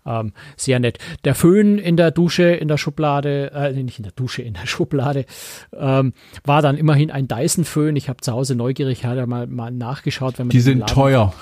Ähm, 0.08 0.32
sehr 0.56 0.80
nett. 0.80 0.98
Der 1.24 1.34
Föhn 1.34 1.78
in 1.78 1.96
der 1.96 2.10
Dusche, 2.10 2.44
in 2.44 2.68
der 2.68 2.78
Schublade, 2.78 3.52
äh, 3.52 3.72
nicht 3.72 3.98
in 3.98 4.04
der 4.04 4.12
Dusche, 4.12 4.42
in 4.42 4.54
der 4.54 4.66
Schublade, 4.66 5.26
ähm, 5.76 6.14
war 6.44 6.62
dann 6.62 6.76
immerhin 6.76 7.10
ein 7.10 7.28
Dyson-Föhn. 7.28 7.94
Ich 7.96 8.08
habe 8.08 8.20
zu 8.20 8.32
Hause 8.32 8.54
neugierig 8.54 9.04
halt 9.04 9.26
mal, 9.26 9.46
mal 9.46 9.70
nachgeschaut. 9.70 10.38
Wenn 10.38 10.46
man 10.46 10.50
Die 10.50 10.60
sind 10.60 10.88
teuer. 10.88 11.34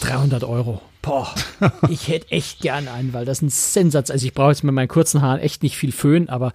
300 0.00 0.44
Euro. 0.44 0.80
Boah, 1.02 1.34
ich 1.88 2.06
hätte 2.06 2.30
echt 2.30 2.60
gern 2.60 2.86
einen, 2.86 3.12
weil 3.12 3.24
das 3.24 3.38
ist 3.38 3.42
ein 3.42 3.48
Sensatz. 3.50 4.10
Also 4.10 4.24
ich 4.24 4.34
brauche 4.34 4.50
jetzt 4.50 4.62
mit 4.62 4.72
meinen 4.72 4.86
kurzen 4.86 5.20
Haaren 5.20 5.40
echt 5.40 5.64
nicht 5.64 5.76
viel 5.76 5.90
Föhn, 5.90 6.28
aber 6.28 6.52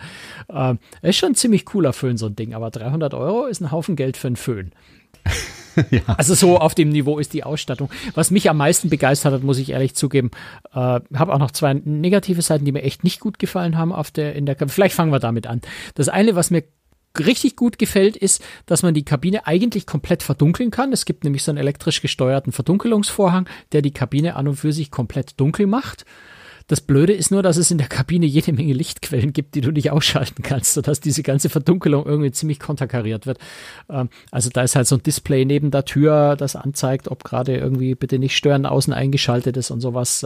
äh, 0.48 0.76
ist 1.02 1.18
schon 1.18 1.32
ein 1.32 1.36
ziemlich 1.36 1.66
cooler 1.66 1.92
Föhn, 1.92 2.18
so 2.18 2.28
ein 2.28 2.36
Ding. 2.36 2.54
Aber 2.54 2.72
300 2.72 3.14
Euro 3.14 3.46
ist 3.46 3.60
ein 3.60 3.72
Haufen 3.72 3.98
Geld 3.98 4.16
für 4.16 4.28
einen 4.28 4.38
Föhn. 4.38 4.72
ja. 5.92 6.02
Also 6.18 6.34
so 6.34 6.58
auf 6.58 6.76
dem 6.76 6.90
Niveau 6.90 7.20
ist 7.20 7.34
die 7.34 7.44
Ausstattung. 7.44 7.90
Was 8.13 8.32
mich 8.32 8.50
am 8.50 8.58
meisten 8.58 8.90
begeistert 8.90 9.34
hat, 9.34 9.44
muss 9.44 9.60
ich 9.60 9.72
ehrlich 9.72 9.96
zugeben, 9.96 10.32
äh, 10.74 10.78
habe 10.78 11.34
auch 11.34 11.40
noch 11.40 11.52
zwei 11.52 11.74
negative 11.74 12.42
Seiten, 12.42 12.66
die 12.66 12.72
mir 12.72 12.84
echt 12.84 13.04
nicht 13.04 13.20
gut 13.20 13.40
gefallen 13.40 13.78
haben 13.78 13.92
auf 13.92 14.12
der 14.12 14.36
in 14.36 14.46
der. 14.46 14.58
Vielleicht 14.68 14.96
fangen 14.96 15.12
wir 15.12 15.20
damit 15.20 15.48
an. 15.48 15.62
Das 15.96 16.10
eine, 16.10 16.36
was 16.36 16.52
mir 16.52 16.63
richtig 17.20 17.56
gut 17.56 17.80
gefällt, 17.80 18.16
ist, 18.16 18.44
dass 18.66 18.84
man 18.84 18.94
die 18.94 19.06
Kabine 19.06 19.48
eigentlich 19.48 19.86
komplett 19.86 20.24
verdunkeln 20.24 20.72
kann. 20.72 20.94
Es 20.94 21.06
gibt 21.06 21.24
nämlich 21.24 21.44
so 21.44 21.52
einen 21.52 21.58
elektrisch 21.58 22.02
gesteuerten 22.02 22.52
Verdunkelungsvorhang, 22.52 23.48
der 23.72 23.82
die 23.82 23.92
Kabine 23.92 24.36
an 24.36 24.48
und 24.48 24.58
für 24.58 24.74
sich 24.74 24.92
komplett 24.92 25.40
dunkel 25.40 25.68
macht. 25.68 26.06
Das 26.68 26.82
Blöde 26.82 27.14
ist 27.14 27.32
nur, 27.32 27.42
dass 27.42 27.56
es 27.56 27.72
in 27.72 27.78
der 27.78 27.88
Kabine 27.88 28.26
jede 28.26 28.52
Menge 28.52 28.74
Lichtquellen 28.74 29.32
gibt, 29.32 29.56
die 29.56 29.62
du 29.62 29.72
nicht 29.72 29.92
ausschalten 29.92 30.44
kannst, 30.44 30.74
sodass 30.74 31.00
diese 31.00 31.24
ganze 31.24 31.50
Verdunkelung 31.50 32.06
irgendwie 32.06 32.32
ziemlich 32.32 32.60
konterkariert 32.60 33.26
wird. 33.26 33.40
Ähm, 33.90 34.10
also 34.32 34.50
da 34.50 34.64
ist 34.64 34.76
halt 34.76 34.88
so 34.88 34.96
ein 34.96 35.04
Display 35.04 35.46
neben 35.46 35.72
der 35.72 35.86
Tür, 35.86 36.36
das 36.36 36.58
anzeigt, 36.58 37.08
ob 37.08 37.24
gerade 37.24 37.56
irgendwie 37.56 37.96
bitte 37.96 38.20
nicht 38.20 38.36
stören 38.36 38.66
außen 38.66 38.94
eingeschaltet 38.94 39.56
ist 39.56 39.72
und 39.72 39.80
sowas. 39.80 40.26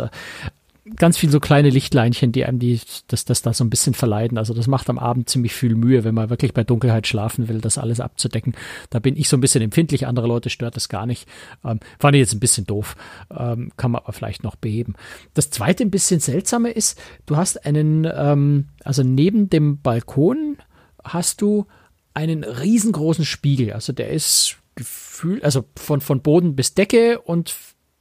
Ganz 0.95 1.15
viel 1.15 1.29
so 1.29 1.39
kleine 1.39 1.69
Lichtleinchen, 1.69 2.31
die 2.31 2.43
einem 2.43 2.57
die, 2.57 2.79
das, 3.07 3.23
das 3.23 3.43
da 3.43 3.53
so 3.53 3.63
ein 3.63 3.69
bisschen 3.69 3.93
verleiden. 3.93 4.39
Also 4.39 4.55
das 4.55 4.65
macht 4.65 4.89
am 4.89 4.97
Abend 4.97 5.29
ziemlich 5.29 5.53
viel 5.53 5.75
Mühe, 5.75 6.03
wenn 6.03 6.15
man 6.15 6.31
wirklich 6.31 6.55
bei 6.55 6.63
Dunkelheit 6.63 7.05
schlafen 7.05 7.47
will, 7.47 7.61
das 7.61 7.77
alles 7.77 7.99
abzudecken. 7.99 8.55
Da 8.89 8.97
bin 8.97 9.15
ich 9.15 9.29
so 9.29 9.37
ein 9.37 9.41
bisschen 9.41 9.61
empfindlich, 9.61 10.07
andere 10.07 10.25
Leute 10.25 10.49
stört 10.49 10.75
das 10.75 10.89
gar 10.89 11.05
nicht. 11.05 11.27
Ähm, 11.63 11.81
fand 11.99 12.15
ich 12.15 12.21
jetzt 12.21 12.33
ein 12.33 12.39
bisschen 12.39 12.65
doof, 12.65 12.95
ähm, 13.29 13.71
kann 13.77 13.91
man 13.91 14.01
aber 14.01 14.13
vielleicht 14.13 14.43
noch 14.43 14.55
beheben. 14.55 14.95
Das 15.35 15.51
zweite 15.51 15.83
ein 15.83 15.91
bisschen 15.91 16.19
seltsame 16.19 16.71
ist, 16.71 16.99
du 17.27 17.37
hast 17.37 17.63
einen, 17.63 18.09
ähm, 18.11 18.69
also 18.83 19.03
neben 19.03 19.51
dem 19.51 19.81
Balkon 19.81 20.57
hast 21.03 21.41
du 21.41 21.67
einen 22.15 22.43
riesengroßen 22.43 23.25
Spiegel. 23.25 23.73
Also 23.73 23.93
der 23.93 24.09
ist 24.09 24.57
gefühlt, 24.73 25.43
also 25.43 25.65
von, 25.75 26.01
von 26.01 26.21
Boden 26.21 26.55
bis 26.55 26.73
Decke 26.73 27.19
und 27.19 27.55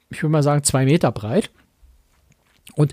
ich 0.09 0.23
würde 0.23 0.33
mal 0.33 0.43
sagen 0.43 0.65
zwei 0.65 0.87
Meter 0.87 1.13
breit. 1.13 1.51
Und 2.75 2.93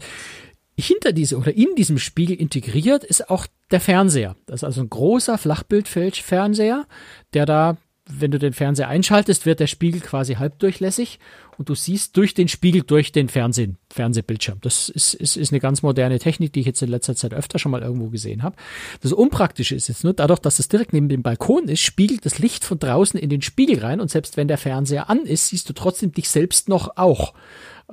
hinter 0.80 1.12
diese 1.12 1.38
oder 1.38 1.56
in 1.56 1.76
diesem 1.76 1.98
Spiegel 1.98 2.36
integriert 2.36 3.04
ist 3.04 3.30
auch 3.30 3.48
der 3.72 3.82
Fernseher. 3.82 4.36
Das 4.46 4.62
ist 4.62 4.64
also 4.64 4.82
ein 4.82 4.90
großer 4.90 5.38
Flachbildfernseher, 5.38 6.86
der 7.34 7.46
da, 7.46 7.78
wenn 8.08 8.32
du 8.32 8.38
den 8.38 8.54
Fernseher 8.54 8.88
einschaltest, 8.88 9.46
wird 9.46 9.60
der 9.60 9.68
Spiegel 9.68 10.02
quasi 10.02 10.36
halbdurchlässig 10.36 11.20
und 11.58 11.70
du 11.70 11.76
siehst 11.76 12.16
durch 12.16 12.36
den 12.36 12.48
Spiegel 12.48 12.84
durch 12.84 13.12
den 13.12 13.28
Fernseh, 13.28 13.70
Fernsehbildschirm. 13.92 14.60
Das 14.62 14.90
ist, 14.90 15.16
ist, 15.16 15.36
ist 15.36 15.52
eine 15.52 15.60
ganz 15.60 15.82
moderne 15.82 16.20
Technik, 16.20 16.54
die 16.54 16.60
ich 16.60 16.68
jetzt 16.68 16.84
in 16.84 16.90
letzter 16.90 17.16
Zeit 17.16 17.34
öfter 17.34 17.58
schon 17.58 17.72
mal 17.72 17.82
irgendwo 17.82 18.10
gesehen 18.10 18.44
habe. 18.44 18.56
Das 19.02 19.12
Unpraktische 19.12 19.76
ist 19.76 19.88
jetzt 19.88 20.04
nur, 20.04 20.14
dadurch, 20.14 20.40
dass 20.40 20.60
es 20.60 20.70
direkt 20.70 20.94
neben 20.94 21.10
dem 21.10 21.24
Balkon 21.24 21.68
ist, 21.68 21.82
spiegelt 21.82 22.26
das 22.26 22.38
Licht 22.38 22.64
von 22.64 22.78
draußen 22.78 23.20
in 23.20 23.32
den 23.32 23.42
Spiegel 23.42 23.80
rein 23.80 24.00
und 24.00 24.12
selbst 24.12 24.38
wenn 24.38 24.48
der 24.48 24.60
Fernseher 24.60 25.10
an 25.10 25.26
ist, 25.26 25.48
siehst 25.48 25.68
du 25.68 25.74
trotzdem 25.74 26.12
dich 26.12 26.30
selbst 26.30 26.70
noch 26.70 26.98
auch. 26.98 27.34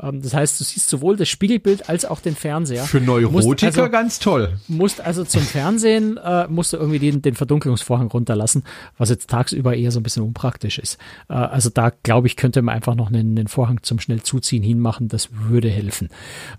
Ähm, 0.01 0.23
das 0.23 0.35
heißt, 0.35 0.59
du 0.59 0.65
siehst 0.65 0.89
sowohl 0.89 1.17
das 1.17 1.29
Spiegelbild 1.29 1.89
als 1.89 2.05
auch 2.05 2.21
den 2.21 2.35
Fernseher. 2.35 2.85
Für 2.85 3.01
Neurotiker 3.01 3.83
also, 3.83 3.91
ganz 3.91 4.19
toll. 4.19 4.59
Musst 4.67 5.01
also 5.01 5.25
zum 5.25 5.43
Fernsehen, 5.43 6.17
äh, 6.17 6.49
musst 6.49 6.73
du 6.73 6.79
irgendwie 6.79 6.99
den, 6.99 7.23
den 7.23 7.35
Verdunkelungsvorhang 7.35 8.09
runterlassen, 8.09 8.65
was 8.99 9.11
jetzt 9.11 9.31
tagsüber 9.31 9.77
eher 9.77 9.93
so 9.93 10.01
ein 10.01 10.03
bisschen 10.03 10.25
unpraktisch 10.25 10.79
ist. 10.79 10.99
Äh, 11.29 11.35
also 11.35 11.71
da, 11.71 11.93
glaube 12.03 12.27
ich, 12.27 12.37
könnte 12.37 12.63
man 12.63 12.75
einfach 12.75 12.95
noch 12.97 13.09
einen, 13.09 13.39
einen 13.39 13.49
Vorhang 13.49 13.83
zum 13.83 14.01
schnell 14.01 14.23
zuziehen 14.23 14.63
hinmachen, 14.63 15.09
das 15.09 15.29
würde 15.33 15.69
helfen. 15.69 16.09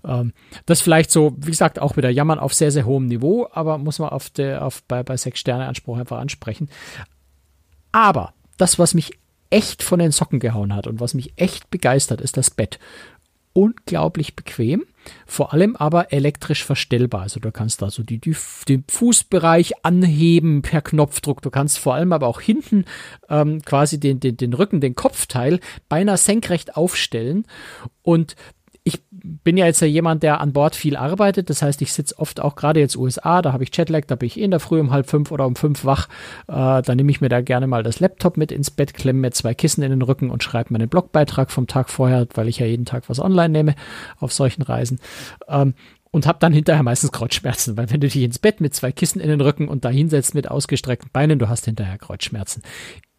Ähm, 0.04 0.32
das 0.64 0.80
vielleicht 0.80 1.10
so, 1.10 1.36
wie 1.38 1.50
gesagt, 1.50 1.78
auch 1.78 1.96
wieder 1.96 2.10
jammern 2.10 2.38
auf 2.38 2.54
sehr, 2.54 2.70
sehr 2.70 2.86
hohem 2.86 3.06
Niveau, 3.06 3.48
aber 3.52 3.76
muss 3.78 3.98
man 3.98 4.08
auf 4.08 4.30
der, 4.30 4.64
auf, 4.64 4.82
bei, 4.84 5.02
bei 5.02 5.16
sechs 5.16 5.40
Sterne 5.40 5.66
Anspruch 5.66 5.98
einfach 5.98 6.18
ansprechen. 6.18 6.68
Aber 7.92 8.32
das, 8.56 8.78
was 8.78 8.94
mich 8.94 9.12
echt 9.50 9.82
von 9.82 9.98
den 9.98 10.12
Socken 10.12 10.40
gehauen 10.40 10.74
hat 10.74 10.86
und 10.86 11.00
was 11.00 11.14
mich 11.14 11.32
echt 11.36 11.70
begeistert, 11.70 12.20
ist 12.20 12.36
das 12.36 12.50
Bett 12.50 12.78
unglaublich 13.56 14.36
bequem, 14.36 14.84
vor 15.24 15.54
allem 15.54 15.76
aber 15.76 16.12
elektrisch 16.12 16.62
verstellbar. 16.62 17.22
Also 17.22 17.40
du 17.40 17.50
kannst 17.50 17.82
also 17.82 18.02
die, 18.02 18.18
die, 18.18 18.36
den 18.68 18.84
Fußbereich 18.86 19.84
anheben 19.84 20.60
per 20.60 20.82
Knopfdruck. 20.82 21.40
Du 21.40 21.48
kannst 21.50 21.78
vor 21.78 21.94
allem 21.94 22.12
aber 22.12 22.26
auch 22.26 22.42
hinten 22.42 22.84
ähm, 23.30 23.62
quasi 23.62 23.98
den, 23.98 24.20
den, 24.20 24.36
den 24.36 24.52
Rücken, 24.52 24.82
den 24.82 24.94
Kopfteil 24.94 25.60
beinahe 25.88 26.18
senkrecht 26.18 26.76
aufstellen. 26.76 27.46
Und 28.02 28.36
bin 29.44 29.56
ja 29.56 29.66
jetzt 29.66 29.80
ja 29.80 29.86
jemand, 29.86 30.22
der 30.22 30.40
an 30.40 30.52
Bord 30.52 30.76
viel 30.76 30.96
arbeitet. 30.96 31.50
Das 31.50 31.62
heißt, 31.62 31.82
ich 31.82 31.92
sitze 31.92 32.18
oft 32.18 32.40
auch 32.40 32.54
gerade 32.56 32.80
jetzt 32.80 32.96
USA, 32.96 33.42
da 33.42 33.52
habe 33.52 33.64
ich 33.64 33.76
Jetlag, 33.76 34.04
da 34.06 34.14
bin 34.14 34.26
ich 34.26 34.38
eh 34.38 34.44
in 34.44 34.50
der 34.50 34.60
Früh 34.60 34.80
um 34.80 34.90
halb 34.90 35.08
fünf 35.08 35.30
oder 35.32 35.46
um 35.46 35.56
fünf 35.56 35.84
wach. 35.84 36.08
Äh, 36.48 36.82
da 36.82 36.94
nehme 36.94 37.10
ich 37.10 37.20
mir 37.20 37.28
da 37.28 37.40
gerne 37.40 37.66
mal 37.66 37.82
das 37.82 38.00
Laptop 38.00 38.36
mit 38.36 38.52
ins 38.52 38.70
Bett, 38.70 38.94
klemme 38.94 39.20
mir 39.20 39.30
zwei 39.32 39.54
Kissen 39.54 39.82
in 39.82 39.90
den 39.90 40.02
Rücken 40.02 40.30
und 40.30 40.42
schreibe 40.42 40.72
meinen 40.72 40.88
Blogbeitrag 40.88 41.50
vom 41.50 41.66
Tag 41.66 41.90
vorher, 41.90 42.26
weil 42.34 42.48
ich 42.48 42.58
ja 42.58 42.66
jeden 42.66 42.84
Tag 42.84 43.08
was 43.08 43.20
online 43.20 43.50
nehme 43.50 43.74
auf 44.18 44.32
solchen 44.32 44.62
Reisen. 44.62 45.00
Ähm, 45.48 45.74
und 46.12 46.26
habe 46.26 46.38
dann 46.40 46.54
hinterher 46.54 46.82
meistens 46.82 47.12
Kreuzschmerzen, 47.12 47.76
weil 47.76 47.90
wenn 47.90 48.00
du 48.00 48.08
dich 48.08 48.22
ins 48.22 48.38
Bett 48.38 48.60
mit 48.62 48.74
zwei 48.74 48.90
Kissen 48.90 49.20
in 49.20 49.28
den 49.28 49.42
Rücken 49.42 49.68
und 49.68 49.84
da 49.84 49.90
hinsetzt 49.90 50.34
mit 50.34 50.50
ausgestreckten 50.50 51.10
Beinen, 51.12 51.38
du 51.38 51.48
hast 51.48 51.66
hinterher 51.66 51.98
Kreuzschmerzen. 51.98 52.62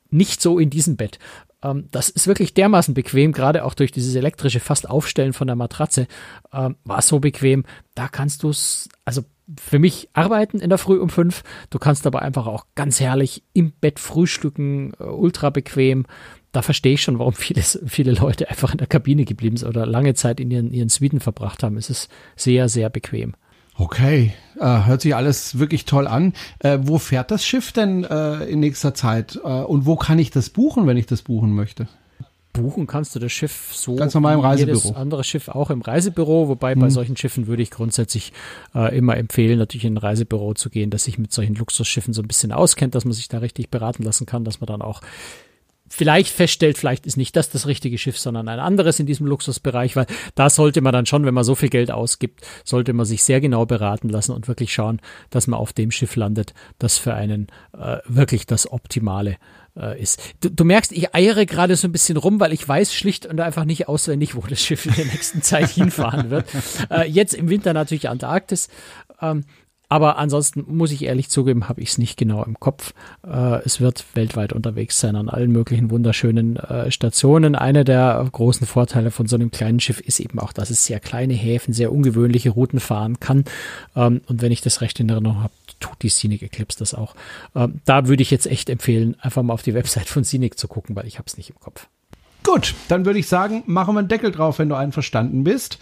Nicht 0.10 0.42
so 0.42 0.58
in 0.58 0.70
diesem 0.70 0.96
Bett. 0.96 1.20
Ähm, 1.64 1.88
das 1.92 2.10
ist 2.10 2.28
wirklich 2.28 2.54
dermaßen 2.54 2.94
bequem, 2.94 3.32
gerade 3.32 3.64
auch 3.64 3.74
durch 3.74 3.92
dieses 3.92 4.16
elektrische 4.16 4.60
fast 4.60 4.90
Aufstellen 4.90 5.34
von 5.34 5.48
der 5.48 5.56
Matratze 5.56 6.08
ähm, 6.54 6.76
war 6.84 7.00
es 7.00 7.08
so 7.08 7.20
bequem. 7.20 7.64
Da 7.96 8.08
kannst 8.08 8.44
du 8.44 8.50
es, 8.50 8.90
also 9.06 9.24
für 9.60 9.80
mich 9.80 10.10
arbeiten 10.14 10.60
in 10.60 10.70
der 10.70 10.78
Früh 10.78 11.00
um 11.00 11.10
fünf. 11.10 11.44
Du 11.70 11.80
kannst 11.80 12.06
aber 12.06 12.22
einfach 12.22 12.48
auch 12.48 12.66
ganz 12.76 13.00
herrlich 13.00 13.44
im 13.54 13.72
Bett 13.72 14.00
frühstücken, 14.00 14.94
äh, 15.00 15.04
ultra 15.04 15.50
bequem. 15.50 16.06
Da 16.52 16.62
verstehe 16.62 16.94
ich 16.94 17.02
schon, 17.02 17.20
warum 17.20 17.34
viele, 17.34 17.62
viele 17.62 18.12
Leute 18.12 18.50
einfach 18.50 18.72
in 18.72 18.78
der 18.78 18.88
Kabine 18.88 19.26
geblieben 19.26 19.58
sind 19.58 19.70
oder 19.70 19.86
lange 19.86 20.14
Zeit 20.14 20.40
in 20.40 20.52
ihren, 20.52 20.74
ihren 20.74 20.90
Suiten 20.90 21.20
verbracht 21.20 21.64
haben. 21.64 21.78
Es 21.78 21.90
ist 21.90 22.10
sehr, 22.36 22.70
sehr 22.70 22.90
bequem. 22.90 23.36
Okay, 23.80 24.34
äh, 24.60 24.86
hört 24.86 25.02
sich 25.02 25.16
alles 25.16 25.60
wirklich 25.60 25.86
toll 25.86 26.08
an. 26.08 26.34
Äh, 26.60 26.80
wo 26.82 26.98
fährt 26.98 27.30
das 27.30 27.46
Schiff 27.46 27.72
denn 27.72 28.04
äh, 28.04 28.44
in 28.46 28.60
nächster 28.60 28.94
Zeit? 28.94 29.40
Äh, 29.44 29.48
und 29.48 29.86
wo 29.86 29.96
kann 29.96 30.18
ich 30.18 30.32
das 30.32 30.50
buchen, 30.50 30.88
wenn 30.88 30.98
ich 30.98 31.06
das 31.06 31.22
buchen 31.22 31.52
möchte? 31.52 31.88
Buchen 32.54 32.88
kannst 32.88 33.16
du 33.16 33.20
das 33.20 33.32
Schiff 33.32 33.70
so 33.74 33.96
ganz 33.96 34.16
normal 34.16 34.34
im 34.34 34.40
Reisebüro. 34.40 34.80
Jedes 34.80 34.96
andere 34.96 35.24
Schiff 35.24 35.48
auch 35.48 35.70
im 35.70 35.82
Reisebüro, 35.82 36.48
wobei 36.48 36.74
hm. 36.74 36.80
bei 36.80 36.88
mhm. 36.88 36.92
solchen 36.92 37.18
Schiffen 37.18 37.46
würde 37.46 37.62
ich 37.62 37.70
grundsätzlich 37.70 38.34
äh, 38.74 38.98
immer 38.98 39.16
empfehlen, 39.16 39.60
natürlich 39.60 39.86
in 39.86 39.94
ein 39.94 39.98
Reisebüro 39.98 40.56
zu 40.56 40.72
gehen, 40.72 40.90
dass 40.90 41.04
sich 41.04 41.20
mit 41.20 41.32
solchen 41.32 41.54
Luxusschiffen 41.54 42.16
so 42.16 42.24
ein 42.24 42.28
bisschen 42.28 42.52
auskennt, 42.52 42.96
dass 42.96 43.06
man 43.06 43.14
sich 43.14 43.28
da 43.28 43.38
richtig 43.38 43.70
beraten 43.70 44.02
lassen 44.02 44.26
kann, 44.26 44.44
dass 44.44 44.60
man 44.60 44.66
dann 44.66 44.82
auch 44.82 45.02
vielleicht 45.90 46.34
feststellt, 46.34 46.78
vielleicht 46.78 47.06
ist 47.06 47.18
nicht 47.18 47.36
das 47.36 47.50
das 47.50 47.68
richtige 47.68 47.98
Schiff, 47.98 48.18
sondern 48.18 48.48
ein 48.48 48.60
anderes 48.60 49.00
in 49.00 49.06
diesem 49.06 49.28
Luxusbereich, 49.28 49.96
weil 49.96 50.08
da 50.36 50.50
sollte 50.50 50.82
man 50.82 50.94
dann 50.94 51.06
schon, 51.06 51.26
wenn 51.26 51.34
man 51.34 51.44
so 51.44 51.56
viel 51.56 51.70
Geld 51.70 51.92
ausgibt, 51.92 52.42
sollte 52.64 52.94
man 52.94 53.06
sich 53.06 53.24
sehr 53.24 53.42
genau 53.42 53.66
beraten 53.66 54.10
lassen 54.10 54.34
und 54.34 54.48
wirklich 54.48 54.74
schauen, 54.74 55.02
dass 55.30 55.48
man 55.48 55.60
auf 55.60 55.74
dem 55.74 55.92
Schiff 55.92 56.16
landet, 56.16 56.54
das 56.80 56.98
für 56.98 57.14
einen 57.14 57.48
äh, 57.78 57.98
wirklich 58.08 58.46
das 58.46 58.72
Optimale 58.72 59.38
äh, 59.78 60.02
ist. 60.02 60.22
Du, 60.42 60.50
du, 60.50 60.64
merkst, 60.66 60.92
ich 60.92 61.14
eiere 61.16 61.46
gerade 61.46 61.76
so 61.76 61.88
ein 61.88 61.92
bisschen 61.92 62.18
rum, 62.18 62.40
weil 62.40 62.54
ich 62.54 62.68
weiß 62.68 62.94
schlicht 62.94 63.26
und 63.26 63.40
einfach 63.40 63.66
nicht 63.66 63.88
auswendig, 63.88 64.36
wo 64.36 64.42
das 64.42 64.62
Schiff 64.62 64.86
in 64.86 64.94
der 64.94 65.06
nächsten 65.06 65.42
Zeit 65.42 65.70
hinfahren 65.72 66.30
wird. 66.30 66.48
Äh, 66.90 67.10
jetzt 67.10 67.34
im 67.34 67.50
Winter 67.50 67.74
natürlich 67.74 68.10
Antarktis. 68.10 68.70
Ähm, 69.22 69.46
aber 69.90 70.18
ansonsten 70.18 70.66
muss 70.68 70.92
ich 70.92 71.04
ehrlich 71.04 71.30
zugeben, 71.30 71.70
habe 71.70 71.82
ich 71.82 71.90
es 71.90 71.98
nicht 71.98 72.18
genau 72.18 72.44
im 72.44 72.60
Kopf. 72.60 72.94
Äh, 73.26 73.64
es 73.64 73.80
wird 73.80 74.06
weltweit 74.16 74.52
unterwegs 74.52 75.00
sein 75.00 75.16
an 75.16 75.30
allen 75.30 75.52
möglichen 75.52 75.90
wunderschönen 75.90 76.58
äh, 76.58 76.92
Stationen. 76.92 77.56
Einer 77.56 77.84
der 77.84 78.28
großen 78.32 78.68
Vorteile 78.68 79.12
von 79.12 79.28
so 79.28 79.36
einem 79.36 79.52
kleinen 79.52 79.80
Schiff 79.80 80.02
ist 80.02 80.20
eben 80.20 80.40
auch, 80.40 80.52
dass 80.52 80.70
es 80.70 80.86
sehr 80.86 81.00
kleine 81.00 81.34
Häfen, 81.34 81.74
sehr 81.74 81.92
ungewöhnliche 81.92 82.50
Routen 82.50 82.80
fahren 82.80 83.20
kann. 83.20 83.46
Ähm, 83.96 84.22
und 84.28 84.42
wenn 84.42 84.52
ich 84.52 84.62
das 84.62 84.82
recht 84.82 85.00
in 85.00 85.10
Erinnerung 85.10 85.42
habe, 85.42 85.54
tut 85.80 86.02
die 86.02 86.10
Scenic 86.10 86.42
Eclipse 86.42 86.80
das 86.80 86.94
auch. 86.94 87.16
Ähm, 87.56 87.80
da 87.86 88.08
würde 88.08 88.24
ich 88.24 88.32
jetzt 88.32 88.48
echt 88.48 88.70
empfehlen, 88.70 89.16
einfach 89.22 89.44
mal 89.44 89.54
auf 89.54 89.64
die 89.64 89.74
Website 89.74 90.08
von 90.10 90.26
Scenic 90.26 90.58
zu 90.60 90.68
gucken, 90.68 90.96
weil 90.96 91.08
ich 91.08 91.18
habe 91.18 91.28
es 91.28 91.38
nicht 91.38 91.50
im 91.50 91.60
Kopf. 91.60 91.88
Gut, 92.44 92.76
dann 92.88 93.06
würde 93.06 93.20
ich 93.20 93.28
sagen, 93.28 93.64
machen 93.68 93.96
wir 93.96 94.00
einen 94.00 94.08
Deckel 94.08 94.32
drauf, 94.32 94.60
wenn 94.60 94.70
du 94.70 94.76
einverstanden 94.76 95.44
bist. 95.44 95.80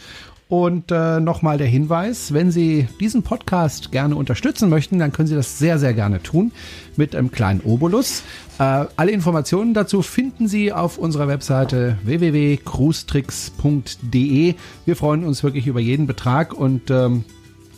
Und 0.47 0.91
äh, 0.91 1.19
nochmal 1.19 1.57
der 1.57 1.65
Hinweis, 1.65 2.31
wenn 2.31 2.51
Sie 2.51 2.87
diesen 2.99 3.23
Podcast 3.23 3.91
gerne 3.91 4.15
unterstützen 4.15 4.69
möchten, 4.69 4.99
dann 4.99 5.11
können 5.11 5.27
Sie 5.27 5.33
das 5.33 5.57
sehr, 5.57 5.79
sehr 5.79 5.95
gerne 5.95 6.21
tun 6.21 6.51
mit 6.95 7.15
einem 7.15 7.31
kleinen 7.31 7.61
Obolus. 7.61 8.21
Äh, 8.59 8.85
alle 8.95 9.11
Informationen 9.11 9.73
dazu 9.73 10.03
finden 10.03 10.47
Sie 10.47 10.71
auf 10.71 10.99
unserer 10.99 11.27
Webseite 11.27 11.97
www.cruestricks.de. 12.03 14.53
Wir 14.85 14.95
freuen 14.95 15.25
uns 15.25 15.43
wirklich 15.43 15.65
über 15.65 15.79
jeden 15.79 16.05
Betrag 16.05 16.53
und 16.53 16.91
ähm, 16.91 17.23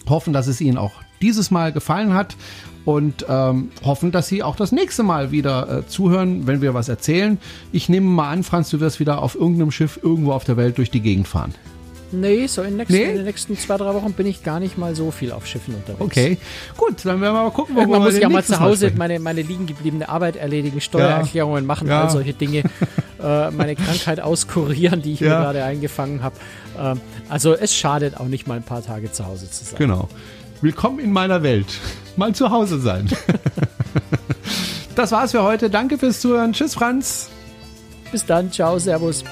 hoffen, 0.09 0.33
dass 0.33 0.47
es 0.47 0.59
Ihnen 0.59 0.77
auch 0.77 0.91
dieses 1.21 1.51
Mal 1.51 1.71
gefallen 1.71 2.13
hat 2.13 2.35
und 2.83 3.25
ähm, 3.29 3.69
hoffen, 3.85 4.11
dass 4.11 4.27
Sie 4.27 4.43
auch 4.43 4.57
das 4.57 4.73
nächste 4.73 5.03
Mal 5.03 5.31
wieder 5.31 5.79
äh, 5.79 5.87
zuhören, 5.87 6.47
wenn 6.47 6.61
wir 6.61 6.73
was 6.73 6.89
erzählen. 6.89 7.37
Ich 7.71 7.87
nehme 7.87 8.07
mal 8.07 8.29
an, 8.29 8.43
Franz, 8.43 8.69
du 8.69 8.81
wirst 8.81 8.99
wieder 8.99 9.23
auf 9.23 9.35
irgendeinem 9.35 9.71
Schiff 9.71 9.97
irgendwo 10.03 10.33
auf 10.33 10.43
der 10.43 10.57
Welt 10.57 10.77
durch 10.77 10.91
die 10.91 10.99
Gegend 10.99 11.29
fahren. 11.29 11.53
Nee, 12.11 12.47
so 12.47 12.61
in 12.61 12.69
den, 12.69 12.77
nächsten, 12.77 12.93
nee? 12.93 13.03
in 13.03 13.15
den 13.15 13.25
nächsten 13.25 13.57
zwei, 13.57 13.77
drei 13.77 13.93
Wochen 13.93 14.13
bin 14.13 14.27
ich 14.27 14.43
gar 14.43 14.59
nicht 14.59 14.77
mal 14.77 14.95
so 14.95 15.11
viel 15.11 15.31
auf 15.31 15.45
Schiffen 15.45 15.75
unterwegs. 15.75 16.01
Okay, 16.01 16.37
gut, 16.77 17.03
dann 17.03 17.19
werden 17.19 17.33
wir 17.33 17.43
mal 17.43 17.51
gucken, 17.51 17.75
wo 17.75 17.81
Irgendwann 17.81 18.03
muss 18.03 18.13
ich 18.13 18.21
ja 18.21 18.29
mal 18.29 18.43
zu 18.43 18.59
Hause 18.59 18.91
meine, 18.95 19.19
meine 19.19 19.41
liegen 19.41 19.65
gebliebene 19.65 20.07
Arbeit 20.07 20.37
erledigen, 20.37 20.79
Steuererklärungen 20.79 21.63
ja. 21.63 21.67
machen, 21.67 21.87
ja. 21.87 22.03
all 22.03 22.09
solche 22.09 22.33
Dinge, 22.33 22.59
äh, 23.21 23.51
meine 23.51 23.75
Krankheit 23.75 24.21
auskurieren, 24.21 25.01
die 25.01 25.13
ich 25.13 25.19
ja. 25.19 25.29
mir 25.29 25.43
gerade 25.45 25.63
eingefangen 25.63 26.23
habe. 26.23 26.35
Ähm, 26.79 27.01
also 27.27 27.53
es 27.53 27.75
schadet 27.75 28.17
auch 28.17 28.27
nicht 28.27 28.47
mal 28.47 28.55
ein 28.55 28.63
paar 28.63 28.83
Tage 28.83 29.11
zu 29.11 29.25
Hause 29.25 29.49
zu 29.49 29.65
sein. 29.65 29.75
Genau. 29.77 30.07
Willkommen 30.61 30.99
in 30.99 31.11
meiner 31.11 31.43
Welt. 31.43 31.67
Mal 32.15 32.33
zu 32.33 32.49
Hause 32.49 32.79
sein. 32.79 33.09
das 34.95 35.11
war's 35.11 35.31
für 35.31 35.43
heute. 35.43 35.69
Danke 35.69 35.97
fürs 35.97 36.19
Zuhören. 36.21 36.53
Tschüss, 36.53 36.73
Franz. 36.73 37.29
Bis 38.11 38.25
dann. 38.25 38.51
Ciao. 38.51 38.79
Servus. 38.79 39.23